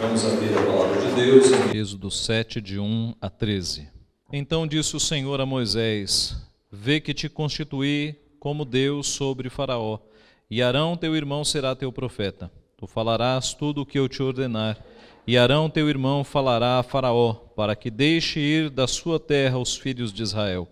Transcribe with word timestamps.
Vamos 0.00 0.24
abrir 0.24 0.56
a 0.56 0.62
palavra 0.64 1.00
de 1.00 1.14
Deus 1.16 1.74
Êxodo 1.74 2.08
7, 2.08 2.60
de 2.60 2.78
1 2.78 3.16
a 3.20 3.28
13. 3.28 3.88
Então 4.32 4.64
disse 4.64 4.94
o 4.94 5.00
Senhor 5.00 5.40
a 5.40 5.46
Moisés: 5.46 6.36
Vê 6.70 7.00
que 7.00 7.12
te 7.12 7.28
constituí 7.28 8.14
como 8.38 8.64
Deus 8.64 9.08
sobre 9.08 9.50
Faraó, 9.50 9.98
e 10.48 10.62
Arão 10.62 10.96
teu 10.96 11.16
irmão 11.16 11.44
será 11.44 11.74
teu 11.74 11.90
profeta. 11.90 12.48
Tu 12.76 12.86
falarás 12.86 13.54
tudo 13.54 13.80
o 13.80 13.86
que 13.86 13.98
eu 13.98 14.08
te 14.08 14.22
ordenar, 14.22 14.78
e 15.26 15.36
Arão 15.36 15.68
teu 15.68 15.88
irmão 15.88 16.22
falará 16.22 16.78
a 16.78 16.84
Faraó, 16.84 17.34
para 17.56 17.74
que 17.74 17.90
deixe 17.90 18.38
ir 18.38 18.70
da 18.70 18.86
sua 18.86 19.18
terra 19.18 19.58
os 19.58 19.76
filhos 19.76 20.12
de 20.12 20.22
Israel. 20.22 20.68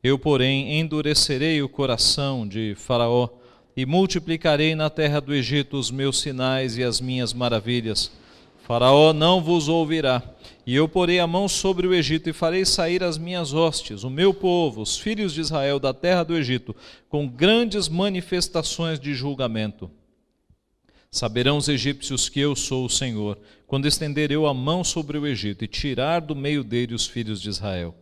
Eu, 0.00 0.16
porém, 0.16 0.78
endurecerei 0.78 1.60
o 1.60 1.68
coração 1.68 2.46
de 2.46 2.76
Faraó, 2.76 3.30
e 3.76 3.84
multiplicarei 3.84 4.76
na 4.76 4.88
terra 4.88 5.18
do 5.20 5.34
Egito 5.34 5.76
os 5.76 5.90
meus 5.90 6.20
sinais 6.20 6.76
e 6.76 6.84
as 6.84 7.00
minhas 7.00 7.32
maravilhas. 7.32 8.12
Faraó 8.70 9.12
não 9.12 9.42
vos 9.42 9.66
ouvirá, 9.66 10.22
e 10.64 10.76
eu 10.76 10.88
porei 10.88 11.18
a 11.18 11.26
mão 11.26 11.48
sobre 11.48 11.88
o 11.88 11.92
Egito 11.92 12.30
e 12.30 12.32
farei 12.32 12.64
sair 12.64 13.02
as 13.02 13.18
minhas 13.18 13.52
hostes, 13.52 14.04
o 14.04 14.08
meu 14.08 14.32
povo, 14.32 14.80
os 14.80 14.96
filhos 14.96 15.34
de 15.34 15.40
Israel 15.40 15.80
da 15.80 15.92
terra 15.92 16.22
do 16.22 16.36
Egito, 16.36 16.76
com 17.08 17.26
grandes 17.26 17.88
manifestações 17.88 19.00
de 19.00 19.12
julgamento. 19.12 19.90
Saberão 21.10 21.56
os 21.56 21.68
egípcios 21.68 22.28
que 22.28 22.38
eu 22.38 22.54
sou 22.54 22.84
o 22.84 22.88
Senhor, 22.88 23.36
quando 23.66 23.88
estender 23.88 24.30
eu 24.30 24.46
a 24.46 24.54
mão 24.54 24.84
sobre 24.84 25.18
o 25.18 25.26
Egito 25.26 25.64
e 25.64 25.66
tirar 25.66 26.20
do 26.20 26.36
meio 26.36 26.62
dele 26.62 26.94
os 26.94 27.08
filhos 27.08 27.42
de 27.42 27.48
Israel. 27.48 27.92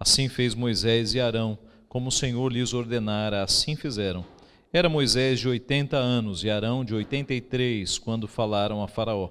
Assim 0.00 0.30
fez 0.30 0.54
Moisés 0.54 1.12
e 1.12 1.20
Arão, 1.20 1.58
como 1.86 2.08
o 2.08 2.10
Senhor 2.10 2.50
lhes 2.50 2.72
ordenara, 2.72 3.42
assim 3.42 3.76
fizeram. 3.76 4.24
Era 4.72 4.88
Moisés 4.88 5.38
de 5.38 5.48
oitenta 5.48 5.98
anos 5.98 6.42
e 6.42 6.50
Arão 6.50 6.84
de 6.84 6.94
oitenta 6.94 7.32
e 7.32 7.40
três, 7.40 7.96
quando 7.98 8.26
falaram 8.26 8.82
a 8.82 8.88
Faraó. 8.88 9.28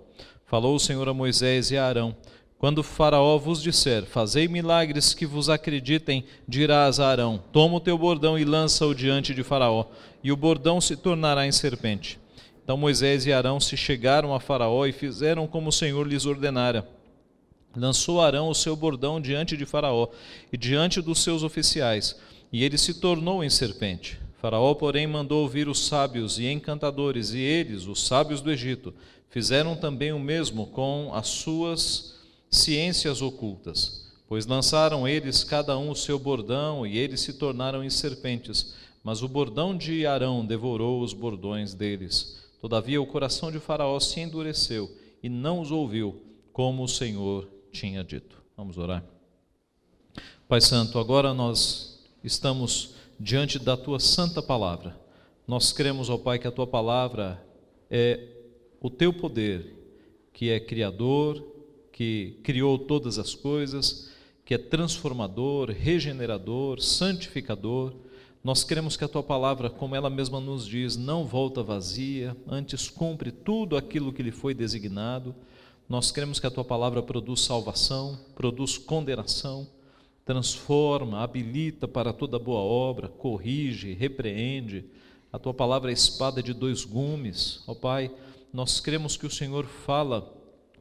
Falou 0.54 0.76
o 0.76 0.80
Senhor 0.80 1.10
a 1.10 1.16
Moisés 1.16 1.72
e 1.72 1.78
a 1.78 1.84
Arão: 1.84 2.16
Quando 2.60 2.84
Faraó 2.84 3.40
vos 3.40 3.60
disser, 3.60 4.06
fazei 4.06 4.48
milagres 4.48 5.12
que 5.12 5.26
vos 5.26 5.50
acreditem, 5.50 6.24
dirás 6.48 7.00
a 7.00 7.08
Arão: 7.08 7.44
Toma 7.52 7.78
o 7.78 7.80
teu 7.80 7.98
bordão 7.98 8.38
e 8.38 8.46
lança-o 8.46 8.94
diante 8.94 9.34
de 9.34 9.42
Faraó, 9.42 9.88
e 10.24 10.32
o 10.32 10.38
bordão 10.38 10.80
se 10.80 10.96
tornará 10.96 11.48
em 11.48 11.52
serpente. 11.52 12.20
Então 12.64 12.78
Moisés 12.78 13.26
e 13.26 13.34
Arão 13.34 13.60
se 13.60 13.76
chegaram 13.76 14.32
a 14.32 14.40
Faraó 14.40 14.86
e 14.86 14.92
fizeram 14.92 15.48
como 15.48 15.70
o 15.70 15.74
Senhor 15.74 16.08
lhes 16.08 16.28
ordenara. 16.28 16.88
Lançou 17.76 18.22
Arão 18.22 18.48
o 18.48 18.54
seu 18.54 18.76
bordão 18.76 19.20
diante 19.20 19.58
de 19.58 19.66
Faraó 19.66 20.10
e 20.52 20.56
diante 20.56 21.02
dos 21.02 21.24
seus 21.24 21.42
oficiais, 21.42 22.16
e 22.52 22.64
ele 22.64 22.78
se 22.78 22.94
tornou 22.94 23.44
em 23.44 23.50
serpente. 23.50 24.23
Faraó, 24.44 24.76
porém, 24.76 25.08
mandou 25.08 25.42
ouvir 25.42 25.70
os 25.70 25.86
sábios 25.86 26.38
e 26.38 26.48
encantadores, 26.48 27.32
e 27.32 27.40
eles, 27.40 27.88
os 27.88 28.06
sábios 28.06 28.42
do 28.42 28.52
Egito, 28.52 28.94
fizeram 29.30 29.74
também 29.74 30.12
o 30.12 30.20
mesmo 30.20 30.68
com 30.68 31.12
as 31.14 31.30
suas 31.30 32.16
ciências 32.52 33.22
ocultas. 33.22 34.12
Pois 34.28 34.46
lançaram 34.46 35.08
eles 35.08 35.46
cada 35.46 35.78
um 35.78 35.92
o 35.92 35.96
seu 35.96 36.20
bordão, 36.20 36.86
e 36.86 36.98
eles 36.98 37.22
se 37.22 37.32
tornaram 37.32 37.86
em 37.86 37.90
serpentes, 37.90 38.74
mas 39.02 39.24
o 39.24 39.30
bordão 39.30 39.78
de 39.78 40.06
Arão 40.06 40.46
devorou 40.46 41.02
os 41.02 41.14
bordões 41.14 41.74
deles. 41.74 42.44
Todavia 42.60 43.02
o 43.02 43.08
coração 43.08 43.50
de 43.50 43.60
Faraó 43.60 43.98
se 44.02 44.20
endureceu 44.20 44.94
e 45.24 45.30
não 45.30 45.62
os 45.62 45.72
ouviu, 45.72 46.22
como 46.52 46.84
o 46.84 46.90
Senhor 46.90 47.48
tinha 47.72 48.04
dito. 48.04 48.44
Vamos 48.58 48.78
orar. 48.78 49.06
Pai 50.50 50.60
Santo, 50.60 51.00
agora 51.00 51.34
nós 51.34 51.98
estamos 52.22 52.93
diante 53.20 53.60
da 53.60 53.78
tua 53.78 54.00
santa 54.00 54.42
palavra. 54.42 55.00
Nós 55.48 55.72
cremos, 55.72 56.10
ó 56.10 56.18
Pai, 56.18 56.40
que 56.40 56.48
a 56.48 56.52
tua 56.52 56.68
palavra 56.68 57.44
é 57.90 58.28
o 58.82 58.90
teu 58.90 59.14
poder, 59.14 59.74
que 60.32 60.50
é 60.50 60.60
criador, 60.60 61.46
que 61.92 62.40
criou 62.44 62.78
todas 62.78 63.20
as 63.20 63.36
coisas, 63.36 64.10
que 64.46 64.54
é 64.54 64.58
transformador, 64.58 65.70
regenerador, 65.72 66.82
santificador. 66.82 67.94
Nós 68.44 68.64
cremos 68.64 68.98
que 68.98 69.04
a 69.04 69.08
tua 69.08 69.24
palavra, 69.24 69.70
como 69.70 69.96
ela 69.96 70.10
mesma 70.10 70.40
nos 70.40 70.68
diz, 70.68 70.98
não 70.98 71.26
volta 71.26 71.64
vazia, 71.64 72.36
antes 72.48 72.90
cumpre 72.90 73.32
tudo 73.32 73.78
aquilo 73.78 74.12
que 74.12 74.24
lhe 74.24 74.32
foi 74.32 74.54
designado. 74.54 75.34
Nós 75.88 76.12
cremos 76.12 76.40
que 76.40 76.48
a 76.48 76.52
tua 76.52 76.66
palavra 76.66 77.02
produz 77.02 77.42
salvação, 77.42 78.20
produz 78.36 78.78
condenação 78.78 79.68
transforma, 80.26 81.22
habilita 81.22 81.88
para 81.88 82.14
toda 82.14 82.40
boa 82.40 82.62
obra, 82.62 83.08
corrige, 83.08 83.94
repreende. 83.94 84.86
A 85.32 85.40
tua 85.40 85.54
palavra 85.54 85.92
é 85.92 85.94
espada 85.94 86.42
de 86.42 86.54
dois 86.54 86.86
gumes. 86.86 87.62
Ó 87.68 87.74
Pai, 87.74 88.12
nós 88.52 88.80
cremos 88.80 89.18
que 89.18 89.26
o 89.26 89.32
Senhor 89.32 89.66
fala 89.66 90.34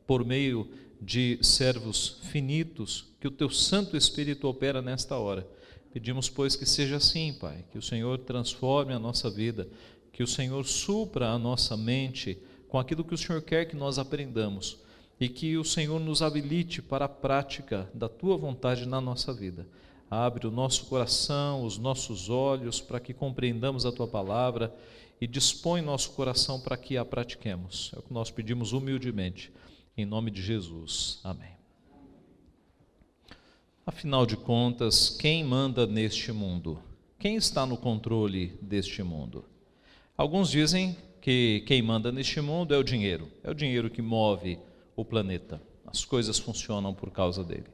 por 0.06 0.24
meio 0.24 0.68
de 1.00 1.38
servos 1.42 2.20
finitos, 2.30 3.06
que 3.20 3.26
o 3.26 3.30
teu 3.30 3.50
Santo 3.50 3.96
Espírito 3.96 4.46
opera 4.46 4.80
nesta 4.80 5.16
hora. 5.16 5.46
Pedimos, 5.92 6.28
pois, 6.28 6.54
que 6.54 6.64
seja 6.64 6.96
assim, 6.96 7.32
Pai, 7.34 7.64
que 7.70 7.78
o 7.78 7.82
Senhor 7.82 8.18
transforme 8.18 8.92
a 8.92 8.98
nossa 8.98 9.28
vida, 9.28 9.68
que 10.12 10.22
o 10.22 10.26
Senhor 10.26 10.64
supra 10.64 11.30
a 11.30 11.38
nossa 11.38 11.76
mente 11.76 12.38
com 12.68 12.78
aquilo 12.78 13.04
que 13.04 13.14
o 13.14 13.18
Senhor 13.18 13.42
quer 13.42 13.66
que 13.66 13.76
nós 13.76 13.98
aprendamos 13.98 14.81
e 15.22 15.28
que 15.28 15.56
o 15.56 15.62
Senhor 15.62 16.00
nos 16.00 16.20
habilite 16.20 16.82
para 16.82 17.04
a 17.04 17.08
prática 17.08 17.88
da 17.94 18.08
tua 18.08 18.36
vontade 18.36 18.86
na 18.86 19.00
nossa 19.00 19.32
vida. 19.32 19.68
Abre 20.10 20.48
o 20.48 20.50
nosso 20.50 20.86
coração, 20.86 21.64
os 21.64 21.78
nossos 21.78 22.28
olhos 22.28 22.80
para 22.80 22.98
que 22.98 23.14
compreendamos 23.14 23.86
a 23.86 23.92
tua 23.92 24.08
palavra 24.08 24.74
e 25.20 25.26
dispõe 25.28 25.80
nosso 25.80 26.10
coração 26.10 26.60
para 26.60 26.76
que 26.76 26.96
a 26.96 27.04
pratiquemos. 27.04 27.92
É 27.94 28.00
o 28.00 28.02
que 28.02 28.12
nós 28.12 28.32
pedimos 28.32 28.72
humildemente, 28.72 29.52
em 29.96 30.04
nome 30.04 30.28
de 30.28 30.42
Jesus. 30.42 31.20
Amém. 31.22 31.52
Afinal 33.86 34.26
de 34.26 34.36
contas, 34.36 35.08
quem 35.08 35.44
manda 35.44 35.86
neste 35.86 36.32
mundo? 36.32 36.80
Quem 37.16 37.36
está 37.36 37.64
no 37.64 37.76
controle 37.76 38.58
deste 38.60 39.04
mundo? 39.04 39.44
Alguns 40.16 40.50
dizem 40.50 40.96
que 41.20 41.62
quem 41.64 41.80
manda 41.80 42.10
neste 42.10 42.40
mundo 42.40 42.74
é 42.74 42.76
o 42.76 42.82
dinheiro. 42.82 43.30
É 43.44 43.52
o 43.52 43.54
dinheiro 43.54 43.88
que 43.88 44.02
move 44.02 44.58
o 44.96 45.04
planeta. 45.04 45.60
As 45.86 46.04
coisas 46.04 46.38
funcionam 46.38 46.94
por 46.94 47.10
causa 47.10 47.42
dele. 47.42 47.66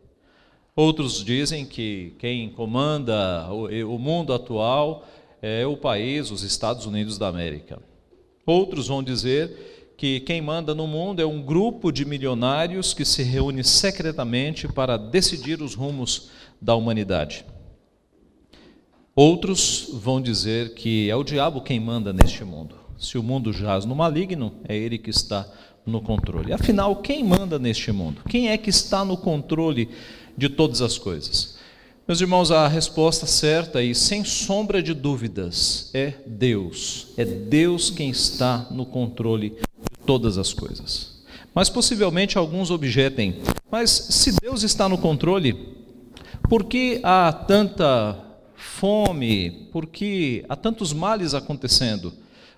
Outros 0.75 1.25
dizem 1.25 1.67
que 1.67 2.15
quem 2.19 2.49
comanda 2.51 3.49
o 3.51 3.99
mundo 3.99 4.33
atual 4.33 5.07
é 5.43 5.67
o 5.67 5.77
país, 5.77 6.31
os 6.31 6.43
Estados 6.43 6.87
Unidos 6.87 7.19
da 7.19 7.29
América. 7.29 7.83
Outros 8.47 8.89
vão 8.89 9.03
dizer 9.03 9.95
que 9.97 10.21
quem 10.21 10.41
manda 10.41 10.75
no 10.75 10.87
mundo 10.87 11.21
é 11.21 11.27
um 11.27 11.43
grupo 11.43 11.91
de 11.91 12.05
milionários 12.05 12.95
que 12.95 13.05
se 13.05 13.25
reúne 13.25 13.65
secretamente 13.65 14.69
para 14.69 14.97
decidir 14.97 15.61
os 15.61 15.75
rumos 15.75 16.31
da 16.63 16.75
humanidade. 16.77 17.45
Outros 19.15 19.91
vão 19.93 20.23
dizer 20.23 20.75
que 20.75 21.11
é 21.11 21.17
o 21.17 21.25
diabo 21.25 21.61
quem 21.61 21.81
manda 21.81 22.13
neste 22.13 22.45
mundo. 22.45 22.77
Se 22.97 23.19
o 23.19 23.23
mundo 23.23 23.53
jaz 23.53 23.85
no 23.85 23.97
maligno, 23.97 24.55
é 24.69 24.77
ele 24.77 24.97
que 24.97 25.11
está 25.11 25.49
no 25.89 26.01
controle. 26.01 26.53
Afinal, 26.53 26.97
quem 26.97 27.25
manda 27.25 27.59
neste 27.59 27.91
mundo? 27.91 28.23
Quem 28.29 28.51
é 28.51 28.57
que 28.57 28.71
está 28.71 29.05
no 29.05 29.17
controle 29.17 29.89
de 30.37 30.49
todas 30.49 30.83
as 30.83 30.99
coisas? 30.99 31.59
Meus 32.07 32.23
irmãos, 32.23 32.51
a 32.51 32.67
resposta 32.67 33.27
certa 33.27 33.83
e 33.83 33.95
sem 33.95 34.25
sombra 34.25 34.83
de 34.83 34.95
dúvidas 34.95 35.91
é 35.93 36.15
Deus. 36.27 37.09
É 37.19 37.25
Deus 37.25 37.91
quem 37.91 38.09
está 38.09 38.67
no 38.71 38.87
controle 38.87 39.51
de 39.51 40.07
todas 40.07 40.39
as 40.39 40.55
coisas. 40.55 41.19
Mas 41.55 41.69
possivelmente 41.69 42.39
alguns 42.39 42.71
objetem: 42.71 43.43
mas 43.71 43.91
se 43.91 44.33
Deus 44.41 44.63
está 44.63 44.89
no 44.89 44.97
controle, 44.97 45.77
por 46.49 46.65
que 46.65 46.99
há 47.03 47.31
tanta 47.31 48.19
fome? 48.55 49.69
Por 49.71 49.87
que 49.87 50.47
há 50.49 50.57
tantos 50.57 50.95
males 50.95 51.35
acontecendo? 51.35 52.15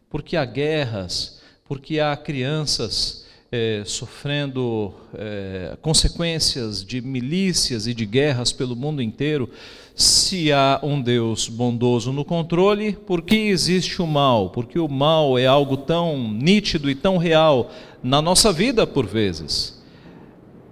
Por 0.09 0.23
que 0.23 0.37
há 0.37 0.45
guerras? 0.45 1.41
Por 1.67 1.81
que 1.81 1.99
há 1.99 2.17
crianças 2.17 3.20
é, 3.53 3.83
sofrendo 3.85 4.95
é, 5.15 5.77
consequências 5.83 6.85
de 6.85 7.01
milícias 7.01 7.87
e 7.87 7.95
de 7.95 8.07
guerras 8.07 8.53
pelo 8.53 8.77
mundo 8.77 9.03
inteiro, 9.03 9.51
se 9.95 10.53
há 10.53 10.79
um 10.83 11.03
Deus 11.03 11.49
bondoso 11.49 12.13
no 12.13 12.25
controle, 12.25 12.93
por 12.93 13.23
que 13.23 13.35
existe 13.35 14.01
o 14.01 14.07
mal? 14.07 14.51
Porque 14.51 14.79
o 14.79 14.89
mal 14.89 15.37
é 15.37 15.47
algo 15.47 15.77
tão 15.77 16.33
nítido 16.33 16.89
e 16.89 16.95
tão 16.95 17.19
real 17.19 17.71
na 18.03 18.23
nossa 18.23 18.53
vida 18.53 18.87
por 18.87 19.07
vezes. 19.07 19.83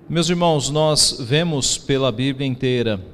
Meus 0.08 0.30
irmãos, 0.30 0.70
nós 0.70 1.18
vemos 1.20 1.76
pela 1.76 2.10
Bíblia 2.12 2.46
inteira 2.46 3.04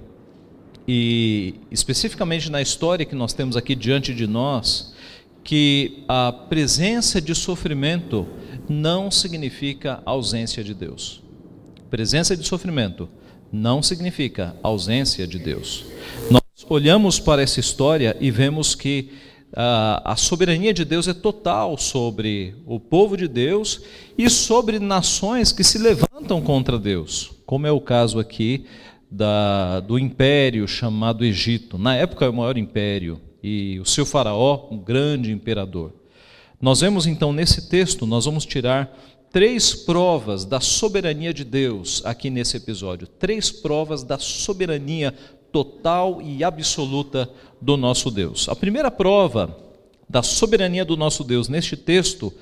e 0.87 1.55
especificamente 1.71 2.51
na 2.51 2.61
história 2.61 3.07
que 3.07 3.15
nós 3.15 3.33
temos 3.33 3.57
aqui 3.57 3.75
diante 3.75 4.15
de 4.15 4.27
nós, 4.27 4.95
que 5.43 6.05
a 6.07 6.31
presença 6.31 7.21
de 7.21 7.35
sofrimento 7.35 8.29
não 8.69 9.11
significa 9.11 10.03
ausência 10.05 10.63
de 10.63 10.75
Deus. 10.75 11.23
Presença 11.91 12.37
de 12.37 12.47
sofrimento 12.47 13.09
não 13.53 13.83
significa 13.83 14.57
ausência 14.63 15.27
de 15.27 15.39
Deus. 15.39 15.85
Nós 16.31 16.43
olhamos 16.69 17.21
para 17.21 17.43
essa 17.43 17.61
história 17.61 18.17
e 18.21 18.31
vemos 18.31 18.75
que 18.75 19.11
a, 19.55 20.13
a 20.13 20.17
soberania 20.17 20.75
de 20.75 20.85
Deus 20.85 21.07
é 21.07 21.15
total 21.15 21.79
sobre 21.79 22.57
o 22.67 22.81
povo 22.81 23.17
de 23.17 23.29
Deus 23.29 23.83
e 24.19 24.29
sobre 24.29 24.81
nações 24.81 25.53
que 25.53 25.63
se 25.63 25.79
levantam 25.79 26.43
contra 26.43 26.79
Deus, 26.79 27.33
como 27.47 27.67
é 27.67 27.71
o 27.71 27.81
caso 27.81 28.19
aqui 28.19 28.67
da, 29.11 29.79
do 29.81 29.99
império 29.99 30.67
chamado 30.67 31.25
Egito. 31.25 31.79
Na 31.79 31.95
época, 31.95 32.25
é 32.25 32.29
o 32.29 32.35
maior 32.35 32.59
império 32.59 33.21
e 33.43 33.79
o 33.79 33.85
seu 33.85 34.05
faraó, 34.05 34.69
um 34.71 34.79
grande 34.79 35.31
imperador. 35.31 35.93
Nós 36.61 36.81
vemos 36.81 37.07
então 37.07 37.33
nesse 37.33 37.69
texto, 37.69 38.07
nós 38.07 38.25
vamos 38.25 38.47
tirar 38.47 38.97
três 39.31 39.75
provas 39.75 40.45
da 40.45 40.61
soberania 40.61 41.35
de 41.35 41.45
Deus 41.45 42.01
aqui 42.05 42.31
nesse 42.31 42.57
episódio. 42.57 43.07
Três 43.07 43.51
provas 43.51 44.03
da 44.03 44.19
soberania 44.19 45.13
total 45.51 46.23
e 46.23 46.43
absoluta 46.43 47.31
do 47.61 47.77
nosso 47.77 48.11
Deus. 48.11 48.49
A 48.49 48.57
primeira 48.57 48.91
prova 48.91 49.57
da 50.09 50.23
soberania 50.23 50.85
do 50.85 50.97
nosso 50.97 51.25
Deus 51.25 51.49
neste 51.49 51.77
texto, 51.77 52.33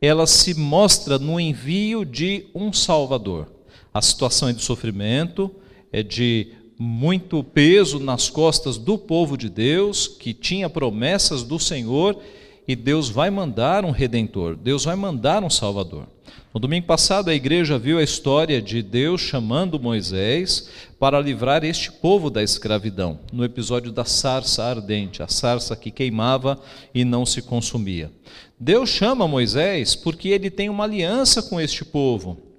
ela 0.00 0.26
se 0.26 0.54
mostra 0.54 1.18
no 1.18 1.40
envio 1.40 2.04
de 2.04 2.46
um 2.54 2.72
Salvador. 2.72 3.50
A 3.92 4.02
situação 4.02 4.48
é 4.48 4.52
de 4.52 4.62
sofrimento, 4.62 5.50
é 5.92 6.02
de 6.02 6.48
muito 6.78 7.42
peso 7.42 7.98
nas 7.98 8.28
costas 8.28 8.76
do 8.76 8.98
povo 8.98 9.36
de 9.36 9.48
Deus, 9.48 10.08
que 10.08 10.34
tinha 10.34 10.68
promessas 10.68 11.42
do 11.42 11.58
Senhor, 11.58 12.18
e 12.66 12.74
Deus 12.74 13.08
vai 13.08 13.30
mandar 13.30 13.84
um 13.84 13.90
redentor, 13.90 14.56
Deus 14.56 14.84
vai 14.84 14.96
mandar 14.96 15.42
um 15.42 15.50
salvador. 15.50 16.06
No 16.54 16.60
domingo 16.60 16.86
passado, 16.86 17.30
a 17.30 17.34
igreja 17.34 17.78
viu 17.78 17.98
a 17.98 18.02
história 18.02 18.62
de 18.62 18.80
Deus 18.80 19.20
chamando 19.20 19.80
Moisés 19.80 20.70
para 21.00 21.20
livrar 21.20 21.64
este 21.64 21.90
povo 21.90 22.30
da 22.30 22.44
escravidão, 22.44 23.18
no 23.32 23.44
episódio 23.44 23.90
da 23.90 24.04
sarça 24.04 24.62
ardente, 24.62 25.20
a 25.20 25.26
sarça 25.26 25.74
que 25.74 25.90
queimava 25.90 26.60
e 26.94 27.04
não 27.04 27.26
se 27.26 27.42
consumia. 27.42 28.12
Deus 28.58 28.88
chama 28.88 29.26
Moisés 29.26 29.96
porque 29.96 30.28
ele 30.28 30.48
tem 30.48 30.68
uma 30.68 30.84
aliança 30.84 31.42
com 31.42 31.60
este 31.60 31.84
povo. 31.84 32.53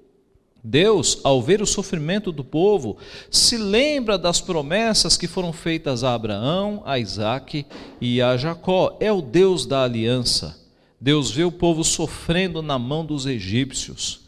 Deus, 0.67 1.19
ao 1.23 1.44
ver 1.44 1.62
o 1.62 1.65
sofrimento 1.67 2.31
do 2.31 2.44
povo, 2.44 2.97
se 3.29 3.56
lembra 3.56 4.17
das 4.17 4.41
promessas 4.41 5.15
que 5.15 5.27
foram 5.27 5.53
feitas 5.53 6.03
a 6.03 6.15
Abraão, 6.15 6.81
a 6.88 6.97
Isaac 6.97 7.63
e 8.01 8.19
a 8.19 8.35
Jacó. 8.35 8.97
É 9.00 9.12
o 9.12 9.21
Deus 9.21 9.67
da 9.67 9.83
aliança. 9.83 10.59
Deus 11.00 11.29
vê 11.29 11.44
o 11.44 11.51
povo 11.51 11.83
sofrendo 11.83 12.63
na 12.63 12.79
mão 12.79 13.06
dos 13.06 13.27
egípcios. 13.27 14.21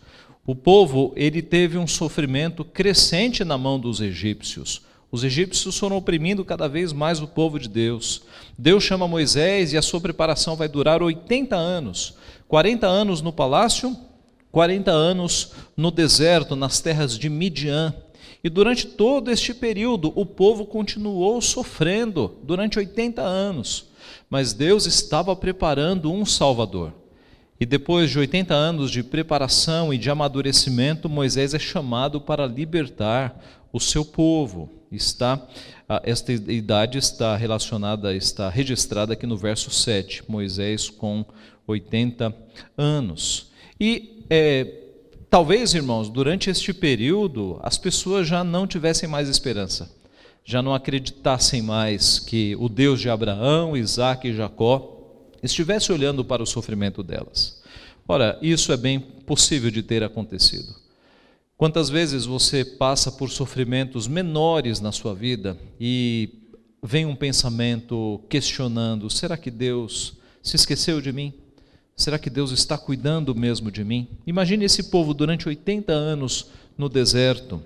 O 0.45 0.53
povo, 0.53 1.11
ele 1.15 1.41
teve 1.41 1.75
um 1.75 1.87
sofrimento 1.87 2.63
crescente 2.63 3.43
na 3.43 3.57
mão 3.57 3.79
dos 3.79 3.99
egípcios. 3.99 4.83
Os 5.11 5.23
egípcios 5.23 5.75
foram 5.75 5.97
oprimindo 5.97 6.45
cada 6.45 6.69
vez 6.69 6.93
mais 6.93 7.19
o 7.19 7.27
povo 7.27 7.57
de 7.57 7.67
Deus. 7.67 8.21
Deus 8.55 8.83
chama 8.83 9.07
Moisés 9.07 9.73
e 9.73 9.77
a 9.77 9.81
sua 9.81 9.99
preparação 9.99 10.55
vai 10.55 10.67
durar 10.67 11.01
80 11.01 11.55
anos. 11.55 12.13
40 12.47 12.85
anos 12.85 13.21
no 13.23 13.33
palácio 13.33 13.97
40 14.51 14.91
anos 14.91 15.51
no 15.75 15.91
deserto, 15.91 16.55
nas 16.55 16.79
terras 16.79 17.17
de 17.17 17.29
Midian. 17.29 17.93
E 18.43 18.49
durante 18.49 18.85
todo 18.85 19.31
este 19.31 19.53
período, 19.53 20.11
o 20.15 20.25
povo 20.25 20.65
continuou 20.65 21.41
sofrendo, 21.41 22.37
durante 22.43 22.79
80 22.79 23.21
anos. 23.21 23.87
Mas 24.29 24.53
Deus 24.53 24.85
estava 24.85 25.35
preparando 25.35 26.11
um 26.11 26.25
Salvador. 26.25 26.93
E 27.59 27.65
depois 27.65 28.11
de 28.11 28.19
80 28.19 28.53
anos 28.53 28.91
de 28.91 29.03
preparação 29.03 29.93
e 29.93 29.97
de 29.97 30.09
amadurecimento, 30.09 31.09
Moisés 31.09 31.53
é 31.53 31.59
chamado 31.59 32.21
para 32.21 32.45
libertar 32.45 33.39
o 33.73 33.79
seu 33.79 34.05
povo. 34.05 34.69
Está 34.91 35.47
esta 36.03 36.33
idade 36.33 36.97
está 36.97 37.37
relacionada, 37.37 38.13
está 38.13 38.49
registrada 38.49 39.13
aqui 39.13 39.25
no 39.25 39.37
verso 39.37 39.71
7, 39.71 40.23
Moisés 40.27 40.89
com 40.89 41.25
80 41.65 42.35
anos. 42.77 43.51
E 43.79 44.16
é, 44.29 44.65
talvez, 45.29 45.73
irmãos, 45.73 46.09
durante 46.09 46.49
este 46.49 46.73
período, 46.73 47.59
as 47.61 47.77
pessoas 47.77 48.27
já 48.27 48.43
não 48.43 48.67
tivessem 48.67 49.07
mais 49.07 49.29
esperança, 49.29 49.89
já 50.43 50.61
não 50.61 50.73
acreditassem 50.73 51.61
mais 51.61 52.19
que 52.19 52.55
o 52.57 52.69
Deus 52.69 52.99
de 52.99 53.09
Abraão, 53.09 53.75
Isaac 53.75 54.27
e 54.27 54.33
Jacó 54.33 54.97
estivesse 55.43 55.91
olhando 55.91 56.23
para 56.23 56.43
o 56.43 56.47
sofrimento 56.47 57.03
delas. 57.03 57.61
Ora, 58.07 58.39
isso 58.41 58.71
é 58.71 58.77
bem 58.77 58.99
possível 58.99 59.69
de 59.69 59.83
ter 59.83 60.03
acontecido. 60.03 60.73
Quantas 61.57 61.89
vezes 61.89 62.25
você 62.25 62.63
passa 62.63 63.11
por 63.11 63.29
sofrimentos 63.29 64.07
menores 64.07 64.79
na 64.79 64.91
sua 64.91 65.13
vida 65.13 65.57
e 65.79 66.29
vem 66.83 67.05
um 67.05 67.15
pensamento 67.15 68.21
questionando: 68.29 69.09
será 69.09 69.35
que 69.35 69.49
Deus 69.49 70.13
se 70.41 70.55
esqueceu 70.55 71.01
de 71.01 71.11
mim? 71.11 71.33
Será 71.97 72.19
que 72.19 72.29
Deus 72.29 72.51
está 72.51 72.77
cuidando 72.77 73.33
mesmo 73.33 73.71
de 73.71 73.83
mim? 73.83 74.07
Imagine 74.27 74.63
esse 74.63 74.83
povo 74.83 75.15
durante 75.15 75.49
80 75.49 75.91
anos 75.91 76.51
no 76.77 76.87
deserto. 76.87 77.59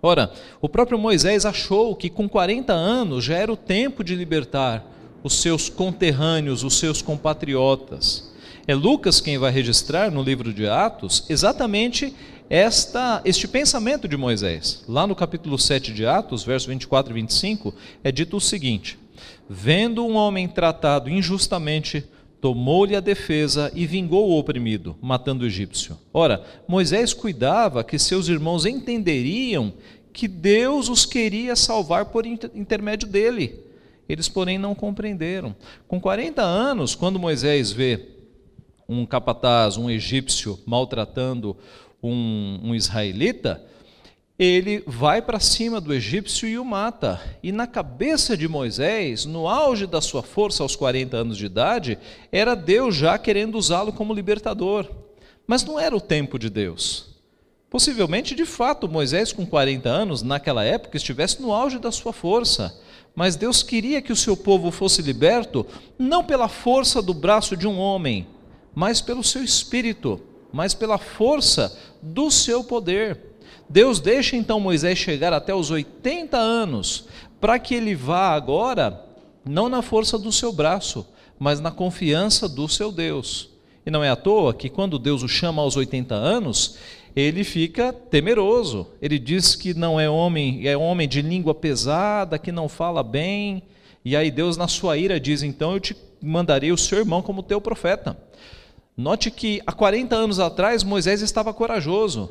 Ora, 0.00 0.32
o 0.60 0.68
próprio 0.68 0.96
Moisés 0.96 1.44
achou 1.44 1.96
que 1.96 2.08
com 2.08 2.28
40 2.28 2.72
anos 2.72 3.24
já 3.24 3.34
era 3.34 3.52
o 3.52 3.56
tempo 3.56 4.04
de 4.04 4.14
libertar 4.14 4.86
os 5.24 5.34
seus 5.42 5.68
conterrâneos, 5.68 6.62
os 6.62 6.78
seus 6.78 7.02
compatriotas. 7.02 8.32
É 8.68 8.74
Lucas 8.74 9.20
quem 9.20 9.36
vai 9.36 9.50
registrar 9.50 10.12
no 10.12 10.22
livro 10.22 10.54
de 10.54 10.68
Atos 10.68 11.26
exatamente 11.28 12.14
esta, 12.48 13.20
este 13.24 13.48
pensamento 13.48 14.06
de 14.06 14.16
Moisés. 14.16 14.84
Lá 14.86 15.08
no 15.08 15.16
capítulo 15.16 15.58
7 15.58 15.92
de 15.92 16.06
Atos, 16.06 16.44
verso 16.44 16.68
24 16.68 17.12
e 17.12 17.14
25, 17.14 17.74
é 18.04 18.12
dito 18.12 18.36
o 18.36 18.40
seguinte: 18.40 18.96
Vendo 19.48 20.06
um 20.06 20.14
homem 20.14 20.46
tratado 20.46 21.10
injustamente 21.10 22.06
tomou-lhe 22.40 22.96
a 22.96 23.00
defesa 23.00 23.70
e 23.74 23.86
vingou 23.86 24.30
o 24.30 24.38
oprimido, 24.38 24.96
matando 25.00 25.44
o 25.44 25.46
egípcio. 25.46 25.98
Ora, 26.12 26.44
Moisés 26.66 27.12
cuidava 27.12 27.84
que 27.84 27.98
seus 27.98 28.28
irmãos 28.28 28.64
entenderiam 28.64 29.72
que 30.12 30.26
Deus 30.26 30.88
os 30.88 31.04
queria 31.04 31.54
salvar 31.54 32.06
por 32.06 32.26
intermédio 32.26 33.06
dele. 33.06 33.60
Eles, 34.08 34.28
porém, 34.28 34.58
não 34.58 34.74
compreenderam. 34.74 35.54
Com 35.86 36.00
40 36.00 36.42
anos, 36.42 36.94
quando 36.94 37.18
Moisés 37.18 37.70
vê 37.70 38.08
um 38.88 39.06
capataz, 39.06 39.76
um 39.76 39.88
egípcio, 39.88 40.58
maltratando 40.66 41.56
um, 42.02 42.58
um 42.62 42.74
israelita, 42.74 43.62
ele 44.42 44.82
vai 44.86 45.20
para 45.20 45.38
cima 45.38 45.82
do 45.82 45.92
egípcio 45.92 46.48
e 46.48 46.58
o 46.58 46.64
mata. 46.64 47.20
E 47.42 47.52
na 47.52 47.66
cabeça 47.66 48.38
de 48.38 48.48
Moisés, 48.48 49.26
no 49.26 49.46
auge 49.46 49.86
da 49.86 50.00
sua 50.00 50.22
força 50.22 50.62
aos 50.62 50.74
40 50.74 51.14
anos 51.14 51.36
de 51.36 51.44
idade, 51.44 51.98
era 52.32 52.54
Deus 52.54 52.96
já 52.96 53.18
querendo 53.18 53.58
usá-lo 53.58 53.92
como 53.92 54.14
libertador. 54.14 54.90
Mas 55.46 55.62
não 55.62 55.78
era 55.78 55.94
o 55.94 56.00
tempo 56.00 56.38
de 56.38 56.48
Deus. 56.48 57.10
Possivelmente, 57.68 58.34
de 58.34 58.46
fato, 58.46 58.88
Moisés, 58.88 59.30
com 59.30 59.44
40 59.44 59.90
anos, 59.90 60.22
naquela 60.22 60.64
época, 60.64 60.96
estivesse 60.96 61.42
no 61.42 61.52
auge 61.52 61.78
da 61.78 61.92
sua 61.92 62.14
força. 62.14 62.74
Mas 63.14 63.36
Deus 63.36 63.62
queria 63.62 64.00
que 64.00 64.12
o 64.12 64.16
seu 64.16 64.34
povo 64.34 64.70
fosse 64.70 65.02
liberto, 65.02 65.66
não 65.98 66.24
pela 66.24 66.48
força 66.48 67.02
do 67.02 67.12
braço 67.12 67.58
de 67.58 67.68
um 67.68 67.78
homem, 67.78 68.26
mas 68.74 69.02
pelo 69.02 69.22
seu 69.22 69.44
espírito, 69.44 70.18
mas 70.50 70.72
pela 70.72 70.96
força 70.96 71.78
do 72.00 72.30
seu 72.30 72.64
poder. 72.64 73.29
Deus 73.68 74.00
deixa 74.00 74.36
então 74.36 74.58
Moisés 74.58 74.98
chegar 74.98 75.32
até 75.32 75.54
os 75.54 75.70
80 75.70 76.36
anos, 76.36 77.06
para 77.40 77.58
que 77.58 77.74
ele 77.74 77.94
vá 77.94 78.34
agora, 78.34 79.04
não 79.44 79.68
na 79.68 79.82
força 79.82 80.18
do 80.18 80.32
seu 80.32 80.52
braço, 80.52 81.06
mas 81.38 81.60
na 81.60 81.70
confiança 81.70 82.48
do 82.48 82.68
seu 82.68 82.92
Deus. 82.92 83.50
E 83.84 83.90
não 83.90 84.04
é 84.04 84.10
à 84.10 84.16
toa 84.16 84.52
que 84.52 84.68
quando 84.68 84.98
Deus 84.98 85.22
o 85.22 85.28
chama 85.28 85.62
aos 85.62 85.76
80 85.76 86.14
anos, 86.14 86.76
ele 87.14 87.44
fica 87.44 87.92
temeroso. 87.92 88.86
Ele 89.00 89.18
diz 89.18 89.54
que 89.54 89.74
não 89.74 89.98
é 89.98 90.08
homem, 90.08 90.66
é 90.66 90.76
homem 90.76 91.08
de 91.08 91.22
língua 91.22 91.54
pesada, 91.54 92.38
que 92.38 92.52
não 92.52 92.68
fala 92.68 93.02
bem. 93.02 93.62
E 94.04 94.16
aí 94.16 94.30
Deus, 94.30 94.56
na 94.56 94.68
sua 94.68 94.96
ira, 94.96 95.18
diz: 95.18 95.42
Então 95.42 95.72
eu 95.72 95.80
te 95.80 95.96
mandarei 96.22 96.72
o 96.72 96.78
seu 96.78 96.98
irmão 96.98 97.22
como 97.22 97.42
teu 97.42 97.60
profeta. 97.60 98.16
Note 98.96 99.30
que 99.30 99.62
há 99.66 99.72
40 99.72 100.14
anos 100.14 100.38
atrás 100.38 100.84
Moisés 100.84 101.22
estava 101.22 101.54
corajoso. 101.54 102.30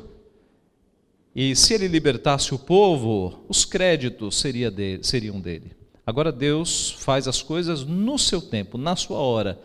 E 1.34 1.54
se 1.54 1.74
ele 1.74 1.86
libertasse 1.86 2.54
o 2.54 2.58
povo, 2.58 3.44
os 3.48 3.64
créditos 3.64 4.38
seria 4.40 4.72
seriam 5.02 5.40
dele. 5.40 5.72
Agora 6.04 6.32
Deus 6.32 6.90
faz 6.98 7.28
as 7.28 7.40
coisas 7.40 7.84
no 7.84 8.18
seu 8.18 8.42
tempo, 8.42 8.76
na 8.76 8.96
sua 8.96 9.18
hora, 9.18 9.60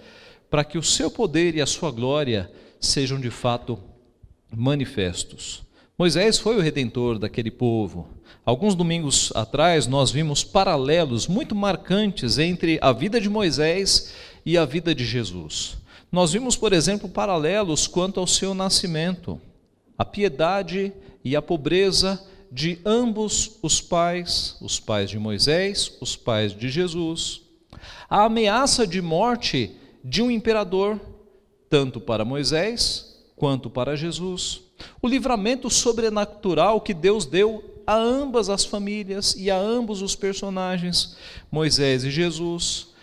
para 0.50 0.64
que 0.64 0.78
o 0.78 0.84
seu 0.84 1.10
poder 1.10 1.56
e 1.56 1.62
a 1.62 1.66
sua 1.66 1.90
glória 1.90 2.52
sejam 2.80 3.20
de 3.20 3.32
fato 3.32 3.80
manifestos. 4.56 5.64
Moisés 5.98 6.38
foi 6.38 6.56
o 6.58 6.62
redentor 6.62 7.18
daquele 7.18 7.50
povo. 7.50 8.08
Alguns 8.46 8.76
domingos 8.76 9.32
atrás 9.34 9.88
nós 9.88 10.12
vimos 10.12 10.44
paralelos 10.44 11.26
muito 11.26 11.56
marcantes 11.56 12.38
entre 12.38 12.78
a 12.82 12.92
vida 12.92 13.20
de 13.20 13.30
Moisés 13.30 14.14
e 14.46 14.58
a 14.58 14.66
vida 14.66 14.94
de 14.94 15.04
Jesus. 15.04 15.78
Nós 16.12 16.34
vimos, 16.34 16.56
por 16.56 16.74
exemplo, 16.74 17.10
paralelos 17.10 17.88
quanto 17.88 18.20
ao 18.20 18.28
seu 18.28 18.54
nascimento. 18.54 19.42
A 19.98 20.06
piedade 20.06 20.94
e 21.24 21.36
a 21.36 21.42
pobreza 21.42 22.22
de 22.52 22.80
ambos 22.86 23.58
os 23.62 23.82
pais, 23.82 24.56
os 24.62 24.80
pais 24.80 25.10
de 25.10 25.20
Moisés, 25.20 25.98
os 26.00 26.16
pais 26.16 26.56
de 26.56 26.70
Jesus. 26.70 27.42
A 28.10 28.26
ameaça 28.26 28.86
de 28.88 29.02
morte 29.02 29.76
de 30.04 30.22
um 30.22 30.30
imperador, 30.30 31.00
tanto 31.70 32.00
para 32.00 32.24
Moisés 32.24 33.24
quanto 33.36 33.70
para 33.70 33.96
Jesus. 33.96 34.62
O 35.02 35.08
livramento 35.08 35.70
sobrenatural 35.70 36.80
que 36.80 36.94
Deus 36.94 37.26
deu 37.26 37.64
a 37.86 37.96
ambas 37.96 38.50
as 38.50 38.66
famílias 38.66 39.36
e 39.38 39.52
a 39.52 39.58
ambos 39.58 40.02
os 40.02 40.16
personagens, 40.16 41.16
Moisés 41.52 42.04
e 42.04 42.10
Jesus. 42.10 42.95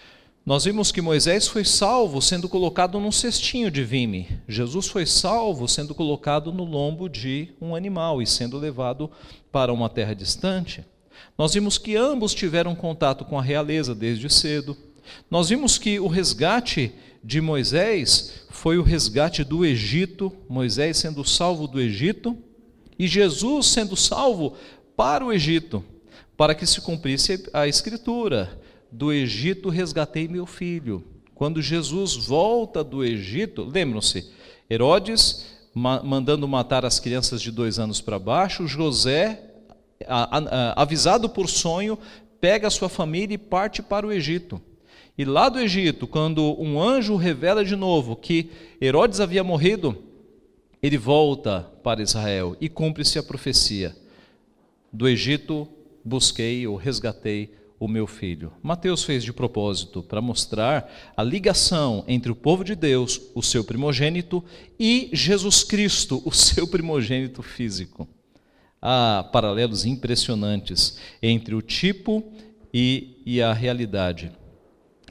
Nós 0.45 0.65
vimos 0.65 0.91
que 0.91 1.01
Moisés 1.01 1.47
foi 1.47 1.65
salvo 1.65 2.21
sendo 2.21 2.49
colocado 2.49 2.99
num 2.99 3.13
cestinho 3.13 3.71
de 3.71 3.85
vime. 3.85 4.29
Jesus 4.49 4.89
foi 4.89 5.07
salvo 5.07 5.69
sendo 5.69 5.95
colocado 5.95 6.53
no 6.53 6.65
lombo 6.65 7.09
de 7.09 7.51
um 7.61 7.77
animal 7.77 8.21
e 8.21 8.27
sendo 8.27 8.59
levado 8.59 9.09
para 9.53 9.73
uma 9.73 9.89
terra 9.89 10.15
distante. 10.15 10.85
Nós 11.39 11.55
vimos 11.55 11.79
que 11.79 11.95
ambos 11.95 12.35
tiveram 12.35 12.75
contato 12.75 13.25
com 13.25 13.39
a 13.39 13.43
realeza 13.43 13.95
desde 13.95 14.29
cedo. 14.29 14.77
Nós 15.31 15.49
vimos 15.49 15.79
que 15.79 16.01
o 16.01 16.09
resgate 16.09 16.93
de 17.23 17.41
Moisés 17.41 18.45
foi 18.51 18.79
o 18.79 18.83
resgate 18.83 19.45
do 19.45 19.65
Egito, 19.65 20.33
Moisés 20.49 20.97
sendo 20.97 21.25
salvo 21.25 21.69
do 21.69 21.81
Egito 21.81 22.37
e 22.99 23.07
Jesus 23.07 23.67
sendo 23.67 23.97
salvo 23.97 24.57
para 24.97 25.25
o 25.25 25.33
Egito, 25.33 25.85
para 26.37 26.53
que 26.53 26.67
se 26.67 26.81
cumprisse 26.81 27.49
a 27.53 27.69
escritura: 27.69 28.61
do 28.93 29.11
Egito 29.11 29.71
resgatei 29.71 30.29
meu 30.29 30.45
filho. 30.45 31.03
Quando 31.35 31.63
Jesus 31.63 32.15
volta 32.15 32.85
do 32.85 33.03
Egito, 33.03 33.65
lembram-se, 33.65 34.31
Herodes 34.71 35.51
mandando 35.75 36.47
matar 36.47 36.85
as 36.85 37.01
crianças 37.01 37.41
de 37.41 37.51
dois 37.51 37.79
anos 37.79 38.01
para 38.01 38.19
baixo, 38.19 38.67
José, 38.69 39.43
avisado 40.77 41.31
por 41.31 41.49
sonho, 41.49 41.99
pega 42.39 42.69
sua 42.69 42.91
família 42.91 43.35
e 43.35 43.39
parte 43.39 43.83
para 43.83 44.07
o 44.07 44.13
Egito. 44.13 44.61
E 45.17 45.25
lá 45.25 45.49
do 45.49 45.59
Egito, 45.59 46.07
quando 46.07 46.61
um 46.61 46.81
anjo 46.81 47.17
revela 47.17 47.65
de 47.65 47.75
novo 47.75 48.15
que 48.15 48.51
Herodes 48.81 49.21
havia 49.21 49.43
morrido, 49.43 49.97
ele 50.83 50.99
volta 50.99 51.71
para 51.83 52.03
Israel 52.03 52.57
e 52.61 52.69
cumpre-se 52.69 53.19
a 53.19 53.23
profecia: 53.23 53.97
Do 54.93 55.09
Egito 55.09 55.67
busquei 56.05 56.67
ou 56.67 56.77
resgatei 56.77 57.55
o 57.85 57.89
meu 57.89 58.07
filho. 58.07 58.53
Mateus 58.63 59.03
fez 59.03 59.25
de 59.25 59.33
propósito 59.33 60.03
para 60.03 60.21
mostrar 60.21 60.89
a 61.17 61.23
ligação 61.23 62.05
entre 62.07 62.31
o 62.31 62.37
povo 62.37 62.63
de 62.63 62.77
Deus, 62.77 63.21
o 63.35 63.43
seu 63.43 63.65
primogênito, 63.65 64.45
e 64.79 65.11
Jesus 65.13 65.65
Cristo, 65.65 66.23
o 66.25 66.31
seu 66.31 66.69
primogênito 66.69 67.43
físico. 67.43 68.07
Há 68.81 69.29
paralelos 69.33 69.85
impressionantes 69.85 70.97
entre 71.21 71.57
o 71.57 71.63
tipo 71.63 72.23
e, 72.73 73.21
e 73.27 73.43
a 73.43 73.53
realidade 73.53 74.31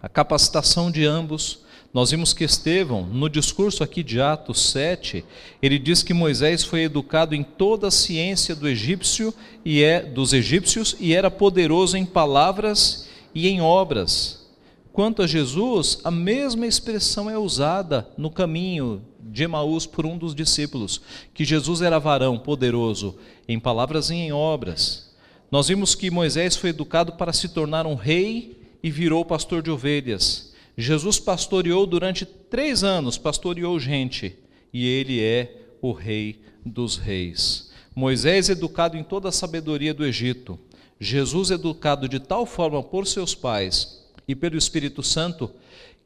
a 0.02 0.10
capacitação 0.10 0.90
de 0.90 1.06
ambos. 1.06 1.61
Nós 1.94 2.12
vimos 2.12 2.34
que 2.34 2.46
Estevão, 2.46 3.06
no 3.06 3.30
discurso 3.30 3.84
aqui 3.84 4.02
de 4.02 4.22
Atos 4.22 4.72
7, 4.72 5.26
ele 5.62 5.78
diz 5.78 6.02
que 6.02 6.14
Moisés 6.14 6.64
foi 6.64 6.84
educado 6.84 7.36
em 7.36 7.44
toda 7.44 7.88
a 7.88 7.92
ciência 7.92 8.56
do 8.56 8.68
egípcio 8.68 9.34
e 9.66 9.84
é 9.84 10.02
dos 10.02 10.32
egípcios 10.32 10.96
e 11.02 11.14
era 11.14 11.30
poderoso 11.30 11.98
em 11.98 12.06
palavras 12.06 13.10
e 13.36 13.50
em 13.50 13.60
obras. 13.60 14.48
Quanto 14.94 15.22
a 15.22 15.28
Jesus, 15.28 16.00
a 16.04 16.12
mesma 16.12 16.66
expressão 16.66 17.30
é 17.30 17.38
usada 17.38 18.08
no 18.18 18.30
caminho 18.30 19.02
de 19.20 19.44
Emaús 19.44 19.86
por 19.86 20.06
um 20.06 20.18
dos 20.18 20.34
discípulos, 20.34 21.02
que 21.34 21.44
Jesus 21.44 21.82
era 21.82 22.00
varão 22.00 22.38
poderoso 22.38 23.18
em 23.48 23.60
palavras 23.60 24.10
e 24.10 24.16
em 24.16 24.32
obras. 24.32 25.12
Nós 25.50 25.68
vimos 25.68 25.94
que 25.94 26.10
Moisés 26.10 26.56
foi 26.56 26.70
educado 26.70 27.14
para 27.14 27.34
se 27.34 27.50
tornar 27.50 27.86
um 27.86 27.96
rei 27.96 28.58
e 28.82 28.90
virou 28.90 29.26
pastor 29.26 29.62
de 29.62 29.70
ovelhas. 29.70 30.51
Jesus 30.78 31.20
pastoreou 31.20 31.86
durante 31.86 32.26
três 32.26 32.84
anos, 32.84 33.18
pastoreou 33.18 33.80
gente, 33.80 34.38
e 34.74 34.88
ele 34.88 35.22
é 35.22 35.62
o 35.82 35.92
rei 35.92 36.42
dos 36.66 36.98
reis. 36.98 37.72
Moisés, 37.96 38.50
educado 38.50 38.98
em 38.98 39.04
toda 39.04 39.30
a 39.30 39.32
sabedoria 39.32 39.94
do 39.94 40.06
Egito, 40.06 40.58
Jesus, 41.00 41.52
educado 41.52 42.08
de 42.08 42.20
tal 42.20 42.46
forma 42.46 42.82
por 42.82 43.06
seus 43.06 43.36
pais 43.36 44.06
e 44.28 44.36
pelo 44.36 44.58
Espírito 44.58 45.04
Santo, 45.04 45.52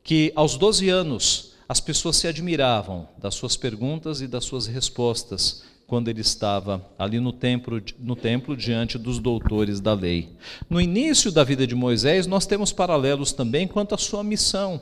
que 0.03 0.31
aos 0.35 0.57
12 0.57 0.89
anos 0.89 1.53
as 1.67 1.79
pessoas 1.79 2.15
se 2.15 2.27
admiravam 2.27 3.07
das 3.17 3.35
suas 3.35 3.57
perguntas 3.57 4.21
e 4.21 4.27
das 4.27 4.45
suas 4.45 4.67
respostas, 4.67 5.63
quando 5.87 6.07
ele 6.07 6.21
estava 6.21 6.83
ali 6.97 7.19
no 7.19 7.31
templo, 7.31 7.81
no 7.99 8.15
templo 8.15 8.57
diante 8.57 8.97
dos 8.97 9.19
doutores 9.19 9.79
da 9.79 9.93
lei. 9.93 10.29
No 10.69 10.81
início 10.81 11.31
da 11.31 11.43
vida 11.43 11.67
de 11.67 11.75
Moisés, 11.75 12.25
nós 12.25 12.45
temos 12.45 12.71
paralelos 12.71 13.31
também 13.31 13.67
quanto 13.67 13.93
à 13.93 13.97
sua 13.97 14.23
missão. 14.23 14.81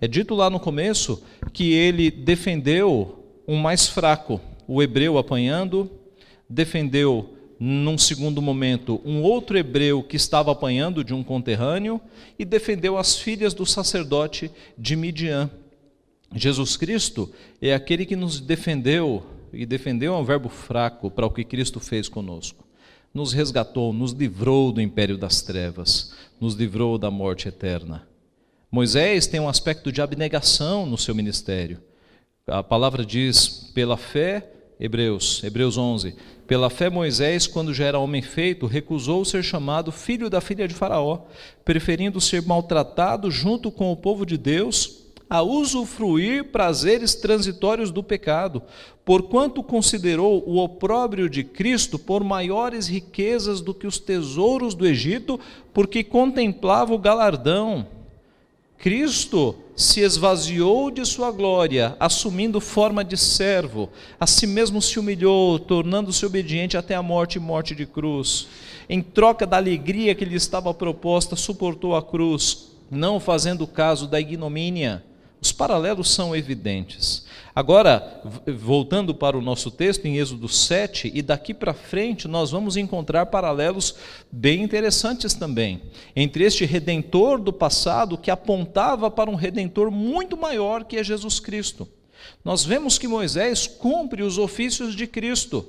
É 0.00 0.06
dito 0.06 0.34
lá 0.34 0.50
no 0.50 0.60
começo 0.60 1.22
que 1.52 1.72
ele 1.72 2.10
defendeu 2.10 3.24
um 3.48 3.56
mais 3.56 3.88
fraco, 3.88 4.40
o 4.68 4.82
hebreu 4.82 5.16
apanhando, 5.16 5.90
defendeu 6.48 7.34
num 7.58 7.96
segundo 7.96 8.42
momento 8.42 9.00
um 9.04 9.22
outro 9.22 9.56
hebreu 9.56 10.02
que 10.02 10.16
estava 10.16 10.50
apanhando 10.50 11.04
de 11.04 11.14
um 11.14 11.22
conterrâneo 11.22 12.00
e 12.38 12.44
defendeu 12.44 12.98
as 12.98 13.16
filhas 13.16 13.54
do 13.54 13.64
sacerdote 13.64 14.50
de 14.76 14.96
Midian. 14.96 15.48
Jesus 16.34 16.76
Cristo 16.76 17.30
é 17.60 17.72
aquele 17.72 18.04
que 18.04 18.16
nos 18.16 18.40
defendeu 18.40 19.24
e 19.52 19.66
defendeu 19.66 20.14
é 20.14 20.16
um 20.16 20.24
verbo 20.24 20.48
fraco 20.48 21.10
para 21.10 21.26
o 21.26 21.30
que 21.30 21.44
Cristo 21.44 21.78
fez 21.78 22.08
conosco. 22.08 22.64
Nos 23.12 23.32
resgatou, 23.32 23.92
nos 23.92 24.12
livrou 24.12 24.72
do 24.72 24.80
império 24.80 25.18
das 25.18 25.42
trevas, 25.42 26.14
nos 26.40 26.54
livrou 26.54 26.96
da 26.96 27.10
morte 27.10 27.48
eterna. 27.48 28.06
Moisés 28.70 29.26
tem 29.26 29.38
um 29.38 29.48
aspecto 29.48 29.92
de 29.92 30.00
abnegação 30.00 30.86
no 30.86 30.96
seu 30.96 31.14
ministério. 31.14 31.82
A 32.46 32.62
palavra 32.62 33.04
diz, 33.04 33.70
pela 33.74 33.98
fé, 33.98 34.50
Hebreus, 34.80 35.44
Hebreus 35.44 35.76
11, 35.76 36.16
pela 36.46 36.70
fé 36.70 36.88
Moisés, 36.88 37.46
quando 37.46 37.74
já 37.74 37.84
era 37.84 37.98
homem 37.98 38.22
feito, 38.22 38.66
recusou 38.66 39.24
ser 39.24 39.42
chamado 39.42 39.92
filho 39.92 40.30
da 40.30 40.40
filha 40.40 40.66
de 40.66 40.74
Faraó, 40.74 41.26
preferindo 41.64 42.20
ser 42.20 42.42
maltratado 42.42 43.30
junto 43.30 43.70
com 43.70 43.92
o 43.92 43.96
povo 43.96 44.24
de 44.24 44.38
Deus 44.38 45.01
a 45.32 45.40
usufruir 45.40 46.44
prazeres 46.52 47.14
transitórios 47.14 47.90
do 47.90 48.02
pecado, 48.02 48.62
porquanto 49.02 49.62
considerou 49.62 50.46
o 50.46 50.58
opróbrio 50.58 51.26
de 51.26 51.42
Cristo 51.42 51.98
por 51.98 52.22
maiores 52.22 52.86
riquezas 52.86 53.62
do 53.62 53.72
que 53.72 53.86
os 53.86 53.98
tesouros 53.98 54.74
do 54.74 54.86
Egito, 54.86 55.40
porque 55.72 56.04
contemplava 56.04 56.92
o 56.92 56.98
galardão. 56.98 57.86
Cristo 58.76 59.56
se 59.74 60.00
esvaziou 60.00 60.90
de 60.90 61.02
sua 61.06 61.30
glória, 61.30 61.96
assumindo 61.98 62.60
forma 62.60 63.02
de 63.02 63.16
servo, 63.16 63.88
a 64.20 64.26
si 64.26 64.46
mesmo 64.46 64.82
se 64.82 64.98
humilhou, 64.98 65.58
tornando-se 65.58 66.26
obediente 66.26 66.76
até 66.76 66.94
a 66.94 67.02
morte 67.02 67.36
e 67.36 67.40
morte 67.40 67.74
de 67.74 67.86
cruz. 67.86 68.48
Em 68.86 69.00
troca 69.00 69.46
da 69.46 69.56
alegria 69.56 70.14
que 70.14 70.26
lhe 70.26 70.36
estava 70.36 70.74
proposta, 70.74 71.36
suportou 71.36 71.96
a 71.96 72.02
cruz, 72.02 72.72
não 72.90 73.18
fazendo 73.18 73.66
caso 73.66 74.06
da 74.06 74.20
ignomínia 74.20 75.02
os 75.42 75.50
paralelos 75.50 76.08
são 76.08 76.36
evidentes. 76.36 77.24
Agora, 77.52 78.22
voltando 78.46 79.12
para 79.12 79.36
o 79.36 79.42
nosso 79.42 79.72
texto 79.72 80.06
em 80.06 80.16
Êxodo 80.18 80.48
7, 80.48 81.10
e 81.12 81.20
daqui 81.20 81.52
para 81.52 81.74
frente 81.74 82.28
nós 82.28 82.52
vamos 82.52 82.76
encontrar 82.76 83.26
paralelos 83.26 83.96
bem 84.30 84.62
interessantes 84.62 85.34
também, 85.34 85.82
entre 86.14 86.44
este 86.44 86.64
redentor 86.64 87.40
do 87.40 87.52
passado 87.52 88.16
que 88.16 88.30
apontava 88.30 89.10
para 89.10 89.28
um 89.28 89.34
redentor 89.34 89.90
muito 89.90 90.36
maior 90.36 90.84
que 90.84 90.96
é 90.96 91.02
Jesus 91.02 91.40
Cristo. 91.40 91.88
Nós 92.44 92.64
vemos 92.64 92.96
que 92.96 93.08
Moisés 93.08 93.66
cumpre 93.66 94.22
os 94.22 94.38
ofícios 94.38 94.94
de 94.94 95.08
Cristo. 95.08 95.66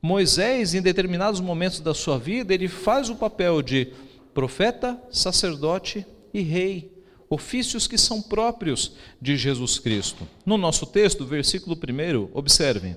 Moisés, 0.00 0.72
em 0.72 0.80
determinados 0.80 1.40
momentos 1.40 1.80
da 1.80 1.92
sua 1.92 2.16
vida, 2.16 2.54
ele 2.54 2.68
faz 2.68 3.10
o 3.10 3.16
papel 3.16 3.60
de 3.60 3.88
profeta, 4.32 4.96
sacerdote 5.10 6.06
e 6.32 6.42
rei 6.42 6.95
ofícios 7.36 7.86
que 7.86 7.98
são 7.98 8.20
próprios 8.22 8.92
de 9.20 9.36
Jesus 9.36 9.78
Cristo. 9.78 10.26
No 10.44 10.56
nosso 10.56 10.86
texto, 10.86 11.24
versículo 11.24 11.76
1, 11.76 12.30
observem. 12.32 12.96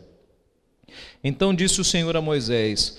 Então 1.24 1.53
disse 1.53 1.81
o 1.81 1.84
Senhor 1.84 2.15
a 2.15 2.22
Moisés: 2.22 2.98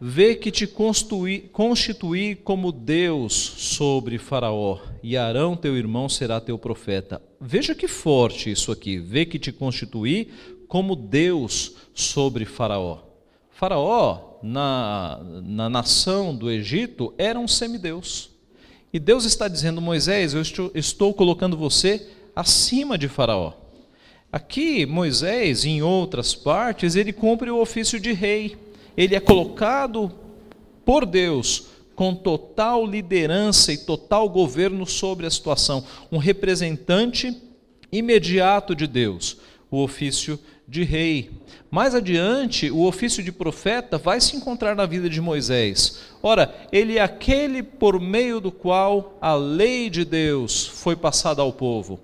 Vê 0.00 0.34
que 0.34 0.50
te 0.50 0.66
constituí 0.66 2.34
como 2.34 2.72
Deus 2.72 3.32
sobre 3.32 4.18
Faraó, 4.18 4.80
e 5.02 5.16
Arão, 5.16 5.56
teu 5.56 5.76
irmão, 5.76 6.08
será 6.08 6.40
teu 6.40 6.58
profeta. 6.58 7.22
Veja 7.40 7.74
que 7.74 7.86
forte 7.86 8.50
isso 8.50 8.72
aqui. 8.72 8.98
Vê 8.98 9.24
que 9.24 9.38
te 9.38 9.52
constituí 9.52 10.28
como 10.66 10.96
Deus 10.96 11.76
sobre 11.94 12.44
Faraó. 12.44 12.98
Faraó, 13.50 14.40
na, 14.42 15.20
na 15.44 15.70
nação 15.70 16.34
do 16.34 16.50
Egito, 16.50 17.14
era 17.16 17.38
um 17.38 17.46
semideus. 17.46 18.31
E 18.92 18.98
Deus 18.98 19.24
está 19.24 19.48
dizendo, 19.48 19.80
Moisés, 19.80 20.34
eu 20.34 20.42
estou, 20.74 21.14
colocando 21.14 21.56
você 21.56 22.06
acima 22.36 22.98
de 22.98 23.08
Faraó. 23.08 23.54
Aqui, 24.30 24.84
Moisés, 24.84 25.64
em 25.64 25.82
outras 25.82 26.34
partes, 26.34 26.94
ele 26.94 27.12
cumpre 27.12 27.50
o 27.50 27.60
ofício 27.60 27.98
de 27.98 28.12
rei. 28.12 28.56
Ele 28.94 29.14
é 29.14 29.20
colocado 29.20 30.12
por 30.84 31.06
Deus 31.06 31.68
com 31.94 32.14
total 32.14 32.86
liderança 32.86 33.72
e 33.72 33.78
total 33.78 34.28
governo 34.28 34.86
sobre 34.86 35.26
a 35.26 35.30
situação, 35.30 35.84
um 36.10 36.18
representante 36.18 37.36
imediato 37.90 38.74
de 38.74 38.86
Deus, 38.86 39.36
o 39.70 39.82
ofício 39.82 40.38
de 40.72 40.84
rei. 40.84 41.30
Mais 41.70 41.94
adiante, 41.94 42.70
o 42.70 42.86
ofício 42.86 43.22
de 43.22 43.30
profeta 43.30 43.98
vai 43.98 44.18
se 44.22 44.34
encontrar 44.34 44.74
na 44.74 44.86
vida 44.86 45.06
de 45.06 45.20
Moisés. 45.20 45.98
Ora, 46.22 46.66
ele 46.72 46.96
é 46.96 47.02
aquele 47.02 47.62
por 47.62 48.00
meio 48.00 48.40
do 48.40 48.50
qual 48.50 49.18
a 49.20 49.34
lei 49.34 49.90
de 49.90 50.02
Deus 50.02 50.66
foi 50.66 50.96
passada 50.96 51.42
ao 51.42 51.52
povo. 51.52 52.00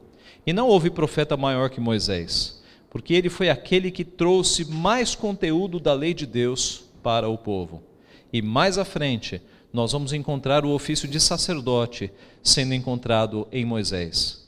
E 0.46 0.52
não 0.52 0.68
houve 0.68 0.90
profeta 0.90 1.34
maior 1.34 1.70
que 1.70 1.80
Moisés, 1.80 2.62
porque 2.90 3.14
ele 3.14 3.30
foi 3.30 3.48
aquele 3.48 3.90
que 3.90 4.04
trouxe 4.04 4.66
mais 4.66 5.14
conteúdo 5.14 5.80
da 5.80 5.94
lei 5.94 6.12
de 6.12 6.26
Deus 6.26 6.84
para 7.02 7.26
o 7.26 7.38
povo. 7.38 7.82
E 8.30 8.42
mais 8.42 8.76
à 8.76 8.84
frente, 8.84 9.40
nós 9.72 9.92
vamos 9.92 10.12
encontrar 10.12 10.66
o 10.66 10.75
ofício 10.75 11.08
de 11.08 11.18
sacerdote 11.18 12.10
sendo 12.42 12.75
encontrado 12.75 13.48
em 13.50 13.64
Moisés. 13.64 14.46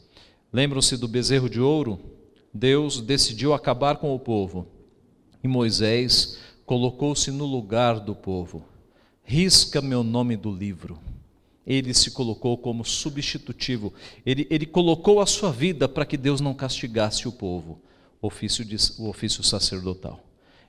Lembram-se 0.52 0.98
do 0.98 1.08
bezerro 1.08 1.48
de 1.48 1.60
ouro? 1.60 1.98
Deus 2.52 3.00
decidiu 3.00 3.54
acabar 3.54 3.96
com 3.96 4.14
o 4.14 4.18
povo 4.18 4.66
e 5.42 5.48
Moisés 5.48 6.38
colocou-se 6.66 7.30
no 7.30 7.44
lugar 7.46 8.00
do 8.00 8.14
povo. 8.14 8.64
Risca 9.22 9.80
meu 9.80 10.02
nome 10.02 10.36
do 10.36 10.50
livro. 10.50 10.98
Ele 11.66 11.94
se 11.94 12.10
colocou 12.10 12.58
como 12.58 12.84
substitutivo. 12.84 13.92
Ele, 14.26 14.46
ele 14.50 14.66
colocou 14.66 15.20
a 15.20 15.26
sua 15.26 15.52
vida 15.52 15.88
para 15.88 16.04
que 16.04 16.16
Deus 16.16 16.40
não 16.40 16.54
castigasse 16.54 17.28
o 17.28 17.32
povo, 17.32 17.80
ofício, 18.20 18.64
de, 18.64 18.76
o 18.98 19.08
ofício 19.08 19.42
sacerdotal. 19.42 20.20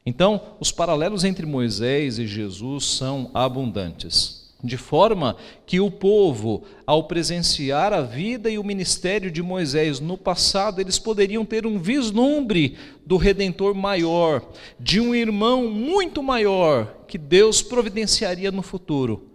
Então, 0.05 0.55
os 0.59 0.71
paralelos 0.71 1.23
entre 1.23 1.45
Moisés 1.45 2.19
e 2.19 2.27
Jesus 2.27 2.85
são 2.85 3.31
abundantes 3.33 4.40
de 4.63 4.77
forma 4.77 5.35
que 5.65 5.79
o 5.79 5.89
povo, 5.89 6.63
ao 6.85 7.05
presenciar 7.05 7.93
a 7.93 8.01
vida 8.01 8.49
e 8.49 8.59
o 8.59 8.63
ministério 8.63 9.31
de 9.31 9.41
Moisés 9.41 9.99
no 9.99 10.17
passado, 10.17 10.79
eles 10.79 10.99
poderiam 10.99 11.45
ter 11.45 11.65
um 11.65 11.79
vislumbre 11.79 12.77
do 13.05 13.17
redentor 13.17 13.73
maior, 13.73 14.51
de 14.79 14.99
um 14.99 15.15
irmão 15.15 15.69
muito 15.69 16.21
maior 16.21 17.05
que 17.07 17.17
Deus 17.17 17.61
providenciaria 17.61 18.51
no 18.51 18.61
futuro, 18.61 19.27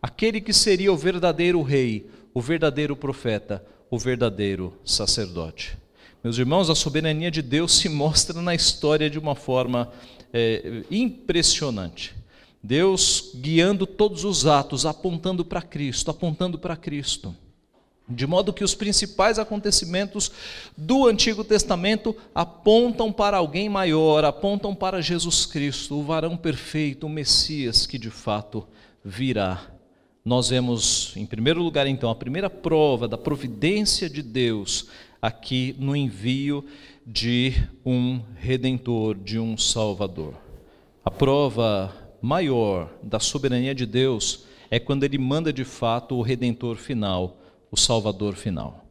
aquele 0.00 0.40
que 0.40 0.52
seria 0.52 0.92
o 0.92 0.96
verdadeiro 0.96 1.62
rei, 1.62 2.06
o 2.34 2.40
verdadeiro 2.40 2.96
profeta, 2.96 3.64
o 3.90 3.98
verdadeiro 3.98 4.72
sacerdote. 4.84 5.76
Meus 6.24 6.38
irmãos, 6.38 6.70
a 6.70 6.74
soberania 6.74 7.30
de 7.30 7.42
Deus 7.42 7.78
se 7.78 7.88
mostra 7.88 8.40
na 8.40 8.54
história 8.54 9.10
de 9.10 9.18
uma 9.18 9.34
forma 9.34 9.92
é, 10.32 10.82
impressionante. 10.90 12.14
Deus 12.62 13.32
guiando 13.34 13.86
todos 13.86 14.24
os 14.24 14.46
atos, 14.46 14.86
apontando 14.86 15.44
para 15.44 15.60
Cristo, 15.60 16.10
apontando 16.10 16.58
para 16.58 16.76
Cristo. 16.76 17.34
De 18.08 18.26
modo 18.26 18.52
que 18.52 18.64
os 18.64 18.74
principais 18.74 19.38
acontecimentos 19.38 20.30
do 20.76 21.06
Antigo 21.06 21.42
Testamento 21.42 22.14
apontam 22.34 23.12
para 23.12 23.38
alguém 23.38 23.68
maior, 23.68 24.24
apontam 24.24 24.74
para 24.74 25.00
Jesus 25.00 25.46
Cristo, 25.46 25.98
o 25.98 26.02
varão 26.02 26.36
perfeito, 26.36 27.06
o 27.06 27.10
Messias 27.10 27.86
que 27.86 27.98
de 27.98 28.10
fato 28.10 28.66
virá. 29.04 29.66
Nós 30.24 30.50
vemos, 30.50 31.12
em 31.16 31.26
primeiro 31.26 31.62
lugar, 31.62 31.86
então, 31.86 32.10
a 32.10 32.14
primeira 32.14 32.48
prova 32.48 33.08
da 33.08 33.18
providência 33.18 34.08
de 34.08 34.22
Deus 34.22 34.86
aqui 35.20 35.74
no 35.78 35.96
envio 35.96 36.64
de 37.04 37.54
um 37.84 38.20
redentor, 38.36 39.16
de 39.16 39.38
um 39.38 39.56
salvador. 39.56 40.34
A 41.04 41.10
prova 41.10 41.92
maior 42.22 42.88
da 43.02 43.18
soberania 43.18 43.74
de 43.74 43.84
Deus 43.84 44.46
é 44.70 44.78
quando 44.78 45.04
ele 45.04 45.18
manda 45.18 45.52
de 45.52 45.64
fato 45.64 46.14
o 46.14 46.22
redentor 46.22 46.76
final, 46.76 47.36
o 47.70 47.76
salvador 47.76 48.34
final. 48.36 48.86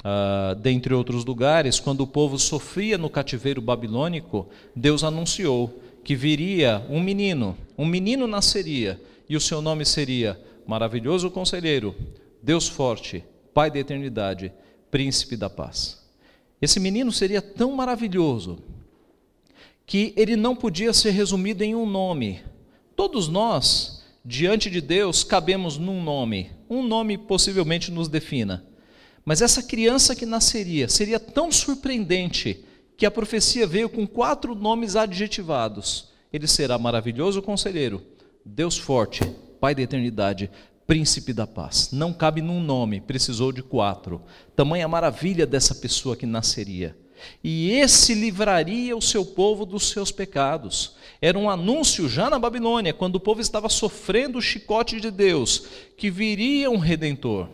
Uh, 0.00 0.54
dentre 0.54 0.94
outros 0.94 1.24
lugares, 1.26 1.78
quando 1.78 2.00
o 2.00 2.06
povo 2.06 2.38
sofria 2.38 2.96
no 2.96 3.10
cativeiro 3.10 3.60
babilônico, 3.60 4.48
Deus 4.74 5.04
anunciou 5.04 5.78
que 6.02 6.16
viria 6.16 6.84
um 6.88 7.00
menino, 7.00 7.56
um 7.76 7.84
menino 7.84 8.26
nasceria, 8.26 9.00
e 9.28 9.36
o 9.36 9.40
seu 9.40 9.60
nome 9.60 9.84
seria 9.84 10.40
Maravilhoso 10.66 11.30
Conselheiro, 11.30 11.94
Deus 12.42 12.66
Forte, 12.66 13.22
Pai 13.52 13.70
da 13.70 13.78
Eternidade, 13.78 14.52
Príncipe 14.90 15.36
da 15.36 15.50
Paz. 15.50 16.00
Esse 16.60 16.80
menino 16.80 17.12
seria 17.12 17.42
tão 17.42 17.72
maravilhoso 17.72 18.58
que 19.86 20.12
ele 20.16 20.36
não 20.36 20.56
podia 20.56 20.92
ser 20.92 21.10
resumido 21.10 21.62
em 21.62 21.74
um 21.74 21.86
nome, 21.86 22.40
Todos 23.00 23.28
nós, 23.28 24.02
diante 24.22 24.68
de 24.68 24.78
Deus, 24.78 25.24
cabemos 25.24 25.78
num 25.78 26.02
nome. 26.02 26.50
Um 26.68 26.86
nome 26.86 27.16
possivelmente 27.16 27.90
nos 27.90 28.08
defina. 28.08 28.62
Mas 29.24 29.40
essa 29.40 29.62
criança 29.62 30.14
que 30.14 30.26
nasceria 30.26 30.86
seria 30.86 31.18
tão 31.18 31.50
surpreendente 31.50 32.62
que 32.98 33.06
a 33.06 33.10
profecia 33.10 33.66
veio 33.66 33.88
com 33.88 34.06
quatro 34.06 34.54
nomes 34.54 34.96
adjetivados. 34.96 36.10
Ele 36.30 36.46
será 36.46 36.76
maravilhoso 36.76 37.40
conselheiro, 37.40 38.02
Deus 38.44 38.76
forte, 38.76 39.24
Pai 39.58 39.74
da 39.74 39.80
eternidade, 39.80 40.50
Príncipe 40.86 41.32
da 41.32 41.46
paz. 41.46 41.92
Não 41.92 42.12
cabe 42.12 42.42
num 42.42 42.62
nome, 42.62 43.00
precisou 43.00 43.50
de 43.50 43.62
quatro. 43.62 44.20
Tamanha 44.54 44.86
maravilha 44.86 45.46
dessa 45.46 45.74
pessoa 45.74 46.16
que 46.18 46.26
nasceria. 46.26 46.94
E 47.42 47.70
esse 47.72 48.14
livraria 48.14 48.96
o 48.96 49.02
seu 49.02 49.24
povo 49.24 49.66
dos 49.66 49.88
seus 49.88 50.10
pecados. 50.10 50.94
Era 51.20 51.38
um 51.38 51.50
anúncio 51.50 52.08
já 52.08 52.30
na 52.30 52.38
Babilônia, 52.38 52.92
quando 52.92 53.16
o 53.16 53.20
povo 53.20 53.40
estava 53.40 53.68
sofrendo 53.68 54.38
o 54.38 54.42
chicote 54.42 55.00
de 55.00 55.10
Deus, 55.10 55.64
que 55.96 56.10
viria 56.10 56.70
um 56.70 56.78
redentor. 56.78 57.48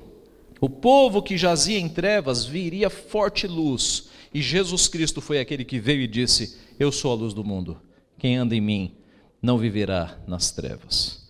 O 0.61 0.71
povo 0.71 1.23
que 1.23 1.37
jazia 1.37 1.79
em 1.79 1.89
trevas 1.89 2.45
viria 2.45 2.89
forte 2.89 3.47
luz. 3.47 4.09
E 4.33 4.41
Jesus 4.41 4.89
Cristo 4.89 5.21
foi 5.21 5.39
aquele 5.39 5.65
que 5.65 5.79
veio 5.79 6.03
e 6.03 6.09
disse: 6.09 6.57
Eu 6.79 6.91
sou 6.91 7.13
a 7.13 7.15
luz 7.15 7.35
do 7.35 7.45
mundo. 7.45 7.81
Quem 8.19 8.37
anda 8.37 8.55
em 8.55 8.61
mim 8.61 8.95
não 9.43 9.59
viverá 9.59 10.19
nas 10.27 10.51
trevas. 10.51 11.26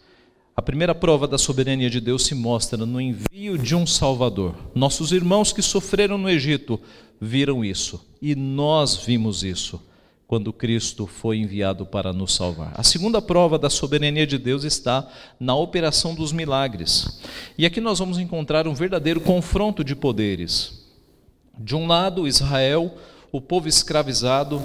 A 0.57 0.63
primeira 0.63 0.95
prova 0.95 1.29
da 1.29 1.37
soberania 1.37 1.91
de 1.91 2.01
Deus 2.01 2.25
se 2.25 2.35
mostra 2.35 2.87
no 2.87 2.99
envio 2.99 3.59
de 3.59 3.75
um 3.75 3.87
Salvador. 3.87 4.55
Nossos 4.75 5.13
irmãos 5.13 5.53
que 5.53 5.61
sofreram 5.61 6.17
no 6.17 6.31
Egito 6.31 6.81
viram 7.21 7.63
isso 7.63 8.03
e 8.23 8.35
nós 8.35 8.97
vimos 8.97 9.45
isso 9.45 9.79
quando 10.27 10.55
Cristo 10.55 11.07
foi 11.07 11.37
enviado 11.37 11.85
para 11.85 12.11
nos 12.11 12.35
salvar. 12.35 12.73
A 12.75 12.83
segunda 12.83 13.21
prova 13.21 13.59
da 13.59 13.69
soberania 13.69 14.27
de 14.27 14.39
Deus 14.39 14.65
está 14.65 15.07
na 15.39 15.55
operação 15.55 16.15
dos 16.15 16.33
milagres. 16.33 17.21
E 17.59 17.67
aqui 17.67 17.79
nós 17.79 17.99
vamos 17.99 18.19
encontrar 18.19 18.67
um 18.67 18.73
verdadeiro 18.73 19.21
confronto 19.21 19.85
de 19.85 19.95
poderes. 19.95 20.87
De 21.59 21.77
um 21.77 21.87
lado, 21.87 22.27
Israel, 22.27 22.97
o 23.31 23.43
povo 23.43 23.69
escravizado, 23.69 24.63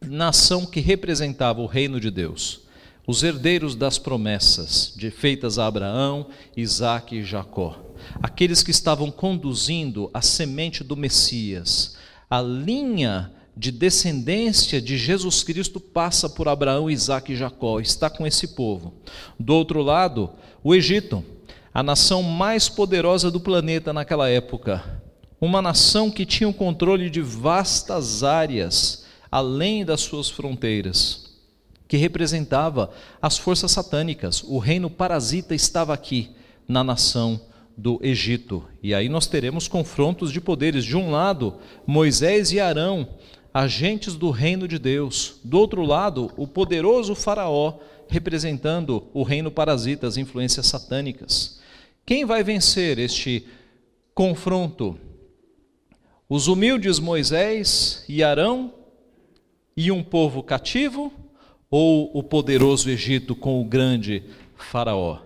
nação 0.00 0.64
que 0.64 0.78
representava 0.78 1.60
o 1.60 1.66
reino 1.66 1.98
de 1.98 2.12
Deus, 2.12 2.67
os 3.08 3.22
herdeiros 3.22 3.74
das 3.74 3.96
promessas 3.96 4.92
de, 4.94 5.10
feitas 5.10 5.58
a 5.58 5.66
Abraão, 5.66 6.26
Isaque 6.54 7.16
e 7.16 7.24
Jacó, 7.24 7.94
aqueles 8.22 8.62
que 8.62 8.70
estavam 8.70 9.10
conduzindo 9.10 10.10
a 10.12 10.20
semente 10.20 10.84
do 10.84 10.94
Messias, 10.94 11.96
a 12.28 12.42
linha 12.42 13.32
de 13.56 13.72
descendência 13.72 14.78
de 14.78 14.98
Jesus 14.98 15.42
Cristo 15.42 15.80
passa 15.80 16.28
por 16.28 16.48
Abraão, 16.48 16.90
Isaac 16.90 17.32
e 17.32 17.36
Jacó, 17.36 17.80
está 17.80 18.10
com 18.10 18.26
esse 18.26 18.48
povo. 18.48 18.92
Do 19.40 19.54
outro 19.54 19.80
lado, 19.80 20.30
o 20.62 20.74
Egito, 20.74 21.24
a 21.72 21.82
nação 21.82 22.22
mais 22.22 22.68
poderosa 22.68 23.30
do 23.30 23.40
planeta 23.40 23.90
naquela 23.90 24.28
época, 24.28 24.84
uma 25.40 25.62
nação 25.62 26.10
que 26.10 26.26
tinha 26.26 26.48
o 26.48 26.52
controle 26.52 27.08
de 27.08 27.22
vastas 27.22 28.22
áreas 28.22 29.06
além 29.32 29.82
das 29.82 30.02
suas 30.02 30.28
fronteiras, 30.28 31.27
que 31.88 31.96
representava 31.96 32.90
as 33.20 33.38
forças 33.38 33.72
satânicas. 33.72 34.44
O 34.44 34.58
reino 34.58 34.90
parasita 34.90 35.54
estava 35.54 35.94
aqui 35.94 36.30
na 36.68 36.84
nação 36.84 37.40
do 37.76 37.98
Egito. 38.02 38.62
E 38.82 38.94
aí 38.94 39.08
nós 39.08 39.26
teremos 39.26 39.66
confrontos 39.66 40.30
de 40.30 40.40
poderes. 40.40 40.84
De 40.84 40.96
um 40.96 41.10
lado, 41.10 41.56
Moisés 41.86 42.52
e 42.52 42.60
Arão 42.60 43.08
agentes 43.52 44.14
do 44.14 44.30
reino 44.30 44.68
de 44.68 44.78
Deus. 44.78 45.40
Do 45.42 45.58
outro 45.58 45.82
lado, 45.82 46.30
o 46.36 46.46
poderoso 46.46 47.14
Faraó, 47.14 47.78
representando 48.08 49.08
o 49.14 49.22
reino 49.22 49.50
parasita, 49.50 50.06
as 50.06 50.16
influências 50.16 50.66
satânicas. 50.66 51.60
Quem 52.04 52.24
vai 52.24 52.42
vencer 52.42 52.98
este 52.98 53.46
confronto? 54.14 54.98
Os 56.28 56.46
humildes 56.46 56.98
Moisés 56.98 58.04
e 58.08 58.22
Arão 58.22 58.74
e 59.76 59.90
um 59.90 60.02
povo 60.02 60.42
cativo 60.42 61.12
ou 61.70 62.10
o 62.14 62.22
poderoso 62.22 62.90
Egito 62.90 63.34
com 63.34 63.60
o 63.60 63.64
grande 63.64 64.22
Faraó? 64.56 65.18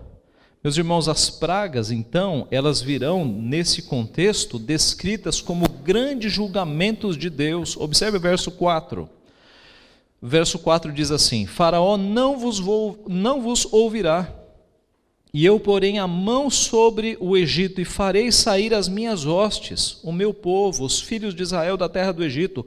Meus 0.63 0.77
irmãos, 0.77 1.09
as 1.09 1.29
pragas, 1.29 1.91
então, 1.91 2.47
elas 2.49 2.81
virão 2.81 3.25
nesse 3.25 3.81
contexto 3.81 4.57
descritas 4.57 5.41
como 5.41 5.67
grandes 5.67 6.31
julgamentos 6.31 7.17
de 7.17 7.29
Deus. 7.29 7.75
Observe 7.75 8.17
o 8.17 8.21
verso 8.21 8.49
4. 8.49 9.09
Verso 10.21 10.57
4 10.57 10.93
diz 10.93 11.11
assim: 11.11 11.45
Faraó 11.45 11.97
não 11.97 12.39
vos, 12.39 12.59
vou, 12.59 13.03
não 13.09 13.41
vos 13.41 13.67
ouvirá, 13.73 14.33
E 15.33 15.43
eu 15.45 15.59
porei 15.59 15.97
a 15.97 16.07
mão 16.07 16.49
sobre 16.49 17.17
o 17.19 17.35
Egito 17.35 17.81
e 17.81 17.85
farei 17.85 18.31
sair 18.31 18.73
as 18.73 18.87
minhas 18.87 19.25
hostes, 19.25 19.99
o 20.01 20.13
meu 20.13 20.33
povo, 20.33 20.85
os 20.85 21.01
filhos 21.01 21.35
de 21.35 21.43
Israel 21.43 21.75
da 21.75 21.89
terra 21.89 22.13
do 22.13 22.23
Egito, 22.23 22.65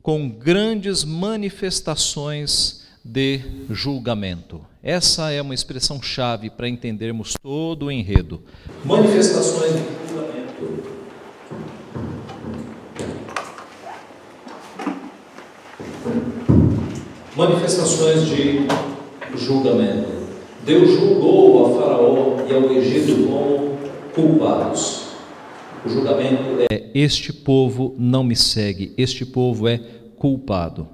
com 0.00 0.28
grandes 0.28 1.02
manifestações 1.02 2.83
de 3.04 3.40
julgamento. 3.68 4.62
Essa 4.82 5.30
é 5.30 5.42
uma 5.42 5.54
expressão 5.54 6.00
chave 6.00 6.48
para 6.48 6.68
entendermos 6.68 7.34
todo 7.42 7.86
o 7.86 7.92
enredo. 7.92 8.42
Manifestações 8.84 9.72
de 9.72 9.82
julgamento. 10.08 10.94
Manifestações 17.36 18.28
de 18.28 18.66
julgamento. 19.36 20.24
Deus 20.64 20.98
julgou 20.98 21.66
a 21.66 21.80
Faraó 21.80 22.36
e 22.48 22.54
ao 22.54 22.72
Egito 22.72 23.26
como 23.26 23.78
culpados. 24.14 25.08
O 25.84 25.88
julgamento 25.88 26.64
é: 26.70 26.90
este 26.94 27.32
povo 27.32 27.94
não 27.98 28.24
me 28.24 28.34
segue, 28.34 28.94
este 28.96 29.26
povo 29.26 29.68
é 29.68 29.78
culpado. 30.16 30.88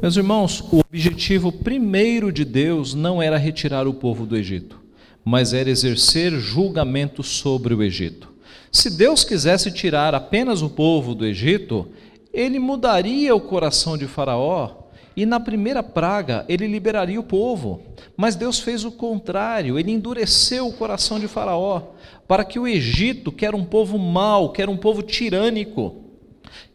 Meus 0.00 0.16
irmãos, 0.16 0.60
o 0.72 0.80
objetivo 0.80 1.52
primeiro 1.52 2.32
de 2.32 2.44
Deus 2.44 2.94
não 2.94 3.22
era 3.22 3.36
retirar 3.36 3.86
o 3.86 3.94
povo 3.94 4.26
do 4.26 4.36
Egito, 4.36 4.80
mas 5.24 5.52
era 5.52 5.70
exercer 5.70 6.32
julgamento 6.32 7.22
sobre 7.22 7.72
o 7.74 7.82
Egito. 7.82 8.32
Se 8.70 8.90
Deus 8.90 9.22
quisesse 9.22 9.70
tirar 9.70 10.14
apenas 10.14 10.62
o 10.62 10.70
povo 10.70 11.14
do 11.14 11.24
Egito, 11.24 11.88
ele 12.32 12.58
mudaria 12.58 13.34
o 13.34 13.40
coração 13.40 13.96
de 13.96 14.06
Faraó 14.06 14.70
e 15.14 15.24
na 15.24 15.38
primeira 15.38 15.82
praga 15.82 16.44
ele 16.48 16.66
liberaria 16.66 17.20
o 17.20 17.24
povo. 17.24 17.82
Mas 18.16 18.34
Deus 18.34 18.58
fez 18.58 18.84
o 18.84 18.90
contrário, 18.90 19.78
ele 19.78 19.92
endureceu 19.92 20.66
o 20.66 20.72
coração 20.72 21.20
de 21.20 21.28
Faraó, 21.28 21.82
para 22.26 22.44
que 22.44 22.58
o 22.58 22.66
Egito, 22.66 23.30
que 23.30 23.46
era 23.46 23.56
um 23.56 23.64
povo 23.64 23.98
mau, 23.98 24.50
que 24.50 24.62
era 24.62 24.70
um 24.70 24.76
povo 24.76 25.02
tirânico, 25.02 26.01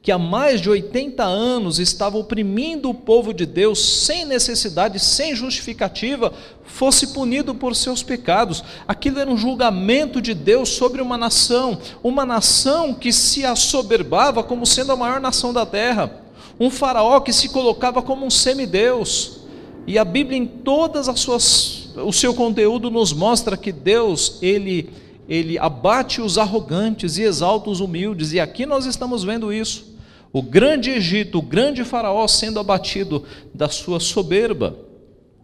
que 0.02 0.12
há 0.12 0.18
mais 0.18 0.62
de 0.62 0.70
80 0.70 1.24
anos 1.24 1.80
estava 1.80 2.18
oprimindo 2.18 2.90
o 2.90 2.94
povo 2.94 3.34
de 3.34 3.46
Deus 3.46 4.06
sem 4.06 4.26
necessidade, 4.26 5.00
sem 5.00 5.36
justificativa, 5.36 6.34
fosse 6.64 7.08
punido 7.08 7.54
por 7.54 7.76
seus 7.76 8.04
pecados. 8.04 8.64
Aquilo 8.88 9.20
era 9.20 9.30
um 9.30 9.38
julgamento 9.38 10.22
de 10.22 10.34
Deus 10.34 10.70
sobre 10.70 11.02
uma 11.02 11.18
nação, 11.18 11.78
uma 12.04 12.26
nação 12.26 12.94
que 12.94 13.12
se 13.12 13.46
assoberbava 13.46 14.44
como 14.44 14.66
sendo 14.66 14.92
a 14.92 14.96
maior 14.96 15.20
nação 15.20 15.52
da 15.52 15.66
terra, 15.66 16.22
um 16.60 16.70
faraó 16.70 17.20
que 17.20 17.34
se 17.34 17.50
colocava 17.50 18.02
como 18.02 18.26
um 18.26 18.30
semideus. 18.30 19.38
E 19.86 19.98
a 19.98 20.04
Bíblia 20.04 20.38
em 20.38 20.46
todas 20.46 21.08
as 21.08 21.20
suas 21.20 21.88
o 22.04 22.14
seu 22.14 22.34
conteúdo 22.34 22.92
nos 22.92 23.12
mostra 23.12 23.58
que 23.58 23.72
Deus, 23.72 24.38
ele 24.42 24.90
ele 25.28 25.58
abate 25.58 26.22
os 26.22 26.38
arrogantes 26.38 27.18
e 27.18 27.24
exalta 27.24 27.70
os 27.70 27.80
humildes, 27.80 28.34
e 28.34 28.40
aqui 28.40 28.66
nós 28.66 28.86
estamos 28.86 29.24
vendo 29.24 29.52
isso. 29.52 29.96
O 30.32 30.42
grande 30.42 30.90
Egito, 30.92 31.40
o 31.40 31.42
grande 31.42 31.84
Faraó 31.84 32.28
sendo 32.28 32.60
abatido 32.60 33.24
da 33.54 33.70
sua 33.70 34.00
soberba. 34.00 34.78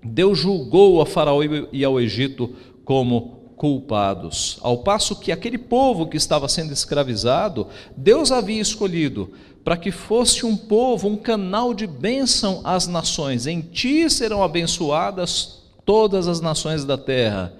Deus 0.04 0.38
julgou 0.38 1.02
a 1.02 1.06
Faraó 1.06 1.42
e 1.72 1.84
ao 1.84 2.00
Egito 2.00 2.54
como 2.84 3.44
culpados, 3.56 4.58
ao 4.62 4.80
passo 4.80 5.16
que 5.16 5.32
aquele 5.32 5.58
povo 5.58 6.08
que 6.08 6.18
estava 6.18 6.50
sendo 6.50 6.74
escravizado, 6.74 7.68
Deus 7.96 8.30
havia 8.30 8.62
escolhido 8.62 9.32
para 9.64 9.78
que 9.78 9.90
fosse 9.90 10.46
um 10.46 10.58
povo, 10.58 11.08
um 11.08 11.16
canal 11.16 11.74
de 11.74 11.88
bênção 11.88 12.60
às 12.66 12.88
nações. 12.88 13.48
Em 13.48 13.62
ti 13.62 14.10
serão 14.10 14.44
abençoadas 14.44 15.62
todas 15.86 16.28
as 16.28 16.42
nações 16.42 16.84
da 16.84 16.98
terra. 16.98 17.54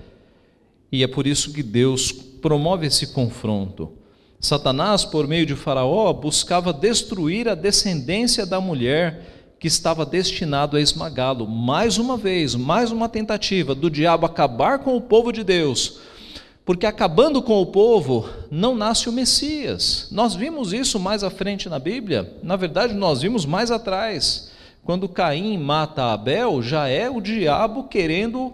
E 0.94 1.02
é 1.02 1.08
por 1.08 1.26
isso 1.26 1.52
que 1.52 1.64
Deus 1.64 2.12
promove 2.12 2.86
esse 2.86 3.08
confronto. 3.08 3.94
Satanás, 4.40 5.04
por 5.04 5.28
meio 5.28 5.44
de 5.44 5.56
Faraó, 5.56 6.14
buscava 6.14 6.72
destruir 6.72 7.50
a 7.50 7.56
descendência 7.56 8.46
da 8.46 8.62
mulher 8.62 9.56
que 9.60 9.66
estava 9.68 10.06
destinado 10.06 10.78
a 10.78 10.82
esmagá-lo. 10.82 11.48
Mais 11.48 11.98
uma 11.98 12.16
vez, 12.16 12.54
mais 12.54 12.92
uma 12.92 13.10
tentativa 13.10 13.74
do 13.74 13.90
diabo 13.90 14.28
acabar 14.28 14.80
com 14.80 14.96
o 14.96 15.02
povo 15.02 15.32
de 15.32 15.44
Deus. 15.44 15.98
Porque 16.64 16.86
acabando 16.86 17.42
com 17.42 17.60
o 17.60 17.66
povo, 17.66 18.30
não 18.52 18.76
nasce 18.76 19.10
o 19.10 19.12
Messias. 19.12 20.10
Nós 20.12 20.36
vimos 20.36 20.74
isso 20.74 21.00
mais 21.00 21.24
à 21.24 21.32
frente 21.32 21.68
na 21.68 21.80
Bíblia. 21.80 22.38
Na 22.44 22.56
verdade, 22.56 22.94
nós 22.94 23.24
vimos 23.24 23.48
mais 23.48 23.72
atrás. 23.72 24.52
Quando 24.84 25.10
Caim 25.10 25.58
mata 25.58 26.14
Abel, 26.14 26.62
já 26.62 26.88
é 26.88 27.10
o 27.10 27.20
diabo 27.20 27.86
querendo 27.86 28.54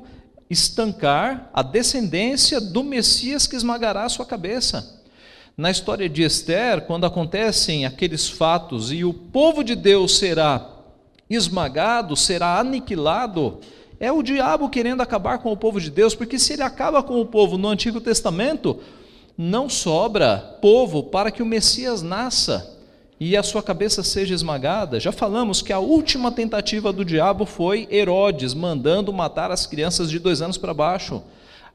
estancar 0.49 1.49
a 1.53 1.61
descendência 1.61 2.59
do 2.59 2.83
Messias 2.83 3.45
que 3.45 3.55
esmagará 3.55 4.03
a 4.03 4.09
sua 4.09 4.25
cabeça. 4.25 4.99
Na 5.55 5.69
história 5.69 6.09
de 6.09 6.23
Esther, 6.23 6.81
quando 6.81 7.05
acontecem 7.05 7.85
aqueles 7.85 8.27
fatos 8.27 8.91
e 8.91 9.03
o 9.03 9.13
povo 9.13 9.63
de 9.63 9.75
Deus 9.75 10.17
será 10.17 10.67
esmagado, 11.29 12.15
será 12.15 12.59
aniquilado, 12.59 13.59
é 13.99 14.11
o 14.11 14.23
diabo 14.23 14.69
querendo 14.69 15.01
acabar 15.01 15.37
com 15.39 15.51
o 15.51 15.57
povo 15.57 15.79
de 15.79 15.91
Deus, 15.91 16.15
porque 16.15 16.39
se 16.39 16.53
ele 16.53 16.63
acaba 16.63 17.03
com 17.03 17.19
o 17.19 17.25
povo 17.25 17.57
no 17.57 17.67
Antigo 17.67 17.99
Testamento, 17.99 18.79
não 19.37 19.69
sobra 19.69 20.57
povo 20.61 21.03
para 21.03 21.29
que 21.29 21.43
o 21.43 21.45
Messias 21.45 22.01
nasça 22.01 22.78
e 23.19 23.35
a 23.35 23.43
sua 23.43 23.61
cabeça 23.61 24.01
seja 24.01 24.33
esmagada. 24.33 24.99
Já 24.99 25.11
falamos 25.11 25.61
que 25.61 25.73
a 25.73 25.79
última 25.79 26.31
tentativa 26.31 26.93
do 26.93 27.03
diabo 27.03 27.45
foi 27.45 27.87
Herodes 27.91 28.53
mandando 28.53 29.11
matar 29.11 29.51
as 29.51 29.65
crianças 29.65 30.09
de 30.09 30.19
dois 30.19 30.41
anos 30.41 30.57
para 30.57 30.73
baixo. 30.73 31.21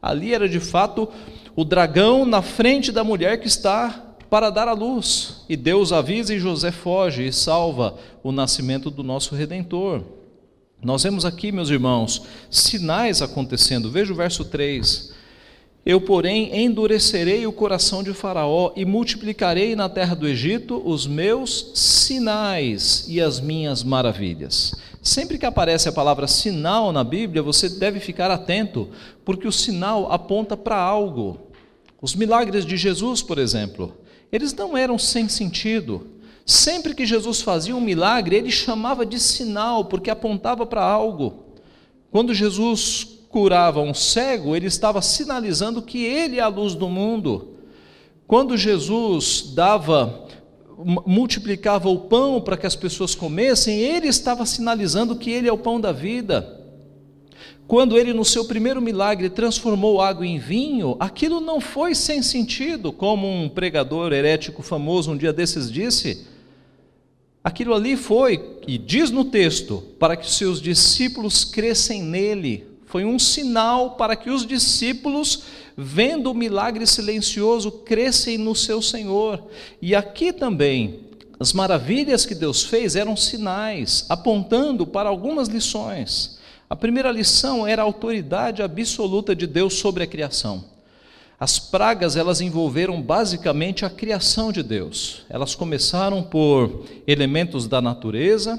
Ali 0.01 0.35
era 0.35 0.49
de 0.49 0.61
fato 0.61 1.09
o 1.55 1.65
dragão 1.65 2.25
na 2.25 2.41
frente 2.41 2.91
da 2.91 3.05
mulher 3.05 3.41
que 3.41 3.47
está 3.47 4.17
para 4.31 4.51
dar 4.51 4.69
a 4.69 4.73
luz. 4.73 5.45
E 5.49 5.57
Deus 5.57 5.93
avisa 5.93 6.35
e 6.35 6.39
José 6.39 6.73
foge 6.73 7.27
e 7.27 7.33
salva 7.33 7.95
o 8.23 8.33
nascimento 8.33 8.91
do 8.91 9.03
nosso 9.03 9.35
redentor. 9.35 10.03
Nós 10.83 11.03
vemos 11.03 11.25
aqui, 11.25 11.53
meus 11.53 11.71
irmãos, 11.71 12.23
sinais 12.51 13.23
acontecendo. 13.23 13.91
Veja 13.91 14.13
o 14.13 14.17
verso 14.17 14.45
3. 14.45 15.14
Eu, 15.87 16.01
porém, 16.01 16.65
endurecerei 16.65 17.47
o 17.47 17.53
coração 17.53 18.03
de 18.03 18.15
Faraó 18.15 18.73
e 18.75 18.87
multiplicarei 18.87 19.77
na 19.77 19.87
terra 19.87 20.15
do 20.15 20.27
Egito 20.27 20.81
os 20.83 21.07
meus 21.07 21.73
sinais 21.75 23.05
e 23.07 23.21
as 23.21 23.39
minhas 23.39 23.85
maravilhas. 23.85 24.75
Sempre 25.03 25.37
que 25.37 25.45
aparece 25.45 25.87
a 25.87 25.93
palavra 25.93 26.27
sinal 26.27 26.91
na 26.91 27.05
Bíblia, 27.05 27.43
você 27.43 27.69
deve 27.69 28.01
ficar 28.01 28.31
atento, 28.31 28.89
porque 29.27 29.47
o 29.47 29.53
sinal 29.53 30.11
aponta 30.11 30.57
para 30.57 30.79
algo. 30.79 31.39
Os 32.01 32.15
milagres 32.15 32.65
de 32.65 32.79
Jesus, 32.79 33.21
por 33.21 33.37
exemplo, 33.37 33.95
eles 34.33 34.55
não 34.55 34.75
eram 34.75 34.99
sem 34.99 35.29
sentido. 35.29 36.07
Sempre 36.47 36.95
que 36.95 37.05
Jesus 37.05 37.43
fazia 37.43 37.77
um 37.77 37.81
milagre, 37.81 38.37
ele 38.37 38.51
chamava 38.51 39.05
de 39.05 39.21
sinal, 39.21 39.85
porque 39.85 40.09
apontava 40.11 40.65
para 40.65 40.83
algo. 40.83 41.45
Quando 42.11 42.33
Jesus 42.33 43.19
curava 43.35 43.81
um 43.81 43.93
cego, 43.93 44.55
ele 44.55 44.69
estava 44.69 45.03
sinalizando 45.03 45.83
que 45.83 46.05
ele 46.05 46.39
é 46.39 46.41
a 46.41 46.47
luz 46.47 46.77
do 46.77 46.89
mundo. 46.89 47.49
Quando 48.29 48.57
Jesus 48.57 49.53
dava 49.57 50.29
multiplicava 51.05 51.89
o 51.89 51.99
pão 51.99 52.41
para 52.41 52.57
que 52.57 52.65
as 52.65 52.77
pessoas 52.77 53.13
comessem, 53.13 53.81
ele 53.81 54.07
estava 54.07 54.47
sinalizando 54.47 55.17
que 55.17 55.33
ele 55.33 55.49
é 55.49 55.53
o 55.53 55.59
pão 55.59 55.81
da 55.81 55.91
vida. 55.91 56.61
Quando 57.67 57.99
ele, 57.99 58.13
no 58.13 58.25
seu 58.25 58.45
primeiro 58.45 58.81
milagre, 58.81 59.29
transformou 59.29 60.01
água 60.01 60.25
em 60.25 60.39
vinho, 60.39 60.97
aquilo 61.01 61.41
não 61.41 61.61
foi 61.61 61.93
sem 61.93 62.23
sentido, 62.23 62.93
como 62.93 63.29
um 63.29 63.49
pregador 63.49 64.13
herético 64.13 64.63
famoso 64.63 65.11
um 65.11 65.17
dia 65.17 65.33
desses 65.33 65.73
disse. 65.73 66.25
Aquilo 67.43 67.75
ali 67.75 67.97
foi, 67.97 68.59
e 68.65 68.79
diz 68.79 69.11
no 69.11 69.25
texto, 69.25 69.83
para 69.99 70.17
que 70.17 70.31
seus 70.31 70.63
discípulos 70.63 71.45
crescem 71.45 72.01
nele, 72.01 72.74
foi 72.95 73.05
um 73.05 73.19
sinal 73.19 73.97
para 73.97 74.15
que 74.15 74.31
os 74.31 74.47
discípulos, 74.47 75.43
vendo 75.77 76.31
o 76.31 76.35
milagre 76.35 76.87
silencioso, 76.87 77.73
crescem 77.73 78.39
no 78.39 78.55
seu 78.55 78.81
Senhor. 78.81 79.49
E 79.83 79.97
aqui 79.97 80.33
também, 80.33 81.01
as 81.41 81.53
maravilhas 81.53 82.25
que 82.25 82.37
Deus 82.37 82.63
fez 82.63 82.95
eram 82.95 83.17
sinais, 83.17 84.07
apontando 84.09 84.87
para 84.87 85.09
algumas 85.09 85.49
lições. 85.49 86.39
A 86.71 86.77
primeira 86.77 87.11
lição 87.11 87.67
era 87.67 87.83
a 87.83 87.85
autoridade 87.85 88.63
absoluta 88.63 89.35
de 89.35 89.49
Deus 89.49 89.75
sobre 89.75 90.05
a 90.05 90.07
criação. 90.07 90.65
As 91.41 91.59
pragas 91.59 92.15
elas 92.15 92.41
envolveram 92.41 93.03
basicamente 93.03 93.85
a 93.85 93.91
criação 93.91 94.53
de 94.53 94.63
Deus. 94.63 95.25
Elas 95.29 95.57
começaram 95.57 96.23
por 96.23 96.85
elementos 97.09 97.67
da 97.67 97.83
natureza, 97.83 98.57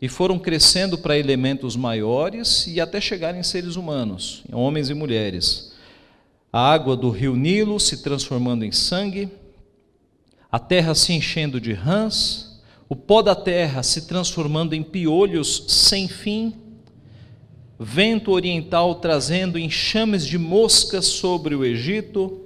e 0.00 0.08
foram 0.08 0.38
crescendo 0.38 0.98
para 0.98 1.18
elementos 1.18 1.76
maiores 1.76 2.66
e 2.66 2.80
até 2.80 3.00
chegarem 3.00 3.40
em 3.40 3.44
seres 3.44 3.76
humanos, 3.76 4.42
homens 4.52 4.90
e 4.90 4.94
mulheres. 4.94 5.72
A 6.52 6.72
água 6.72 6.96
do 6.96 7.10
rio 7.10 7.34
Nilo 7.34 7.80
se 7.80 8.02
transformando 8.02 8.64
em 8.64 8.72
sangue, 8.72 9.30
a 10.50 10.58
terra 10.58 10.94
se 10.94 11.12
enchendo 11.12 11.60
de 11.60 11.72
rãs, 11.72 12.62
o 12.88 12.94
pó 12.94 13.20
da 13.20 13.34
terra 13.34 13.82
se 13.82 14.06
transformando 14.06 14.74
em 14.74 14.82
piolhos 14.82 15.64
sem 15.68 16.08
fim, 16.08 16.54
vento 17.78 18.30
oriental 18.30 18.94
trazendo 18.96 19.58
enxames 19.58 20.24
de 20.24 20.38
moscas 20.38 21.06
sobre 21.06 21.54
o 21.54 21.64
Egito, 21.64 22.42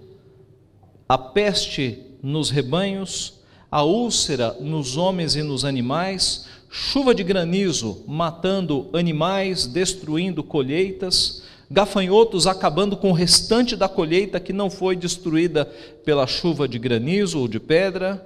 a 1.08 1.18
peste 1.18 1.98
nos 2.22 2.50
rebanhos, 2.50 3.40
a 3.70 3.84
úlcera 3.84 4.56
nos 4.60 4.96
homens 4.96 5.36
e 5.36 5.42
nos 5.42 5.64
animais, 5.64 6.46
chuva 6.70 7.12
de 7.12 7.24
granizo 7.24 8.04
matando 8.06 8.88
animais, 8.92 9.66
destruindo 9.66 10.44
colheitas, 10.44 11.42
gafanhotos 11.68 12.46
acabando 12.46 12.96
com 12.96 13.10
o 13.10 13.14
restante 13.14 13.74
da 13.74 13.88
colheita 13.88 14.38
que 14.38 14.52
não 14.52 14.70
foi 14.70 14.94
destruída 14.94 15.64
pela 16.04 16.28
chuva 16.28 16.68
de 16.68 16.78
granizo 16.78 17.40
ou 17.40 17.48
de 17.48 17.58
pedra, 17.58 18.24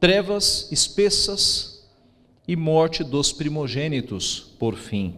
trevas 0.00 0.68
espessas 0.72 1.86
e 2.48 2.56
morte 2.56 3.04
dos 3.04 3.30
primogênitos, 3.30 4.52
por 4.58 4.74
fim. 4.74 5.14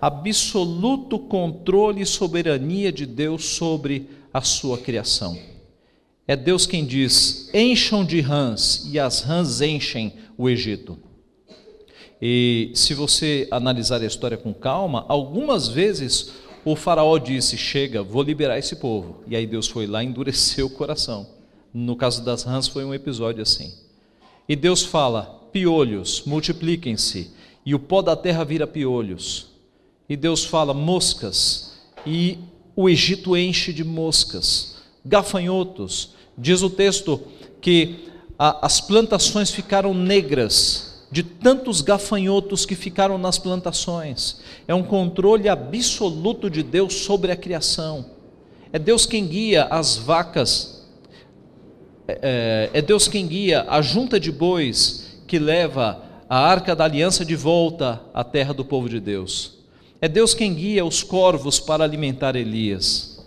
Absoluto 0.00 1.18
controle 1.18 2.02
e 2.02 2.06
soberania 2.06 2.92
de 2.92 3.06
Deus 3.06 3.44
sobre 3.44 4.10
a 4.34 4.40
sua 4.40 4.76
criação. 4.76 5.38
É 6.26 6.36
Deus 6.36 6.66
quem 6.66 6.84
diz: 6.84 7.48
encham 7.54 8.04
de 8.04 8.20
rãs, 8.20 8.86
e 8.92 8.98
as 8.98 9.22
rãs 9.22 9.60
enchem 9.60 10.12
o 10.36 10.48
Egito. 10.48 11.07
E 12.20 12.72
se 12.74 12.94
você 12.94 13.46
analisar 13.50 14.02
a 14.02 14.06
história 14.06 14.36
com 14.36 14.52
calma, 14.52 15.04
algumas 15.08 15.68
vezes 15.68 16.32
o 16.64 16.74
faraó 16.74 17.16
disse: 17.18 17.56
Chega, 17.56 18.02
vou 18.02 18.22
liberar 18.22 18.58
esse 18.58 18.76
povo. 18.76 19.22
E 19.26 19.36
aí 19.36 19.46
Deus 19.46 19.68
foi 19.68 19.86
lá 19.86 20.02
e 20.02 20.06
endureceu 20.06 20.66
o 20.66 20.70
coração. 20.70 21.26
No 21.72 21.94
caso 21.94 22.24
das 22.24 22.42
rãs 22.42 22.66
foi 22.66 22.84
um 22.84 22.92
episódio 22.92 23.42
assim. 23.42 23.72
E 24.48 24.56
Deus 24.56 24.82
fala: 24.82 25.46
Piolhos, 25.52 26.24
multipliquem-se, 26.26 27.30
e 27.64 27.74
o 27.74 27.78
pó 27.78 28.02
da 28.02 28.16
terra 28.16 28.44
vira 28.44 28.66
piolhos. 28.66 29.50
E 30.08 30.16
Deus 30.16 30.44
fala: 30.44 30.74
Moscas, 30.74 31.78
e 32.04 32.38
o 32.74 32.88
Egito 32.88 33.36
enche 33.36 33.72
de 33.72 33.84
moscas. 33.84 34.76
Gafanhotos, 35.04 36.14
diz 36.36 36.62
o 36.62 36.70
texto 36.70 37.20
que 37.60 38.08
a, 38.38 38.66
as 38.66 38.80
plantações 38.80 39.50
ficaram 39.50 39.94
negras 39.94 40.87
de 41.10 41.22
tantos 41.22 41.80
gafanhotos 41.80 42.66
que 42.66 42.74
ficaram 42.74 43.16
nas 43.16 43.38
plantações. 43.38 44.40
É 44.66 44.74
um 44.74 44.82
controle 44.82 45.48
absoluto 45.48 46.50
de 46.50 46.62
Deus 46.62 46.94
sobre 46.94 47.32
a 47.32 47.36
criação. 47.36 48.06
É 48.72 48.78
Deus 48.78 49.06
quem 49.06 49.26
guia 49.26 49.64
as 49.64 49.96
vacas, 49.96 50.86
é, 52.06 52.70
é, 52.74 52.78
é 52.78 52.82
Deus 52.82 53.08
quem 53.08 53.26
guia 53.26 53.64
a 53.68 53.80
junta 53.80 54.20
de 54.20 54.30
bois 54.30 55.18
que 55.26 55.38
leva 55.38 56.02
a 56.28 56.38
arca 56.38 56.76
da 56.76 56.84
aliança 56.84 57.24
de 57.24 57.34
volta 57.34 58.02
à 58.12 58.22
terra 58.22 58.52
do 58.52 58.64
povo 58.64 58.88
de 58.88 59.00
Deus. 59.00 59.58
É 60.00 60.08
Deus 60.08 60.34
quem 60.34 60.54
guia 60.54 60.84
os 60.84 61.02
corvos 61.02 61.58
para 61.58 61.82
alimentar 61.82 62.36
Elias. 62.36 63.18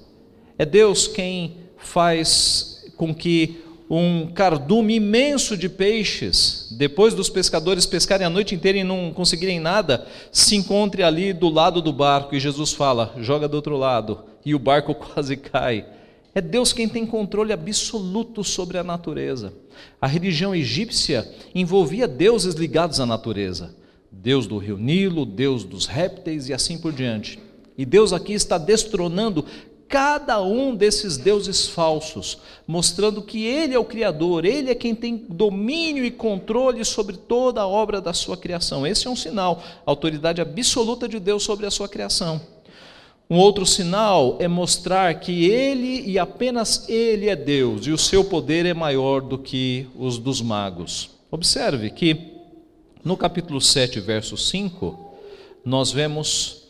É 0.58 0.66
Deus 0.66 1.08
quem 1.08 1.58
faz 1.78 2.86
com 2.96 3.14
que 3.14 3.64
um 3.94 4.28
cardume 4.28 4.96
imenso 4.96 5.58
de 5.58 5.68
peixes, 5.68 6.70
depois 6.72 7.14
dos 7.14 7.30
pescadores 7.30 7.86
pescarem 7.86 8.26
a 8.26 8.30
noite 8.30 8.56
inteira 8.56 8.78
e 8.78 8.86
não 8.86 9.12
conseguirem 9.12 9.60
nada, 9.60 10.08
se 10.32 10.56
encontre 10.56 11.04
ali 11.04 11.34
do 11.34 11.50
lado 11.50 11.82
do 11.82 11.92
barco 11.92 12.34
e 12.34 12.40
Jesus 12.40 12.72
fala: 12.72 13.14
joga 13.20 13.50
do 13.50 13.56
outro 13.56 13.76
lado, 13.76 14.20
e 14.46 14.56
o 14.56 14.60
barco 14.60 14.96
quase 14.96 15.36
cai. 15.36 15.86
É 16.34 16.40
Deus 16.40 16.72
quem 16.72 16.88
tem 16.88 17.06
controle 17.06 17.52
absoluto 17.52 18.46
sobre 18.46 18.78
a 18.78 18.84
natureza. 18.84 19.52
A 20.00 20.08
religião 20.08 20.56
egípcia 20.56 21.30
envolvia 21.54 22.08
deuses 22.08 22.56
ligados 22.56 23.02
à 23.02 23.06
natureza. 23.06 23.76
Deus 24.10 24.48
do 24.48 24.58
rio 24.58 24.78
Nilo, 24.78 25.26
Deus 25.26 25.66
dos 25.66 25.86
répteis 25.86 26.48
e 26.48 26.54
assim 26.54 26.78
por 26.78 26.94
diante. 26.94 27.38
E 27.78 27.86
Deus 27.86 28.14
aqui 28.14 28.32
está 28.32 28.58
destronando 28.58 29.46
cada 29.92 30.42
um 30.42 30.74
desses 30.74 31.18
deuses 31.18 31.68
falsos, 31.68 32.38
mostrando 32.66 33.22
que 33.22 33.46
Ele 33.46 33.76
é 33.76 33.80
o 33.80 33.84
Criador, 33.84 34.46
Ele 34.46 34.72
é 34.72 34.76
quem 34.76 34.96
tem 34.96 35.26
domínio 35.30 36.06
e 36.06 36.10
controle 36.10 36.86
sobre 36.86 37.18
toda 37.18 37.60
a 37.60 37.68
obra 37.68 38.00
da 38.00 38.14
sua 38.14 38.38
criação. 38.38 38.88
Esse 38.88 39.06
é 39.06 39.10
um 39.10 39.18
sinal, 39.18 39.62
autoridade 39.86 40.40
absoluta 40.40 41.10
de 41.10 41.20
Deus 41.20 41.44
sobre 41.44 41.66
a 41.66 41.72
sua 41.72 41.90
criação. 41.90 42.40
Um 43.30 43.38
outro 43.38 43.66
sinal 43.66 44.38
é 44.40 44.48
mostrar 44.48 45.20
que 45.20 45.46
Ele 45.50 46.10
e 46.10 46.18
apenas 46.18 46.88
Ele 46.88 47.28
é 47.28 47.36
Deus 47.36 47.86
e 47.86 47.92
o 47.92 47.98
seu 47.98 48.24
poder 48.24 48.66
é 48.66 48.74
maior 48.74 49.20
do 49.20 49.38
que 49.38 49.88
os 50.00 50.18
dos 50.18 50.42
magos. 50.42 51.10
Observe 51.30 51.90
que 51.90 52.32
no 53.04 53.18
capítulo 53.18 53.60
7, 53.60 54.00
verso 54.00 54.38
5, 54.38 55.18
nós 55.66 55.92
vemos 55.92 56.61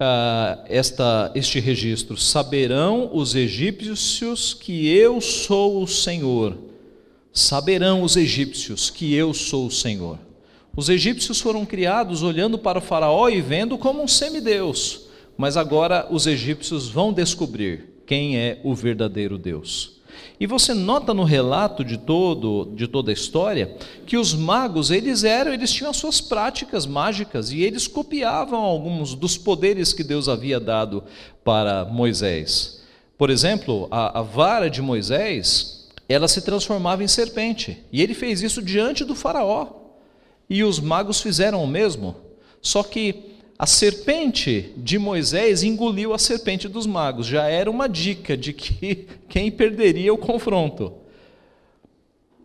uh, 0.00 0.62
esta, 0.66 1.30
este 1.34 1.60
registro: 1.60 2.16
Saberão 2.16 3.10
os 3.12 3.34
egípcios 3.34 4.54
que 4.54 4.88
eu 4.88 5.20
sou 5.20 5.82
o 5.82 5.86
Senhor. 5.86 6.56
Saberão 7.32 8.02
os 8.02 8.16
egípcios 8.16 8.90
que 8.90 9.14
eu 9.14 9.34
sou 9.34 9.66
o 9.66 9.70
Senhor. 9.70 10.18
Os 10.76 10.88
egípcios 10.88 11.40
foram 11.40 11.66
criados 11.66 12.22
olhando 12.22 12.58
para 12.58 12.78
o 12.78 12.82
Faraó 12.82 13.28
e 13.28 13.40
vendo 13.40 13.76
como 13.76 14.02
um 14.02 14.08
semideus, 14.08 15.08
mas 15.36 15.56
agora 15.56 16.06
os 16.10 16.26
egípcios 16.26 16.88
vão 16.88 17.12
descobrir 17.12 18.02
quem 18.06 18.38
é 18.38 18.60
o 18.64 18.74
verdadeiro 18.74 19.36
Deus. 19.36 19.97
E 20.40 20.46
você 20.46 20.72
nota 20.72 21.12
no 21.12 21.24
relato 21.24 21.84
de 21.84 21.96
todo 21.96 22.72
de 22.74 22.86
toda 22.86 23.10
a 23.10 23.14
história 23.14 23.76
que 24.06 24.16
os 24.16 24.34
magos, 24.34 24.90
eles 24.90 25.24
eram, 25.24 25.52
eles 25.52 25.72
tinham 25.72 25.90
as 25.90 25.96
suas 25.96 26.20
práticas 26.20 26.86
mágicas 26.86 27.50
e 27.50 27.62
eles 27.62 27.86
copiavam 27.86 28.60
alguns 28.60 29.14
dos 29.14 29.36
poderes 29.36 29.92
que 29.92 30.04
Deus 30.04 30.28
havia 30.28 30.60
dado 30.60 31.04
para 31.44 31.84
Moisés. 31.84 32.82
Por 33.16 33.30
exemplo, 33.30 33.88
a, 33.90 34.20
a 34.20 34.22
vara 34.22 34.70
de 34.70 34.80
Moisés, 34.80 35.88
ela 36.08 36.28
se 36.28 36.40
transformava 36.40 37.02
em 37.02 37.08
serpente, 37.08 37.82
e 37.92 38.00
ele 38.00 38.14
fez 38.14 38.42
isso 38.42 38.62
diante 38.62 39.04
do 39.04 39.14
faraó. 39.14 39.66
E 40.48 40.62
os 40.62 40.78
magos 40.80 41.20
fizeram 41.20 41.62
o 41.62 41.66
mesmo. 41.66 42.16
Só 42.62 42.82
que 42.82 43.37
a 43.58 43.66
serpente 43.66 44.72
de 44.76 44.98
Moisés 44.98 45.64
engoliu 45.64 46.14
a 46.14 46.18
serpente 46.18 46.68
dos 46.68 46.86
magos. 46.86 47.26
Já 47.26 47.48
era 47.48 47.68
uma 47.68 47.88
dica 47.88 48.36
de 48.36 48.52
que 48.52 49.08
quem 49.28 49.50
perderia 49.50 50.14
o 50.14 50.18
confronto. 50.18 50.92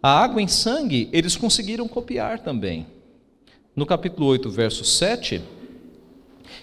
A 0.02 0.23
água 0.23 0.41
em 0.41 0.47
sangue, 0.47 1.08
eles 1.13 1.36
conseguiram 1.36 1.88
copiar 1.88 2.39
também. 2.39 2.88
No 3.76 3.86
capítulo 3.86 4.26
8, 4.26 4.49
verso 4.49 4.84
7, 4.84 5.41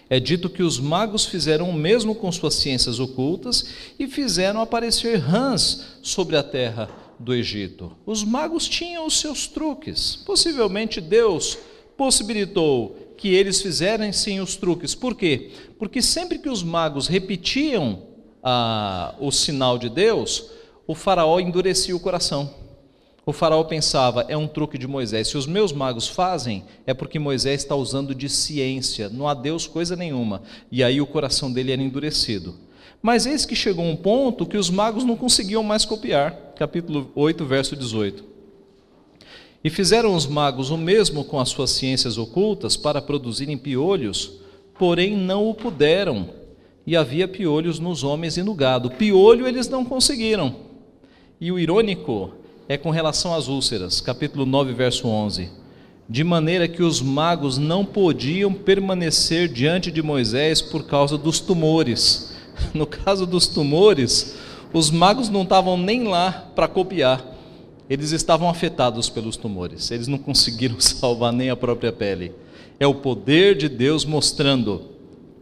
é 0.09 0.19
dito 0.19 0.51
que 0.51 0.63
os 0.63 0.81
magos 0.81 1.25
fizeram 1.25 1.71
o 1.71 1.73
mesmo 1.73 2.15
com 2.15 2.31
suas 2.33 2.55
ciências 2.55 2.99
ocultas 2.99 3.65
e 3.99 4.09
fizeram 4.09 4.61
aparecer 4.61 5.17
rãs 5.17 5.99
sobre 6.03 6.37
a 6.37 6.43
terra 6.43 6.91
do 7.19 7.33
Egito. 7.33 7.93
Os 8.05 8.25
magos 8.25 8.69
tinham 8.69 9.07
os 9.07 9.21
seus 9.21 9.47
truques. 9.47 10.17
Possivelmente 10.17 11.01
Deus 11.01 11.57
possibilitou 11.97 12.97
que 13.21 13.29
eles 13.35 13.61
fizessem 13.61 14.41
os 14.41 14.57
truques. 14.57 14.95
Por 14.95 15.15
quê? 15.15 15.51
Porque 15.79 16.01
sempre 16.01 16.39
que 16.39 16.49
os 16.49 16.63
magos 16.63 17.07
repetiam 17.07 18.03
ah, 18.43 19.15
o 19.21 19.31
sinal 19.31 19.77
de 19.77 19.91
Deus, 19.91 20.47
o 20.87 20.95
faraó 20.95 21.39
endurecia 21.39 21.95
o 21.95 22.01
coração. 22.01 22.51
O 23.27 23.33
faraó 23.33 23.63
pensava, 23.63 24.25
é 24.27 24.37
um 24.37 24.49
truque 24.49 24.79
de 24.79 24.87
Moisés. 24.89 25.29
Se 25.29 25.37
os 25.37 25.47
meus 25.47 25.71
magos 25.71 26.09
fazem, 26.09 26.65
é 26.87 26.95
porque 26.95 27.19
Moisés 27.19 27.61
está 27.61 27.77
usando 27.77 28.15
de 28.15 28.27
ciência, 28.27 29.11
não 29.11 29.29
há 29.29 29.35
Deus 29.35 29.67
coisa 29.67 29.95
nenhuma. 29.95 30.43
E 30.73 30.83
aí 30.83 30.99
o 30.99 31.07
coração 31.07 31.53
dele 31.53 31.73
era 31.73 31.83
endurecido. 31.83 32.55
Mas 33.03 33.27
eis 33.27 33.45
que 33.45 33.55
chegou 33.55 33.85
um 33.85 33.97
ponto 33.97 34.47
que 34.47 34.57
os 34.57 34.71
magos 34.71 35.05
não 35.05 35.17
conseguiam 35.17 35.63
mais 35.63 35.85
copiar. 35.85 36.55
Capítulo 36.57 37.13
8, 37.15 37.45
verso 37.45 37.77
18. 37.77 38.30
E 39.63 39.69
fizeram 39.69 40.15
os 40.15 40.27
magos 40.27 40.71
o 40.71 40.79
mesmo 40.79 41.23
com 41.23 41.39
as 41.39 41.51
suas 41.51 41.71
ciências 41.71 42.17
ocultas 42.17 42.77
para 42.79 43.03
produzirem 43.03 43.59
piolhos, 43.59 44.33
porém 44.79 45.15
não 45.15 45.49
o 45.49 45.55
puderam, 45.55 46.31
e 46.87 46.97
havia 46.97 47.29
piolhos 47.29 47.79
nos 47.79 48.03
homens 48.03 48.39
e 48.39 48.43
no 48.43 48.55
gado. 48.55 48.91
Piolho 48.91 49.47
eles 49.47 49.69
não 49.69 49.85
conseguiram. 49.85 50.57
E 51.39 51.53
o 51.53 51.59
irônico 51.59 52.33
é 52.67 52.79
com 52.79 52.89
relação 52.89 53.35
às 53.35 53.49
úlceras, 53.49 54.01
capítulo 54.01 54.47
9, 54.47 54.73
verso 54.73 55.07
11. 55.07 55.51
De 56.09 56.25
maneira 56.25 56.67
que 56.67 56.83
os 56.83 57.03
magos 57.03 57.59
não 57.59 57.85
podiam 57.85 58.53
permanecer 58.55 59.47
diante 59.47 59.91
de 59.91 60.03
Moisés 60.03 60.63
por 60.63 60.87
causa 60.87 61.19
dos 61.19 61.39
tumores. 61.39 62.31
No 62.75 62.87
caso 62.87 63.25
dos 63.25 63.47
tumores, 63.47 64.37
os 64.71 64.91
magos 64.91 65.31
não 65.31 65.45
estavam 65.45 65.79
nem 65.79 66.05
lá 66.05 66.53
para 66.55 66.69
copiar 66.69 67.40
eles 67.91 68.13
estavam 68.13 68.49
afetados 68.49 69.11
pelos 69.11 69.37
tumores, 69.37 69.91
eles 69.91 70.07
não 70.07 70.17
conseguiram 70.17 70.79
salvar 70.81 71.33
nem 71.33 71.51
a 71.51 71.57
própria 71.57 71.93
pele. 71.93 72.33
É 72.79 72.87
o 72.87 72.95
poder 72.95 73.57
de 73.57 73.69
Deus 73.69 74.05
mostrando 74.05 74.91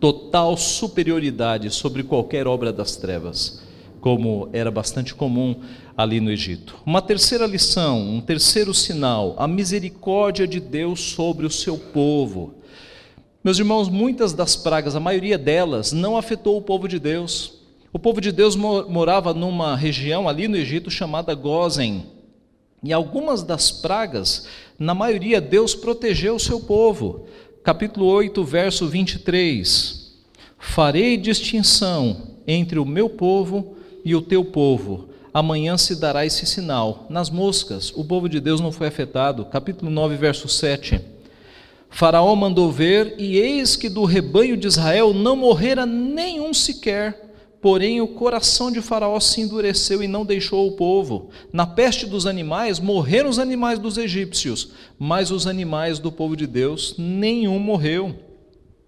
total 0.00 0.56
superioridade 0.56 1.68
sobre 1.70 2.02
qualquer 2.02 2.46
obra 2.46 2.72
das 2.72 2.96
trevas, 2.96 3.62
como 4.00 4.48
era 4.50 4.70
bastante 4.70 5.14
comum 5.14 5.56
ali 5.94 6.20
no 6.20 6.30
Egito. 6.30 6.76
Uma 6.86 7.02
terceira 7.02 7.46
lição, 7.46 8.00
um 8.00 8.20
terceiro 8.20 8.72
sinal, 8.72 9.34
a 9.36 9.46
misericórdia 9.46 10.48
de 10.48 10.58
Deus 10.58 11.00
sobre 11.00 11.44
o 11.44 11.50
seu 11.50 11.76
povo. 11.76 12.54
Meus 13.44 13.58
irmãos, 13.58 13.90
muitas 13.90 14.32
das 14.32 14.56
pragas, 14.56 14.96
a 14.96 15.00
maioria 15.00 15.36
delas, 15.36 15.92
não 15.92 16.16
afetou 16.16 16.56
o 16.56 16.62
povo 16.62 16.88
de 16.88 16.98
Deus. 16.98 17.58
O 17.92 17.98
povo 17.98 18.20
de 18.22 18.32
Deus 18.32 18.56
morava 18.56 19.34
numa 19.34 19.76
região 19.76 20.28
ali 20.28 20.48
no 20.48 20.56
Egito 20.56 20.90
chamada 20.90 21.34
Gozen. 21.34 22.17
E 22.82 22.92
algumas 22.92 23.42
das 23.42 23.70
pragas, 23.70 24.46
na 24.78 24.94
maioria, 24.94 25.40
Deus 25.40 25.74
protegeu 25.74 26.36
o 26.36 26.40
seu 26.40 26.60
povo. 26.60 27.26
Capítulo 27.64 28.06
8, 28.06 28.44
verso 28.44 28.86
23. 28.86 30.16
Farei 30.58 31.16
distinção 31.16 32.34
entre 32.46 32.78
o 32.78 32.84
meu 32.84 33.10
povo 33.10 33.76
e 34.04 34.14
o 34.14 34.22
teu 34.22 34.44
povo. 34.44 35.08
Amanhã 35.34 35.76
se 35.76 35.96
dará 35.96 36.24
esse 36.24 36.46
sinal. 36.46 37.06
Nas 37.10 37.30
moscas, 37.30 37.92
o 37.94 38.04
povo 38.04 38.28
de 38.28 38.40
Deus 38.40 38.60
não 38.60 38.72
foi 38.72 38.86
afetado. 38.86 39.44
Capítulo 39.44 39.90
9, 39.90 40.16
verso 40.16 40.48
7. 40.48 41.00
Faraó 41.90 42.34
mandou 42.34 42.70
ver, 42.70 43.14
e 43.18 43.36
eis 43.36 43.76
que 43.76 43.88
do 43.88 44.04
rebanho 44.04 44.56
de 44.56 44.66
Israel 44.66 45.12
não 45.12 45.36
morrera 45.36 45.84
nenhum 45.84 46.54
sequer. 46.54 47.27
Porém, 47.60 48.00
o 48.00 48.08
coração 48.08 48.70
de 48.70 48.80
Faraó 48.80 49.18
se 49.18 49.40
endureceu 49.40 50.02
e 50.02 50.06
não 50.06 50.24
deixou 50.24 50.68
o 50.68 50.76
povo. 50.76 51.30
Na 51.52 51.66
peste 51.66 52.06
dos 52.06 52.24
animais, 52.24 52.78
morreram 52.78 53.28
os 53.28 53.38
animais 53.38 53.80
dos 53.80 53.98
egípcios, 53.98 54.72
mas 54.98 55.32
os 55.32 55.46
animais 55.46 55.98
do 55.98 56.12
povo 56.12 56.36
de 56.36 56.46
Deus, 56.46 56.94
nenhum 56.96 57.58
morreu. 57.58 58.14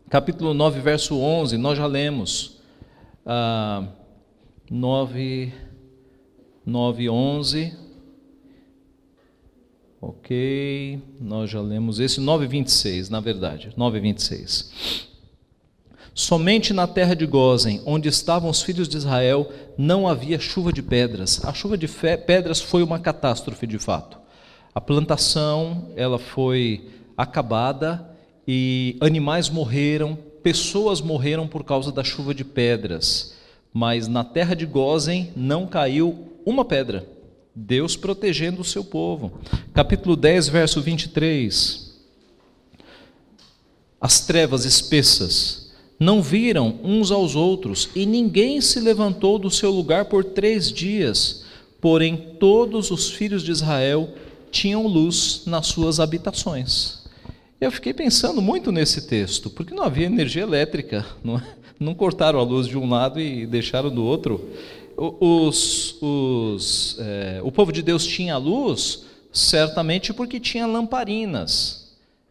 Capítulo 0.09 0.55
9, 0.55 0.81
verso 0.81 1.19
11, 1.19 1.57
nós 1.57 1.79
já 1.79 1.87
lemos 1.87 2.61
ah, 3.27 3.89
9, 4.71 5.53
9, 6.65 7.11
11. 7.11 7.77
Ok, 10.01 11.03
nós 11.21 11.51
já 11.51 11.61
lemos 11.61 12.01
esse 12.01 12.21
9, 12.21 12.47
26, 12.47 13.11
na 13.11 13.21
verdade, 13.21 13.73
9, 13.77 14.01
26. 14.01 15.10
Somente 16.21 16.75
na 16.75 16.87
terra 16.87 17.17
de 17.17 17.25
Gozen, 17.25 17.81
onde 17.87 18.07
estavam 18.07 18.51
os 18.51 18.61
filhos 18.61 18.87
de 18.87 18.99
Israel, 18.99 19.51
não 19.79 20.07
havia 20.07 20.39
chuva 20.39 20.71
de 20.71 20.83
pedras. 20.83 21.43
A 21.47 21.55
chuva 21.55 21.79
de 21.79 21.89
pedras 21.89 22.61
foi 22.61 22.83
uma 22.83 22.99
catástrofe 22.99 23.67
de 23.67 23.79
fato. 23.79 24.19
A 24.75 24.83
plantação, 24.83 25.89
ela 25.97 26.19
foi 26.19 26.91
acabada 27.17 28.07
e 28.47 28.99
animais 29.01 29.49
morreram, 29.49 30.15
pessoas 30.43 31.01
morreram 31.01 31.49
por 31.49 31.65
causa 31.65 31.91
da 31.91 32.05
chuva 32.05 32.35
de 32.35 32.45
pedras, 32.45 33.35
mas 33.73 34.07
na 34.07 34.23
terra 34.23 34.55
de 34.55 34.67
Gozen 34.67 35.33
não 35.35 35.67
caiu 35.67 36.37
uma 36.45 36.67
pedra. 36.67 37.09
Deus 37.55 37.97
protegendo 37.97 38.61
o 38.61 38.65
seu 38.65 38.85
povo. 38.85 39.41
Capítulo 39.73 40.17
10, 40.17 40.51
verso 40.51 40.83
23. 40.83 41.99
As 43.99 44.21
trevas 44.21 44.67
espessas 44.67 45.70
não 46.01 46.23
viram 46.23 46.81
uns 46.83 47.11
aos 47.11 47.37
outros, 47.37 47.91
e 47.95 48.07
ninguém 48.07 48.63
se 48.63 48.81
levantou 48.81 49.39
do 49.39 49.51
seu 49.51 49.71
lugar 49.71 50.07
por 50.07 50.25
três 50.25 50.73
dias. 50.73 51.45
Porém, 51.79 52.17
todos 52.41 52.91
os 52.91 53.11
filhos 53.11 53.43
de 53.43 53.51
Israel 53.51 54.09
tinham 54.51 54.87
luz 54.87 55.43
nas 55.45 55.67
suas 55.67 56.01
habitações. 56.01 57.01
Eu 57.61 57.71
fiquei 57.71 57.93
pensando 57.93 58.41
muito 58.41 58.73
nesse 58.73 59.07
texto, 59.07 59.51
porque 59.51 59.75
não 59.75 59.85
havia 59.85 60.07
energia 60.07 60.43
elétrica, 60.43 61.05
não, 61.23 61.37
é? 61.37 61.43
não 61.79 61.95
cortaram 61.95 62.39
a 62.39 62.43
luz 62.43 62.67
de 62.67 62.79
um 62.79 62.89
lado 62.89 63.21
e 63.21 63.47
deixaram 63.47 63.91
do 63.91 64.03
outro. 64.03 64.49
Os, 64.97 65.97
os, 66.01 66.97
é, 66.99 67.41
o 67.43 67.53
povo 67.53 67.71
de 67.73 67.83
Deus 67.83 68.07
tinha 68.07 68.39
luz, 68.39 69.05
certamente 69.31 70.15
porque 70.15 70.41
tinha 70.41 70.67
lamparinas. 70.67 71.80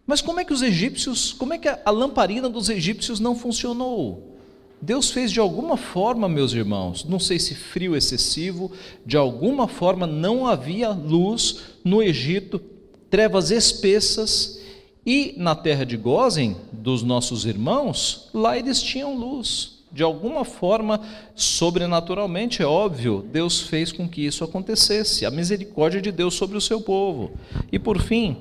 Mas 0.10 0.22
como 0.22 0.39
é 0.39 0.43
que 0.43 0.52
os 0.52 0.63
egípcios, 0.63 1.32
como 1.34 1.54
é 1.54 1.60
que 1.60 1.67
a, 1.67 1.91
lamparina 1.91 2.50
dos 2.50 2.67
egípcios 2.67 3.19
não 3.19 3.36
funcionou? 3.36 4.39
Deus 4.82 5.12
fez 5.12 5.32
de 5.32 5.39
alguma 5.39 5.78
forma, 5.78 6.28
meus 6.28 6.52
irmãos, 6.52 7.06
não 7.08 7.19
sei 7.19 7.38
se 7.38 7.54
frio 7.54 7.95
excessivo, 7.95 8.72
de 9.06 9.15
alguma 9.15 9.67
forma 9.67 10.08
não 10.08 10.48
havia 10.48 10.89
luz 10.89 11.60
no 11.84 12.02
Egito, 12.02 12.60
trevas 13.08 13.52
espessas, 13.52 14.60
e 15.06 15.36
na 15.38 15.54
terra 15.54 15.86
de 15.86 15.95
Gozen, 15.95 16.58
dos 16.72 17.04
nossos 17.04 17.45
irmãos, 17.45 18.30
lá 18.34 18.58
eles 18.58 18.82
tinham 18.82 19.15
luz. 19.15 19.78
De 19.91 20.02
alguma 20.02 20.43
forma, 20.43 21.02
sobrenaturalmente, 21.36 22.63
é 22.63 22.65
óbvio, 22.65 23.24
Deus 23.32 23.62
fez 23.62 23.91
com 23.91 24.10
que 24.10 24.26
isso 24.26 24.43
acontecesse. 24.43 25.24
A 25.24 25.30
misericórdia 25.30 26.02
de 26.02 26.12
Deus 26.12 26.34
sobre 26.34 26.58
o 26.58 26.62
seu 26.62 26.82
povo. 26.82 27.32
E 27.72 27.78
por 27.78 28.02
fim, 28.02 28.38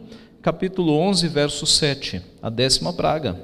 capítulo 0.49 0.95
11, 0.95 1.29
verso 1.29 1.67
7, 1.67 2.23
a 2.41 2.49
décima 2.49 2.91
praga. 2.91 3.39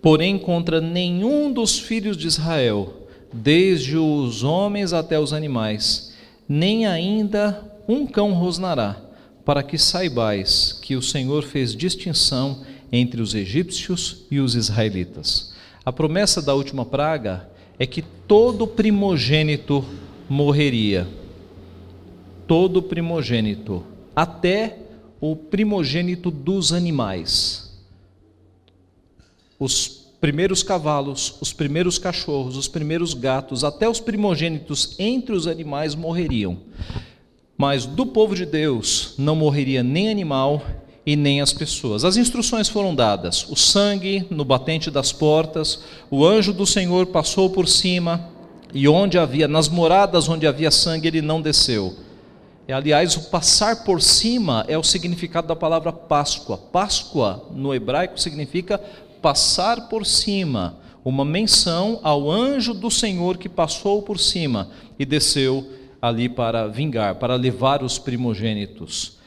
Porém, 0.00 0.38
contra 0.38 0.80
nenhum 0.80 1.52
dos 1.52 1.76
filhos 1.76 2.16
de 2.16 2.28
Israel, 2.28 3.08
desde 3.32 3.96
os 3.96 4.44
homens 4.44 4.92
até 4.92 5.18
os 5.18 5.32
animais, 5.32 6.14
nem 6.48 6.86
ainda 6.86 7.60
um 7.88 8.06
cão 8.06 8.34
rosnará 8.34 8.96
para 9.44 9.64
que 9.64 9.76
saibais 9.76 10.78
que 10.80 10.94
o 10.94 11.02
Senhor 11.02 11.42
fez 11.42 11.74
distinção 11.74 12.62
entre 12.92 13.20
os 13.20 13.34
egípcios 13.34 14.24
e 14.30 14.38
os 14.38 14.54
israelitas. 14.54 15.56
A 15.84 15.92
promessa 15.92 16.40
da 16.40 16.54
última 16.54 16.86
praga 16.86 17.48
é 17.80 17.84
que 17.84 18.00
todo 18.28 18.64
primogênito 18.64 19.84
morreria. 20.28 21.08
Todo 22.46 22.80
primogênito, 22.80 23.82
até 24.14 24.83
o 25.26 25.34
primogênito 25.34 26.30
dos 26.30 26.70
animais. 26.70 27.72
Os 29.58 29.88
primeiros 30.20 30.62
cavalos, 30.62 31.36
os 31.40 31.50
primeiros 31.50 31.96
cachorros, 31.96 32.58
os 32.58 32.68
primeiros 32.68 33.14
gatos, 33.14 33.64
até 33.64 33.88
os 33.88 34.00
primogênitos 34.00 34.94
entre 34.98 35.34
os 35.34 35.46
animais 35.46 35.94
morreriam. 35.94 36.58
Mas 37.56 37.86
do 37.86 38.04
povo 38.04 38.34
de 38.34 38.44
Deus 38.44 39.14
não 39.16 39.34
morreria 39.34 39.82
nem 39.82 40.10
animal 40.10 40.62
e 41.06 41.16
nem 41.16 41.40
as 41.40 41.54
pessoas. 41.54 42.04
As 42.04 42.18
instruções 42.18 42.68
foram 42.68 42.94
dadas: 42.94 43.46
o 43.48 43.56
sangue 43.56 44.26
no 44.28 44.44
batente 44.44 44.90
das 44.90 45.10
portas, 45.10 45.80
o 46.10 46.22
anjo 46.22 46.52
do 46.52 46.66
Senhor 46.66 47.06
passou 47.06 47.48
por 47.48 47.66
cima, 47.66 48.28
e 48.74 48.86
onde 48.86 49.18
havia, 49.18 49.48
nas 49.48 49.70
moradas 49.70 50.28
onde 50.28 50.46
havia 50.46 50.70
sangue, 50.70 51.08
ele 51.08 51.22
não 51.22 51.40
desceu. 51.40 52.03
E, 52.66 52.72
aliás, 52.72 53.16
o 53.16 53.30
passar 53.30 53.84
por 53.84 54.00
cima 54.00 54.64
é 54.68 54.78
o 54.78 54.82
significado 54.82 55.46
da 55.46 55.56
palavra 55.56 55.92
Páscoa. 55.92 56.56
Páscoa 56.56 57.46
no 57.50 57.74
hebraico 57.74 58.18
significa 58.18 58.78
passar 59.20 59.88
por 59.88 60.06
cima, 60.06 60.76
uma 61.04 61.24
menção 61.24 62.00
ao 62.02 62.30
anjo 62.30 62.72
do 62.72 62.90
Senhor 62.90 63.36
que 63.36 63.48
passou 63.48 64.02
por 64.02 64.18
cima 64.18 64.70
e 64.98 65.04
desceu 65.04 65.70
ali 66.00 66.28
para 66.28 66.66
vingar, 66.66 67.16
para 67.16 67.34
levar 67.34 67.82
os 67.82 67.98
primogênitos. 67.98 69.18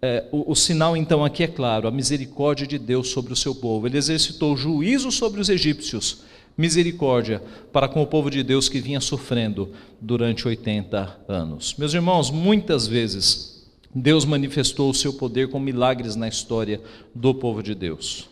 É, 0.00 0.24
o, 0.32 0.52
o, 0.52 0.54
sinal 0.56 0.96
então 0.96 1.24
aqui 1.24 1.42
é 1.42 1.48
claro: 1.48 1.86
a 1.86 1.90
misericórdia 1.90 2.66
de 2.66 2.78
Deus 2.78 3.08
sobre 3.08 3.32
o 3.32 3.36
seu 3.36 3.54
povo. 3.54 3.86
Ele 3.86 3.98
exercitou 3.98 4.56
juízo 4.56 5.12
sobre 5.12 5.40
os 5.40 5.48
egípcios, 5.48 6.22
misericórdia 6.56 7.42
para 7.72 7.88
com 7.88 8.02
o 8.02 8.06
povo 8.06 8.30
de 8.30 8.42
Deus 8.42 8.68
que 8.68 8.80
vinha 8.80 9.00
sofrendo 9.00 9.70
durante 10.00 10.46
80 10.46 11.24
anos. 11.28 11.74
Meus 11.76 11.94
irmãos, 11.94 12.30
muitas 12.30 12.86
vezes 12.86 13.66
Deus 13.94 14.24
manifestou 14.24 14.90
o 14.90 14.94
seu 14.94 15.12
poder 15.12 15.48
com 15.48 15.58
milagres 15.58 16.16
na 16.16 16.28
história 16.28 16.80
do 17.14 17.34
povo 17.34 17.62
de 17.62 17.74
Deus. 17.74 18.28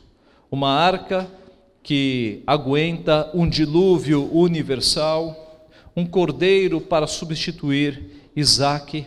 Uma 0.51 0.71
arca 0.71 1.29
que 1.83 2.43
aguenta 2.47 3.31
um 3.35 3.49
dilúvio 3.49 4.29
universal, 4.33 5.69
um 5.97 6.07
cordeiro 6.07 6.81
para 6.81 7.07
substituir 7.07 8.31
Isaac, 8.35 9.07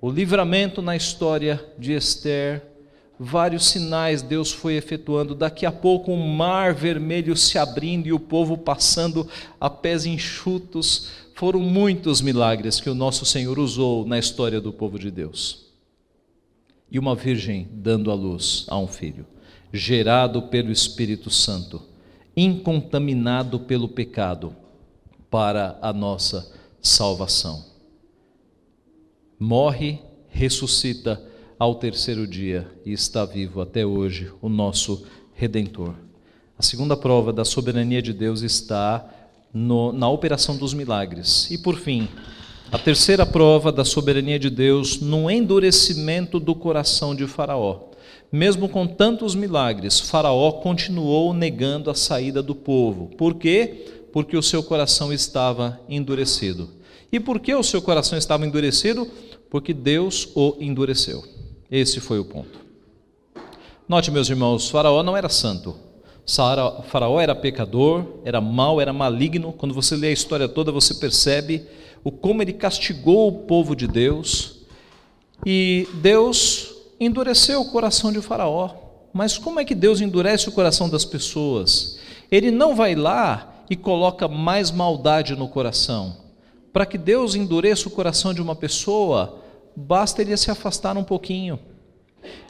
o 0.00 0.10
livramento 0.10 0.80
na 0.80 0.94
história 0.96 1.64
de 1.78 1.92
Esther, 1.92 2.62
vários 3.18 3.68
sinais 3.68 4.22
Deus 4.22 4.52
foi 4.52 4.74
efetuando. 4.74 5.34
Daqui 5.34 5.64
a 5.64 5.72
pouco, 5.72 6.12
um 6.12 6.34
mar 6.34 6.74
vermelho 6.74 7.36
se 7.36 7.58
abrindo 7.58 8.06
e 8.06 8.12
o 8.12 8.20
povo 8.20 8.58
passando 8.58 9.28
a 9.60 9.70
pés 9.70 10.06
enxutos. 10.06 11.08
Foram 11.34 11.60
muitos 11.60 12.20
milagres 12.20 12.80
que 12.80 12.90
o 12.90 12.94
nosso 12.94 13.24
Senhor 13.24 13.58
usou 13.58 14.06
na 14.06 14.18
história 14.18 14.60
do 14.60 14.72
povo 14.72 14.98
de 14.98 15.10
Deus. 15.10 15.66
E 16.90 16.98
uma 16.98 17.14
virgem 17.14 17.68
dando 17.72 18.10
à 18.10 18.14
luz 18.14 18.64
a 18.68 18.78
um 18.78 18.86
filho, 18.86 19.26
gerado 19.72 20.42
pelo 20.42 20.70
Espírito 20.70 21.30
Santo, 21.30 21.82
incontaminado 22.36 23.60
pelo 23.60 23.88
pecado 23.88 24.54
para 25.30 25.78
a 25.82 25.92
nossa 25.92 26.52
salvação. 26.80 27.64
Morre, 29.38 29.98
ressuscita 30.28 31.20
ao 31.58 31.74
terceiro 31.74 32.26
dia 32.26 32.66
e 32.84 32.92
está 32.92 33.24
vivo 33.24 33.60
até 33.60 33.84
hoje, 33.84 34.30
o 34.42 34.48
nosso 34.48 35.06
Redentor. 35.34 35.94
A 36.58 36.62
segunda 36.62 36.96
prova 36.96 37.32
da 37.32 37.44
soberania 37.44 38.00
de 38.00 38.12
Deus 38.12 38.42
está 38.42 39.06
no, 39.52 39.92
na 39.92 40.08
operação 40.08 40.56
dos 40.56 40.74
milagres. 40.74 41.50
E 41.50 41.58
por 41.58 41.76
fim, 41.76 42.08
a 42.70 42.78
terceira 42.78 43.24
prova 43.24 43.70
da 43.72 43.84
soberania 43.84 44.38
de 44.38 44.50
Deus 44.50 45.00
no 45.00 45.30
endurecimento 45.30 46.38
do 46.38 46.54
coração 46.54 47.14
de 47.14 47.26
Faraó. 47.26 47.90
Mesmo 48.30 48.68
com 48.68 48.86
tantos 48.86 49.34
milagres, 49.34 50.00
Faraó 50.00 50.52
continuou 50.52 51.32
negando 51.32 51.90
a 51.90 51.94
saída 51.94 52.42
do 52.42 52.54
povo. 52.54 53.10
Por 53.16 53.34
quê? 53.34 54.06
Porque 54.12 54.36
o 54.36 54.42
seu 54.42 54.62
coração 54.62 55.12
estava 55.12 55.80
endurecido. 55.88 56.70
E 57.10 57.20
por 57.20 57.38
que 57.38 57.54
o 57.54 57.62
seu 57.62 57.80
coração 57.80 58.18
estava 58.18 58.46
endurecido? 58.46 59.08
Porque 59.48 59.72
Deus 59.72 60.28
o 60.34 60.56
endureceu. 60.60 61.35
Esse 61.70 62.00
foi 62.00 62.18
o 62.18 62.24
ponto. 62.24 62.58
Note, 63.88 64.10
meus 64.10 64.28
irmãos, 64.28 64.68
Faraó 64.68 65.02
não 65.02 65.16
era 65.16 65.28
santo. 65.28 65.76
Faraó 66.84 67.20
era 67.20 67.34
pecador, 67.34 68.04
era 68.24 68.40
mau, 68.40 68.80
era 68.80 68.92
maligno. 68.92 69.52
Quando 69.52 69.74
você 69.74 69.96
lê 69.96 70.08
a 70.08 70.12
história 70.12 70.48
toda, 70.48 70.72
você 70.72 70.94
percebe 70.94 71.64
o 72.02 72.10
como 72.10 72.42
ele 72.42 72.52
castigou 72.52 73.28
o 73.28 73.46
povo 73.46 73.76
de 73.76 73.86
Deus. 73.86 74.60
E 75.44 75.88
Deus 75.94 76.74
endureceu 76.98 77.60
o 77.60 77.70
coração 77.70 78.12
de 78.12 78.20
Faraó. 78.20 78.70
Mas 79.12 79.38
como 79.38 79.60
é 79.60 79.64
que 79.64 79.74
Deus 79.74 80.00
endurece 80.00 80.48
o 80.48 80.52
coração 80.52 80.88
das 80.88 81.04
pessoas? 81.04 81.98
Ele 82.30 82.50
não 82.50 82.74
vai 82.74 82.94
lá 82.94 83.64
e 83.70 83.76
coloca 83.76 84.28
mais 84.28 84.70
maldade 84.70 85.34
no 85.34 85.48
coração. 85.48 86.16
Para 86.72 86.86
que 86.86 86.98
Deus 86.98 87.34
endureça 87.34 87.88
o 87.88 87.90
coração 87.90 88.34
de 88.34 88.42
uma 88.42 88.54
pessoa, 88.54 89.40
basta 89.76 90.22
ele 90.22 90.36
se 90.36 90.50
afastar 90.50 90.96
um 90.96 91.04
pouquinho. 91.04 91.58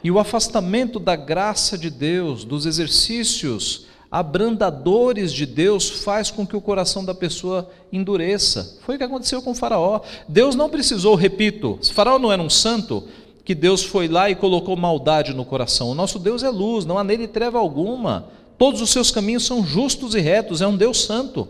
E 0.03 0.09
o 0.09 0.17
afastamento 0.17 0.99
da 0.99 1.15
graça 1.15 1.77
de 1.77 1.89
Deus, 1.89 2.45
dos 2.45 2.65
exercícios 2.65 3.85
abrandadores 4.09 5.33
de 5.33 5.45
Deus, 5.45 5.89
faz 5.89 6.31
com 6.31 6.47
que 6.47 6.55
o 6.55 6.61
coração 6.61 7.03
da 7.03 7.13
pessoa 7.13 7.69
endureça. 7.91 8.77
Foi 8.81 8.95
o 8.95 8.97
que 8.97 9.03
aconteceu 9.03 9.41
com 9.41 9.53
Faraó. 9.53 10.01
Deus 10.27 10.55
não 10.55 10.69
precisou, 10.69 11.13
repito, 11.15 11.77
se 11.81 11.93
Faraó 11.93 12.17
não 12.17 12.31
era 12.31 12.41
um 12.41 12.49
santo, 12.49 13.03
que 13.43 13.53
Deus 13.53 13.83
foi 13.83 14.07
lá 14.07 14.29
e 14.29 14.35
colocou 14.35 14.75
maldade 14.77 15.33
no 15.33 15.45
coração. 15.45 15.89
O 15.89 15.95
nosso 15.95 16.19
Deus 16.19 16.41
é 16.41 16.49
luz, 16.49 16.85
não 16.85 16.97
há 16.97 17.03
nele 17.03 17.27
treva 17.27 17.59
alguma. 17.59 18.29
Todos 18.57 18.81
os 18.81 18.89
seus 18.89 19.11
caminhos 19.11 19.45
são 19.45 19.65
justos 19.65 20.15
e 20.15 20.19
retos, 20.19 20.61
é 20.61 20.67
um 20.67 20.75
Deus 20.75 21.03
santo. 21.03 21.47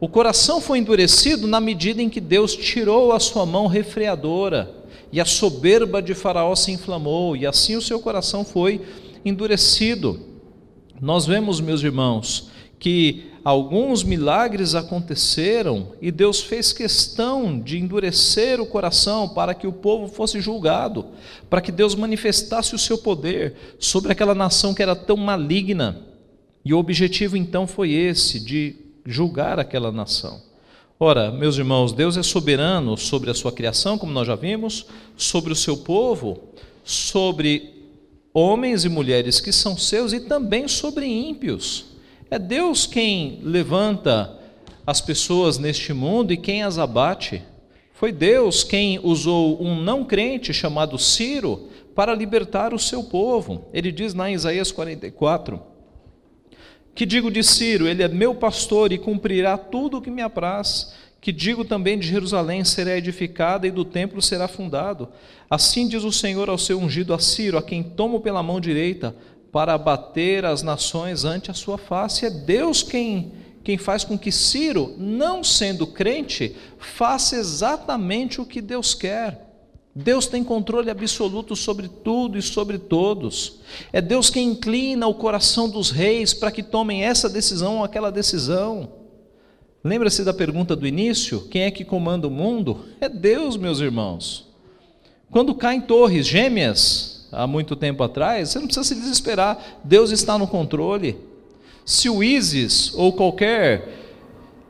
O 0.00 0.08
coração 0.08 0.60
foi 0.60 0.78
endurecido 0.78 1.46
na 1.46 1.60
medida 1.60 2.02
em 2.02 2.08
que 2.08 2.20
Deus 2.20 2.56
tirou 2.56 3.12
a 3.12 3.20
sua 3.20 3.44
mão 3.44 3.66
refreadora 3.66 4.81
e 5.12 5.20
a 5.20 5.24
soberba 5.24 6.00
de 6.00 6.14
Faraó 6.14 6.54
se 6.56 6.72
inflamou, 6.72 7.36
e 7.36 7.46
assim 7.46 7.76
o 7.76 7.82
seu 7.82 8.00
coração 8.00 8.44
foi 8.44 8.80
endurecido. 9.24 10.18
Nós 11.00 11.26
vemos, 11.26 11.60
meus 11.60 11.82
irmãos, 11.82 12.50
que 12.78 13.30
alguns 13.44 14.02
milagres 14.02 14.74
aconteceram 14.74 15.92
e 16.00 16.10
Deus 16.10 16.40
fez 16.40 16.72
questão 16.72 17.60
de 17.60 17.78
endurecer 17.78 18.60
o 18.60 18.66
coração 18.66 19.28
para 19.28 19.52
que 19.54 19.66
o 19.66 19.72
povo 19.72 20.08
fosse 20.08 20.40
julgado, 20.40 21.06
para 21.50 21.60
que 21.60 21.70
Deus 21.70 21.94
manifestasse 21.94 22.74
o 22.74 22.78
seu 22.78 22.96
poder 22.98 23.54
sobre 23.78 24.12
aquela 24.12 24.34
nação 24.34 24.72
que 24.72 24.82
era 24.82 24.96
tão 24.96 25.16
maligna. 25.16 26.00
E 26.64 26.72
o 26.72 26.78
objetivo 26.78 27.36
então 27.36 27.66
foi 27.66 27.92
esse, 27.92 28.40
de 28.40 28.76
julgar 29.04 29.58
aquela 29.58 29.92
nação. 29.92 30.40
Ora, 31.04 31.32
meus 31.32 31.58
irmãos, 31.58 31.92
Deus 31.92 32.16
é 32.16 32.22
soberano 32.22 32.96
sobre 32.96 33.28
a 33.28 33.34
sua 33.34 33.50
criação, 33.50 33.98
como 33.98 34.12
nós 34.12 34.24
já 34.24 34.36
vimos, 34.36 34.86
sobre 35.16 35.52
o 35.52 35.56
seu 35.56 35.76
povo, 35.76 36.38
sobre 36.84 37.74
homens 38.32 38.84
e 38.84 38.88
mulheres 38.88 39.40
que 39.40 39.50
são 39.50 39.76
seus 39.76 40.12
e 40.12 40.20
também 40.20 40.68
sobre 40.68 41.04
ímpios. 41.04 41.86
É 42.30 42.38
Deus 42.38 42.86
quem 42.86 43.40
levanta 43.42 44.38
as 44.86 45.00
pessoas 45.00 45.58
neste 45.58 45.92
mundo 45.92 46.32
e 46.32 46.36
quem 46.36 46.62
as 46.62 46.78
abate. 46.78 47.42
Foi 47.92 48.12
Deus 48.12 48.62
quem 48.62 49.00
usou 49.02 49.60
um 49.60 49.74
não 49.74 50.04
crente 50.04 50.54
chamado 50.54 50.96
Ciro 51.00 51.68
para 51.96 52.14
libertar 52.14 52.72
o 52.72 52.78
seu 52.78 53.02
povo. 53.02 53.64
Ele 53.74 53.90
diz 53.90 54.14
lá 54.14 54.30
em 54.30 54.34
Isaías 54.34 54.70
44: 54.70 55.60
que 56.94 57.06
digo 57.06 57.30
de 57.30 57.42
Ciro, 57.42 57.88
ele 57.88 58.02
é 58.02 58.08
meu 58.08 58.34
pastor 58.34 58.92
e 58.92 58.98
cumprirá 58.98 59.56
tudo 59.56 59.98
o 59.98 60.02
que 60.02 60.10
me 60.10 60.22
apraz. 60.22 60.92
Que 61.20 61.32
digo 61.32 61.64
também 61.64 61.98
de 61.98 62.06
Jerusalém 62.06 62.64
será 62.64 62.96
edificada 62.96 63.66
e 63.66 63.70
do 63.70 63.84
templo 63.84 64.20
será 64.20 64.48
fundado. 64.48 65.08
Assim 65.48 65.86
diz 65.86 66.02
o 66.04 66.12
Senhor 66.12 66.50
ao 66.50 66.58
seu 66.58 66.78
ungido 66.78 67.14
a 67.14 67.18
Ciro, 67.18 67.56
a 67.56 67.62
quem 67.62 67.82
tomo 67.82 68.20
pela 68.20 68.42
mão 68.42 68.60
direita, 68.60 69.14
para 69.52 69.74
abater 69.74 70.44
as 70.44 70.62
nações 70.62 71.24
ante 71.24 71.50
a 71.50 71.54
sua 71.54 71.78
face. 71.78 72.26
É 72.26 72.30
Deus 72.30 72.82
quem, 72.82 73.32
quem 73.62 73.78
faz 73.78 74.02
com 74.02 74.18
que 74.18 74.32
Ciro, 74.32 74.94
não 74.98 75.44
sendo 75.44 75.86
crente, 75.86 76.56
faça 76.78 77.36
exatamente 77.36 78.40
o 78.40 78.46
que 78.46 78.60
Deus 78.60 78.92
quer. 78.94 79.51
Deus 79.94 80.26
tem 80.26 80.42
controle 80.42 80.90
absoluto 80.90 81.54
sobre 81.54 81.86
tudo 81.86 82.38
e 82.38 82.42
sobre 82.42 82.78
todos. 82.78 83.60
É 83.92 84.00
Deus 84.00 84.30
quem 84.30 84.48
inclina 84.48 85.06
o 85.06 85.14
coração 85.14 85.68
dos 85.68 85.90
reis 85.90 86.32
para 86.32 86.50
que 86.50 86.62
tomem 86.62 87.04
essa 87.04 87.28
decisão 87.28 87.78
ou 87.78 87.84
aquela 87.84 88.10
decisão. 88.10 88.90
Lembra-se 89.84 90.24
da 90.24 90.32
pergunta 90.32 90.74
do 90.74 90.86
início? 90.86 91.42
Quem 91.50 91.62
é 91.62 91.70
que 91.70 91.84
comanda 91.84 92.26
o 92.26 92.30
mundo? 92.30 92.86
É 93.00 93.08
Deus, 93.08 93.56
meus 93.56 93.80
irmãos. 93.80 94.48
Quando 95.30 95.54
caem 95.54 95.80
torres 95.80 96.26
gêmeas, 96.26 97.28
há 97.30 97.46
muito 97.46 97.76
tempo 97.76 98.02
atrás, 98.02 98.50
você 98.50 98.58
não 98.58 98.66
precisa 98.66 98.86
se 98.86 98.94
desesperar, 98.94 99.80
Deus 99.84 100.10
está 100.10 100.38
no 100.38 100.46
controle. 100.46 101.18
Se 101.84 102.08
o 102.08 102.22
ISIS 102.22 102.94
ou 102.94 103.12
qualquer 103.12 103.98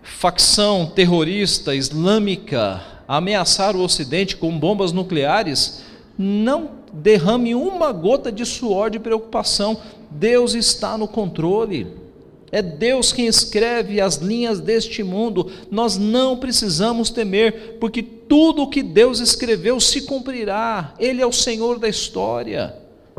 facção 0.03 0.87
terrorista 0.87 1.75
islâmica 1.75 2.83
ameaçar 3.17 3.77
o 3.77 3.83
Ocidente 3.83 4.39
com 4.39 4.59
bombas 4.59 4.91
nucleares, 4.91 5.83
não 6.17 6.71
derrame 6.95 7.55
uma 7.55 7.93
gota 7.93 8.33
de 8.33 8.47
suor 8.47 8.89
de 8.89 8.99
preocupação. 8.99 9.77
Deus 10.11 10.55
está 10.55 10.97
no 10.97 11.07
controle. 11.07 11.87
É 12.51 12.63
Deus 12.63 13.13
quem 13.13 13.27
escreve 13.27 14.01
as 14.01 14.17
linhas 14.17 14.61
deste 14.61 15.03
mundo. 15.03 15.51
Nós 15.71 15.99
não 15.99 16.39
precisamos 16.39 17.11
temer, 17.11 17.77
porque 17.79 18.03
tudo 18.03 18.63
o 18.63 18.71
que 18.71 18.83
Deus 18.83 19.21
escreveu 19.21 19.79
se 19.79 20.03
cumprirá. 20.03 20.95
Ele 20.99 21.21
é 21.21 21.27
o 21.27 21.33
Senhor 21.33 21.79
da 21.79 21.91
história. 21.91 22.75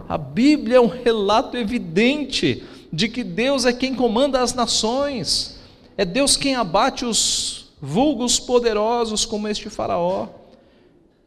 A 0.10 0.18
Bíblia 0.18 0.78
é 0.78 0.82
um 0.82 0.88
relato 0.88 1.56
evidente 1.56 2.64
de 2.92 3.08
que 3.08 3.24
Deus 3.24 3.64
é 3.64 3.72
quem 3.72 3.94
comanda 3.94 4.42
as 4.42 4.56
nações. 4.56 5.60
É 5.96 6.04
Deus 6.04 6.36
quem 6.36 6.56
abate 6.56 7.06
os 7.06 7.63
vulgos 7.86 8.40
poderosos 8.40 9.26
como 9.26 9.46
este 9.50 9.70
Faraó. 9.70 10.30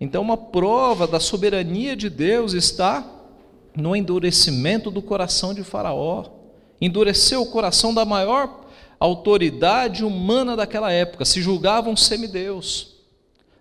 Então, 0.01 0.23
uma 0.23 0.39
prova 0.39 1.07
da 1.07 1.21
soberania 1.21 1.95
de 1.95 2.09
Deus 2.09 2.55
está 2.55 3.07
no 3.77 3.95
endurecimento 3.95 4.91
do 4.91 5.03
coração 5.03 5.53
de 5.53 5.63
Faraó. 5.63 6.25
Endureceu 6.81 7.43
o 7.43 7.51
coração 7.51 7.93
da 7.93 8.07
maior 8.07 8.65
autoridade 8.99 10.03
humana 10.03 10.57
daquela 10.57 10.91
época, 10.91 11.27
se 11.27 11.43
julgava 11.43 11.91
um 11.91 11.97
semideus. 11.97 12.97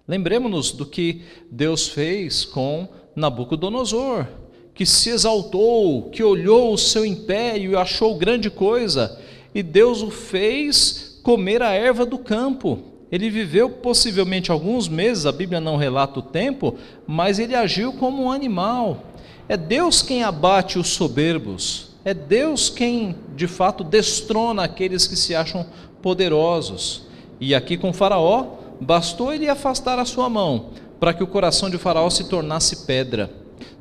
Lembremos-nos 0.08 0.72
do 0.72 0.86
que 0.86 1.24
Deus 1.52 1.90
fez 1.90 2.46
com 2.46 2.88
Nabucodonosor, 3.14 4.26
que 4.74 4.86
se 4.86 5.10
exaltou, 5.10 6.10
que 6.12 6.24
olhou 6.24 6.74
o 6.74 6.78
seu 6.78 7.06
império 7.06 7.72
e 7.72 7.76
achou 7.76 8.16
grande 8.16 8.50
coisa, 8.50 9.20
e 9.54 9.62
Deus 9.62 10.02
o 10.02 10.10
fez 10.10 11.05
comer 11.26 11.64
a 11.64 11.72
erva 11.72 12.06
do 12.06 12.20
campo. 12.20 12.78
Ele 13.12 13.32
viveu 13.32 13.68
possivelmente 13.68 14.52
alguns 14.52 14.88
meses, 14.88 15.26
a 15.26 15.32
Bíblia 15.32 15.60
não 15.60 15.76
relata 15.76 16.20
o 16.20 16.22
tempo, 16.22 16.76
mas 17.08 17.40
ele 17.40 17.56
agiu 17.56 17.94
como 17.94 18.26
um 18.26 18.32
animal. 18.32 19.06
É 19.50 19.58
Deus 19.58 20.04
quem 20.04 20.22
abate 20.22 20.78
os 20.78 20.90
soberbos, 20.90 21.96
é 22.06 22.14
Deus 22.14 22.70
quem 22.70 23.16
de 23.36 23.48
fato 23.48 23.84
destrona 23.84 24.64
aqueles 24.64 25.08
que 25.08 25.16
se 25.16 25.34
acham 25.34 25.66
poderosos. 26.00 27.08
E 27.40 27.56
aqui 27.56 27.76
com 27.76 27.92
Faraó, 27.92 28.58
bastou 28.80 29.34
ele 29.34 29.50
afastar 29.50 29.98
a 29.98 30.06
sua 30.06 30.30
mão 30.30 30.70
para 31.00 31.12
que 31.12 31.24
o 31.24 31.28
coração 31.28 31.72
de 31.72 31.80
Faraó 31.80 32.08
se 32.12 32.30
tornasse 32.30 32.86
pedra. 32.86 33.32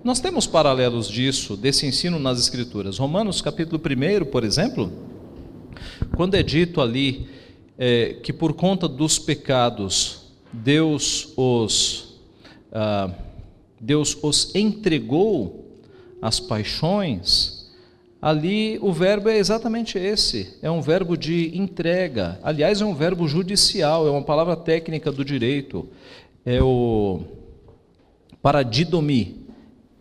Nós 0.02 0.18
temos 0.18 0.46
paralelos 0.46 1.08
disso, 1.08 1.58
desse 1.58 1.86
ensino 1.86 2.18
nas 2.18 2.38
Escrituras. 2.38 2.96
Romanos 2.96 3.42
capítulo 3.42 3.80
1, 3.80 4.24
por 4.30 4.44
exemplo, 4.44 4.90
quando 6.16 6.34
é 6.34 6.42
dito 6.42 6.80
ali 6.80 7.28
é, 7.78 8.16
que 8.22 8.32
por 8.32 8.52
conta 8.52 8.88
dos 8.88 9.18
pecados 9.18 10.32
Deus 10.52 11.32
os 11.36 12.14
ah, 12.72 13.10
Deus 13.80 14.16
os 14.22 14.54
entregou 14.54 15.64
às 16.20 16.40
paixões, 16.40 17.70
ali 18.20 18.78
o 18.80 18.92
verbo 18.92 19.28
é 19.28 19.36
exatamente 19.36 19.98
esse, 19.98 20.56
é 20.62 20.70
um 20.70 20.80
verbo 20.80 21.16
de 21.16 21.56
entrega. 21.56 22.38
Aliás, 22.42 22.80
é 22.80 22.84
um 22.84 22.94
verbo 22.94 23.28
judicial, 23.28 24.06
é 24.06 24.10
uma 24.10 24.22
palavra 24.22 24.56
técnica 24.56 25.12
do 25.12 25.24
direito. 25.24 25.86
É 26.46 26.62
o 26.62 27.20
paradidomi. 28.42 29.44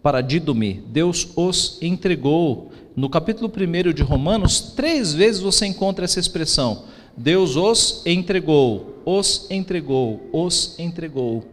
Paradidomi. 0.02 0.84
Deus 0.88 1.30
os 1.36 1.78
entregou. 1.82 2.72
No 2.96 3.10
capítulo 3.10 3.52
1 3.52 3.94
de 3.94 4.04
Romanos, 4.04 4.62
três 4.76 5.14
vezes 5.14 5.42
você 5.42 5.66
encontra 5.66 6.06
essa 6.06 6.20
expressão 6.20 6.84
Deus 7.16 7.56
os 7.56 8.02
entregou, 8.06 9.02
os 9.06 9.46
entregou, 9.50 10.22
os 10.32 10.78
entregou. 10.80 11.46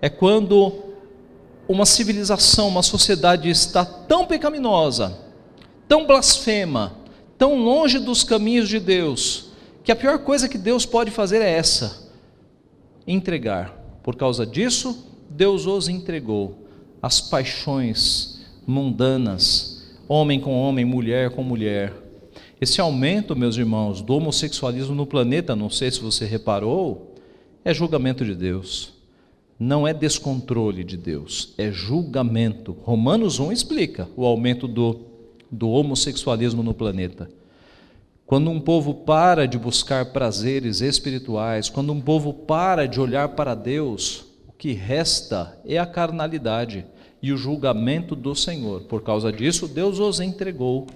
É 0.00 0.08
quando 0.08 0.72
uma 1.68 1.84
civilização, 1.84 2.68
uma 2.68 2.82
sociedade 2.82 3.50
está 3.50 3.84
tão 3.84 4.26
pecaminosa, 4.26 5.18
tão 5.88 6.06
blasfema, 6.06 6.96
tão 7.36 7.56
longe 7.56 7.98
dos 7.98 8.22
caminhos 8.22 8.68
de 8.68 8.78
Deus, 8.78 9.50
que 9.82 9.90
a 9.90 9.96
pior 9.96 10.20
coisa 10.20 10.48
que 10.48 10.58
Deus 10.58 10.86
pode 10.86 11.10
fazer 11.10 11.42
é 11.42 11.50
essa: 11.50 12.08
entregar. 13.06 13.76
Por 14.02 14.16
causa 14.16 14.46
disso, 14.46 15.06
Deus 15.28 15.66
os 15.66 15.88
entregou 15.88 16.66
às 17.02 17.20
paixões 17.20 18.40
mundanas, 18.66 19.69
homem 20.12 20.40
com 20.40 20.60
homem, 20.60 20.84
mulher 20.84 21.30
com 21.30 21.40
mulher. 21.40 21.92
Esse 22.60 22.80
aumento, 22.80 23.36
meus 23.36 23.56
irmãos, 23.56 24.02
do 24.02 24.16
homossexualismo 24.16 24.92
no 24.92 25.06
planeta, 25.06 25.54
não 25.54 25.70
sei 25.70 25.88
se 25.88 26.00
você 26.00 26.24
reparou, 26.24 27.14
é 27.64 27.72
julgamento 27.72 28.24
de 28.24 28.34
Deus. 28.34 28.92
Não 29.56 29.86
é 29.86 29.94
descontrole 29.94 30.82
de 30.82 30.96
Deus, 30.96 31.54
é 31.56 31.70
julgamento. 31.70 32.76
Romanos 32.82 33.38
1 33.38 33.52
explica 33.52 34.08
o 34.16 34.26
aumento 34.26 34.66
do, 34.66 35.00
do 35.48 35.70
homossexualismo 35.70 36.60
no 36.60 36.74
planeta. 36.74 37.30
Quando 38.26 38.50
um 38.50 38.58
povo 38.58 38.94
para 38.94 39.46
de 39.46 39.58
buscar 39.58 40.06
prazeres 40.06 40.80
espirituais, 40.80 41.68
quando 41.68 41.92
um 41.92 42.00
povo 42.00 42.34
para 42.34 42.88
de 42.88 43.00
olhar 43.00 43.28
para 43.28 43.54
Deus, 43.54 44.24
o 44.48 44.52
que 44.52 44.72
resta 44.72 45.56
é 45.64 45.78
a 45.78 45.86
carnalidade 45.86 46.84
e 47.22 47.32
o 47.32 47.36
julgamento 47.36 48.16
do 48.16 48.34
Senhor. 48.34 48.82
Por 48.82 49.02
causa 49.02 49.32
disso, 49.32 49.68
Deus 49.68 49.98
os 49.98 50.20
entregou. 50.20 50.86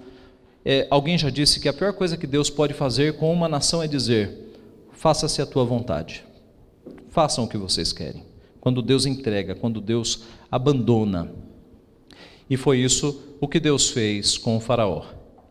É, 0.65 0.87
alguém 0.91 1.19
já 1.19 1.31
disse 1.31 1.61
que 1.61 1.69
a 1.69 1.73
pior 1.73 1.93
coisa 1.93 2.17
que 2.17 2.27
Deus 2.27 2.49
pode 2.49 2.73
fazer 2.73 3.17
com 3.17 3.33
uma 3.33 3.49
nação 3.49 3.83
é 3.83 3.87
dizer: 3.87 4.57
faça-se 4.93 5.43
a 5.43 5.47
tua 5.47 5.65
vontade, 5.65 6.25
façam 7.11 7.45
o 7.45 7.49
que 7.49 7.59
vocês 7.59 7.93
querem. 7.93 8.25
Quando 8.61 8.81
Deus 8.81 9.05
entrega, 9.05 9.55
quando 9.55 9.81
Deus 9.81 10.25
abandona. 10.51 11.31
E 12.49 12.57
foi 12.57 12.79
isso 12.79 13.37
o 13.41 13.49
que 13.49 13.61
Deus 13.61 13.91
fez 13.91 14.39
com 14.39 14.57
o 14.57 14.61
Faraó. 14.61 15.05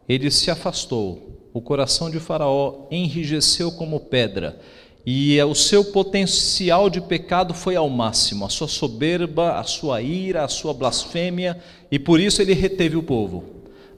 Ele 0.07 0.31
se 0.31 0.49
afastou 0.49 1.33
o 1.53 1.61
coração 1.61 2.09
de 2.09 2.19
Faraó 2.19 2.87
enrijeceu 2.89 3.71
como 3.71 3.99
pedra, 3.99 4.59
e 5.05 5.41
o 5.41 5.53
seu 5.53 5.83
potencial 5.85 6.89
de 6.89 7.01
pecado 7.01 7.53
foi 7.53 7.75
ao 7.75 7.89
máximo, 7.89 8.45
a 8.45 8.49
sua 8.49 8.67
soberba, 8.67 9.59
a 9.59 9.63
sua 9.63 10.01
ira, 10.01 10.43
a 10.43 10.47
sua 10.47 10.73
blasfêmia, 10.73 11.59
e 11.91 11.99
por 11.99 12.19
isso 12.19 12.41
ele 12.41 12.53
reteve 12.53 12.95
o 12.95 13.03
povo. 13.03 13.43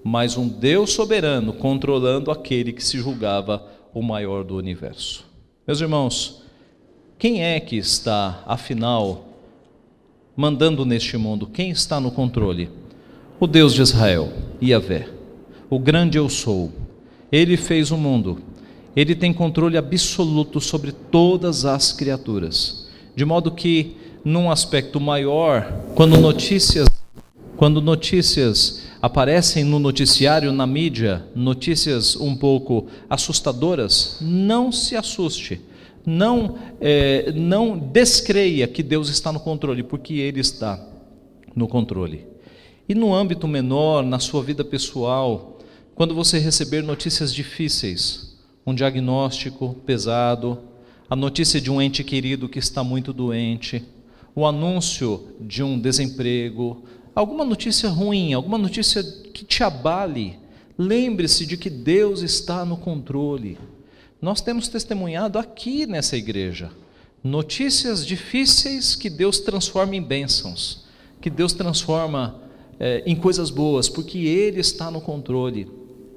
Mas 0.03 0.37
um 0.37 0.47
Deus 0.47 0.91
soberano 0.91 1.53
controlando 1.53 2.31
aquele 2.31 2.73
que 2.73 2.83
se 2.83 2.97
julgava 2.97 3.65
o 3.93 4.01
maior 4.01 4.43
do 4.43 4.55
universo. 4.55 5.25
Meus 5.65 5.81
irmãos, 5.81 6.43
quem 7.17 7.43
é 7.43 7.59
que 7.59 7.75
está, 7.75 8.43
afinal, 8.45 9.29
mandando 10.35 10.85
neste 10.85 11.17
mundo? 11.17 11.47
Quem 11.47 11.69
está 11.69 11.99
no 11.99 12.11
controle? 12.11 12.69
O 13.39 13.47
Deus 13.47 13.73
de 13.73 13.81
Israel, 13.81 14.31
Yahvé, 14.61 15.07
o 15.69 15.79
grande 15.79 16.17
eu 16.17 16.29
sou 16.29 16.71
ele 17.31 17.57
fez 17.57 17.91
o 17.91 17.97
mundo. 17.97 18.37
Ele 18.95 19.13
tem 19.13 19.33
controle 19.33 19.77
absoluto 19.77 20.61
sobre 20.61 20.91
todas 20.91 21.65
as 21.65 21.91
criaturas. 21.91 22.87
De 23.15 23.25
modo 23.25 23.51
que, 23.51 23.97
num 24.23 24.49
aspecto 24.49 24.99
maior, 24.99 25.71
quando 25.95 26.17
notícias, 26.17 26.87
quando 27.57 27.81
notícias 27.81 28.83
aparecem 29.01 29.63
no 29.63 29.79
noticiário, 29.79 30.51
na 30.51 30.65
mídia, 30.65 31.25
notícias 31.35 32.15
um 32.15 32.35
pouco 32.35 32.87
assustadoras, 33.09 34.17
não 34.21 34.71
se 34.71 34.95
assuste. 34.95 35.61
Não, 36.05 36.55
é, 36.79 37.31
não 37.33 37.77
descreia 37.77 38.67
que 38.67 38.83
Deus 38.83 39.09
está 39.09 39.31
no 39.31 39.39
controle, 39.39 39.83
porque 39.83 40.15
Ele 40.15 40.39
está 40.39 40.79
no 41.55 41.67
controle. 41.67 42.25
E 42.87 42.93
no 42.93 43.13
âmbito 43.13 43.47
menor, 43.47 44.03
na 44.03 44.19
sua 44.19 44.43
vida 44.43 44.63
pessoal, 44.63 45.57
quando 45.95 46.13
você 46.13 46.37
receber 46.37 46.83
notícias 46.83 47.33
difíceis, 47.33 48.34
um 48.65 48.73
diagnóstico 48.73 49.75
pesado, 49.85 50.59
a 51.09 51.15
notícia 51.15 51.61
de 51.61 51.69
um 51.69 51.81
ente 51.81 52.03
querido 52.03 52.49
que 52.49 52.59
está 52.59 52.83
muito 52.83 53.13
doente, 53.13 53.83
o 54.33 54.45
anúncio 54.45 55.35
de 55.39 55.61
um 55.61 55.79
desemprego, 55.79 56.83
alguma 57.13 57.45
notícia 57.45 57.89
ruim, 57.89 58.33
alguma 58.33 58.57
notícia 58.57 59.03
que 59.33 59.45
te 59.45 59.63
abale, 59.63 60.39
lembre-se 60.77 61.45
de 61.45 61.57
que 61.57 61.69
Deus 61.69 62.21
está 62.21 62.65
no 62.65 62.77
controle. 62.77 63.57
Nós 64.21 64.41
temos 64.41 64.67
testemunhado 64.67 65.37
aqui 65.37 65.85
nessa 65.85 66.17
igreja 66.17 66.71
notícias 67.25 68.05
difíceis 68.05 68.95
que 68.95 69.09
Deus 69.09 69.39
transforma 69.39 69.95
em 69.95 70.01
bênçãos, 70.01 70.85
que 71.19 71.27
Deus 71.27 71.53
transforma 71.53 72.39
é, 72.79 73.01
em 73.03 73.15
coisas 73.15 73.49
boas, 73.49 73.89
porque 73.89 74.19
Ele 74.19 74.59
está 74.59 74.91
no 74.91 75.01
controle. 75.01 75.67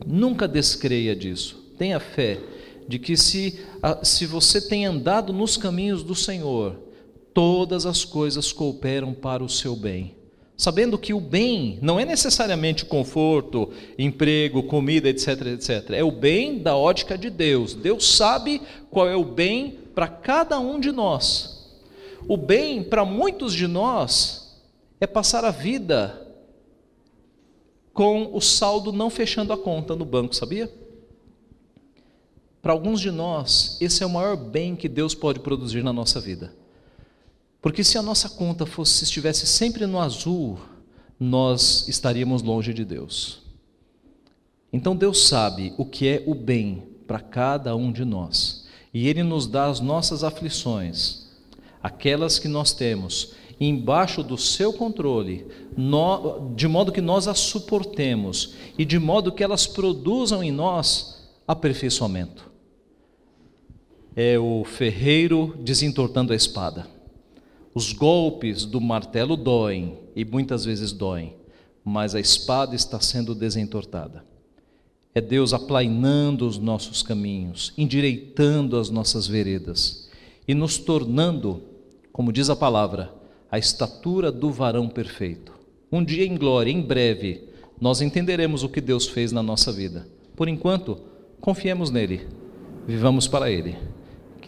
Nunca 0.06 0.46
descreia 0.46 1.16
disso. 1.16 1.57
Tenha 1.78 2.00
fé 2.00 2.40
de 2.88 2.98
que 2.98 3.16
se, 3.16 3.60
se 4.02 4.26
você 4.26 4.60
tem 4.60 4.86
andado 4.86 5.32
nos 5.32 5.56
caminhos 5.56 6.02
do 6.02 6.14
Senhor, 6.14 6.76
todas 7.32 7.86
as 7.86 8.04
coisas 8.04 8.52
cooperam 8.52 9.14
para 9.14 9.44
o 9.44 9.48
seu 9.48 9.76
bem. 9.76 10.16
Sabendo 10.56 10.98
que 10.98 11.14
o 11.14 11.20
bem 11.20 11.78
não 11.80 12.00
é 12.00 12.04
necessariamente 12.04 12.84
conforto, 12.84 13.70
emprego, 13.96 14.64
comida, 14.64 15.08
etc, 15.08 15.46
etc. 15.46 15.90
É 15.90 16.02
o 16.02 16.10
bem 16.10 16.58
da 16.58 16.76
ótica 16.76 17.16
de 17.16 17.30
Deus. 17.30 17.74
Deus 17.74 18.16
sabe 18.16 18.60
qual 18.90 19.08
é 19.08 19.14
o 19.14 19.24
bem 19.24 19.78
para 19.94 20.08
cada 20.08 20.58
um 20.58 20.80
de 20.80 20.90
nós. 20.90 21.78
O 22.26 22.36
bem 22.36 22.82
para 22.82 23.04
muitos 23.04 23.54
de 23.54 23.68
nós 23.68 24.60
é 25.00 25.06
passar 25.06 25.44
a 25.44 25.52
vida 25.52 26.26
com 27.92 28.34
o 28.34 28.40
saldo 28.40 28.92
não 28.92 29.10
fechando 29.10 29.52
a 29.52 29.56
conta 29.56 29.94
no 29.94 30.04
banco, 30.04 30.34
sabia? 30.34 30.68
Para 32.68 32.74
alguns 32.74 33.00
de 33.00 33.10
nós, 33.10 33.78
esse 33.80 34.02
é 34.02 34.06
o 34.06 34.10
maior 34.10 34.36
bem 34.36 34.76
que 34.76 34.90
Deus 34.90 35.14
pode 35.14 35.40
produzir 35.40 35.82
na 35.82 35.90
nossa 35.90 36.20
vida. 36.20 36.52
Porque 37.62 37.82
se 37.82 37.96
a 37.96 38.02
nossa 38.02 38.28
conta 38.28 38.66
fosse 38.66 39.04
estivesse 39.04 39.46
sempre 39.46 39.86
no 39.86 39.98
azul, 39.98 40.58
nós 41.18 41.88
estaríamos 41.88 42.42
longe 42.42 42.74
de 42.74 42.84
Deus. 42.84 43.40
Então 44.70 44.94
Deus 44.94 45.26
sabe 45.26 45.72
o 45.78 45.86
que 45.86 46.06
é 46.08 46.22
o 46.26 46.34
bem 46.34 46.82
para 47.06 47.20
cada 47.20 47.74
um 47.74 47.90
de 47.90 48.04
nós. 48.04 48.66
E 48.92 49.08
ele 49.08 49.22
nos 49.22 49.46
dá 49.46 49.64
as 49.64 49.80
nossas 49.80 50.22
aflições, 50.22 51.26
aquelas 51.82 52.38
que 52.38 52.48
nós 52.48 52.74
temos, 52.74 53.32
embaixo 53.58 54.22
do 54.22 54.36
seu 54.36 54.74
controle, 54.74 55.46
de 56.54 56.68
modo 56.68 56.92
que 56.92 57.00
nós 57.00 57.28
as 57.28 57.38
suportemos 57.38 58.52
e 58.76 58.84
de 58.84 58.98
modo 58.98 59.32
que 59.32 59.42
elas 59.42 59.66
produzam 59.66 60.44
em 60.44 60.52
nós 60.52 61.26
aperfeiçoamento. 61.46 62.47
É 64.20 64.36
o 64.36 64.64
ferreiro 64.64 65.54
desentortando 65.60 66.32
a 66.32 66.36
espada. 66.36 66.88
Os 67.72 67.92
golpes 67.92 68.64
do 68.64 68.80
martelo 68.80 69.36
doem 69.36 69.96
e 70.16 70.24
muitas 70.24 70.64
vezes 70.64 70.90
doem, 70.90 71.36
mas 71.84 72.16
a 72.16 72.18
espada 72.18 72.74
está 72.74 72.98
sendo 72.98 73.32
desentortada. 73.32 74.24
É 75.14 75.20
Deus 75.20 75.54
aplainando 75.54 76.48
os 76.48 76.58
nossos 76.58 77.00
caminhos, 77.00 77.72
endireitando 77.78 78.76
as 78.76 78.90
nossas 78.90 79.28
veredas 79.28 80.10
e 80.48 80.52
nos 80.52 80.78
tornando, 80.78 81.62
como 82.12 82.32
diz 82.32 82.50
a 82.50 82.56
palavra, 82.56 83.14
a 83.48 83.56
estatura 83.56 84.32
do 84.32 84.50
varão 84.50 84.88
perfeito. 84.88 85.52
Um 85.92 86.02
dia 86.02 86.26
em 86.26 86.36
glória, 86.36 86.72
em 86.72 86.82
breve, 86.82 87.44
nós 87.80 88.00
entenderemos 88.00 88.64
o 88.64 88.68
que 88.68 88.80
Deus 88.80 89.06
fez 89.06 89.30
na 89.30 89.44
nossa 89.44 89.70
vida. 89.70 90.08
Por 90.34 90.48
enquanto, 90.48 90.98
confiemos 91.40 91.92
nele, 91.92 92.26
vivamos 92.84 93.28
para 93.28 93.48
ele. 93.48 93.76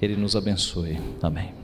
Que 0.00 0.06
ele 0.06 0.16
nos 0.16 0.34
abençoe. 0.34 0.98
Amém. 1.20 1.59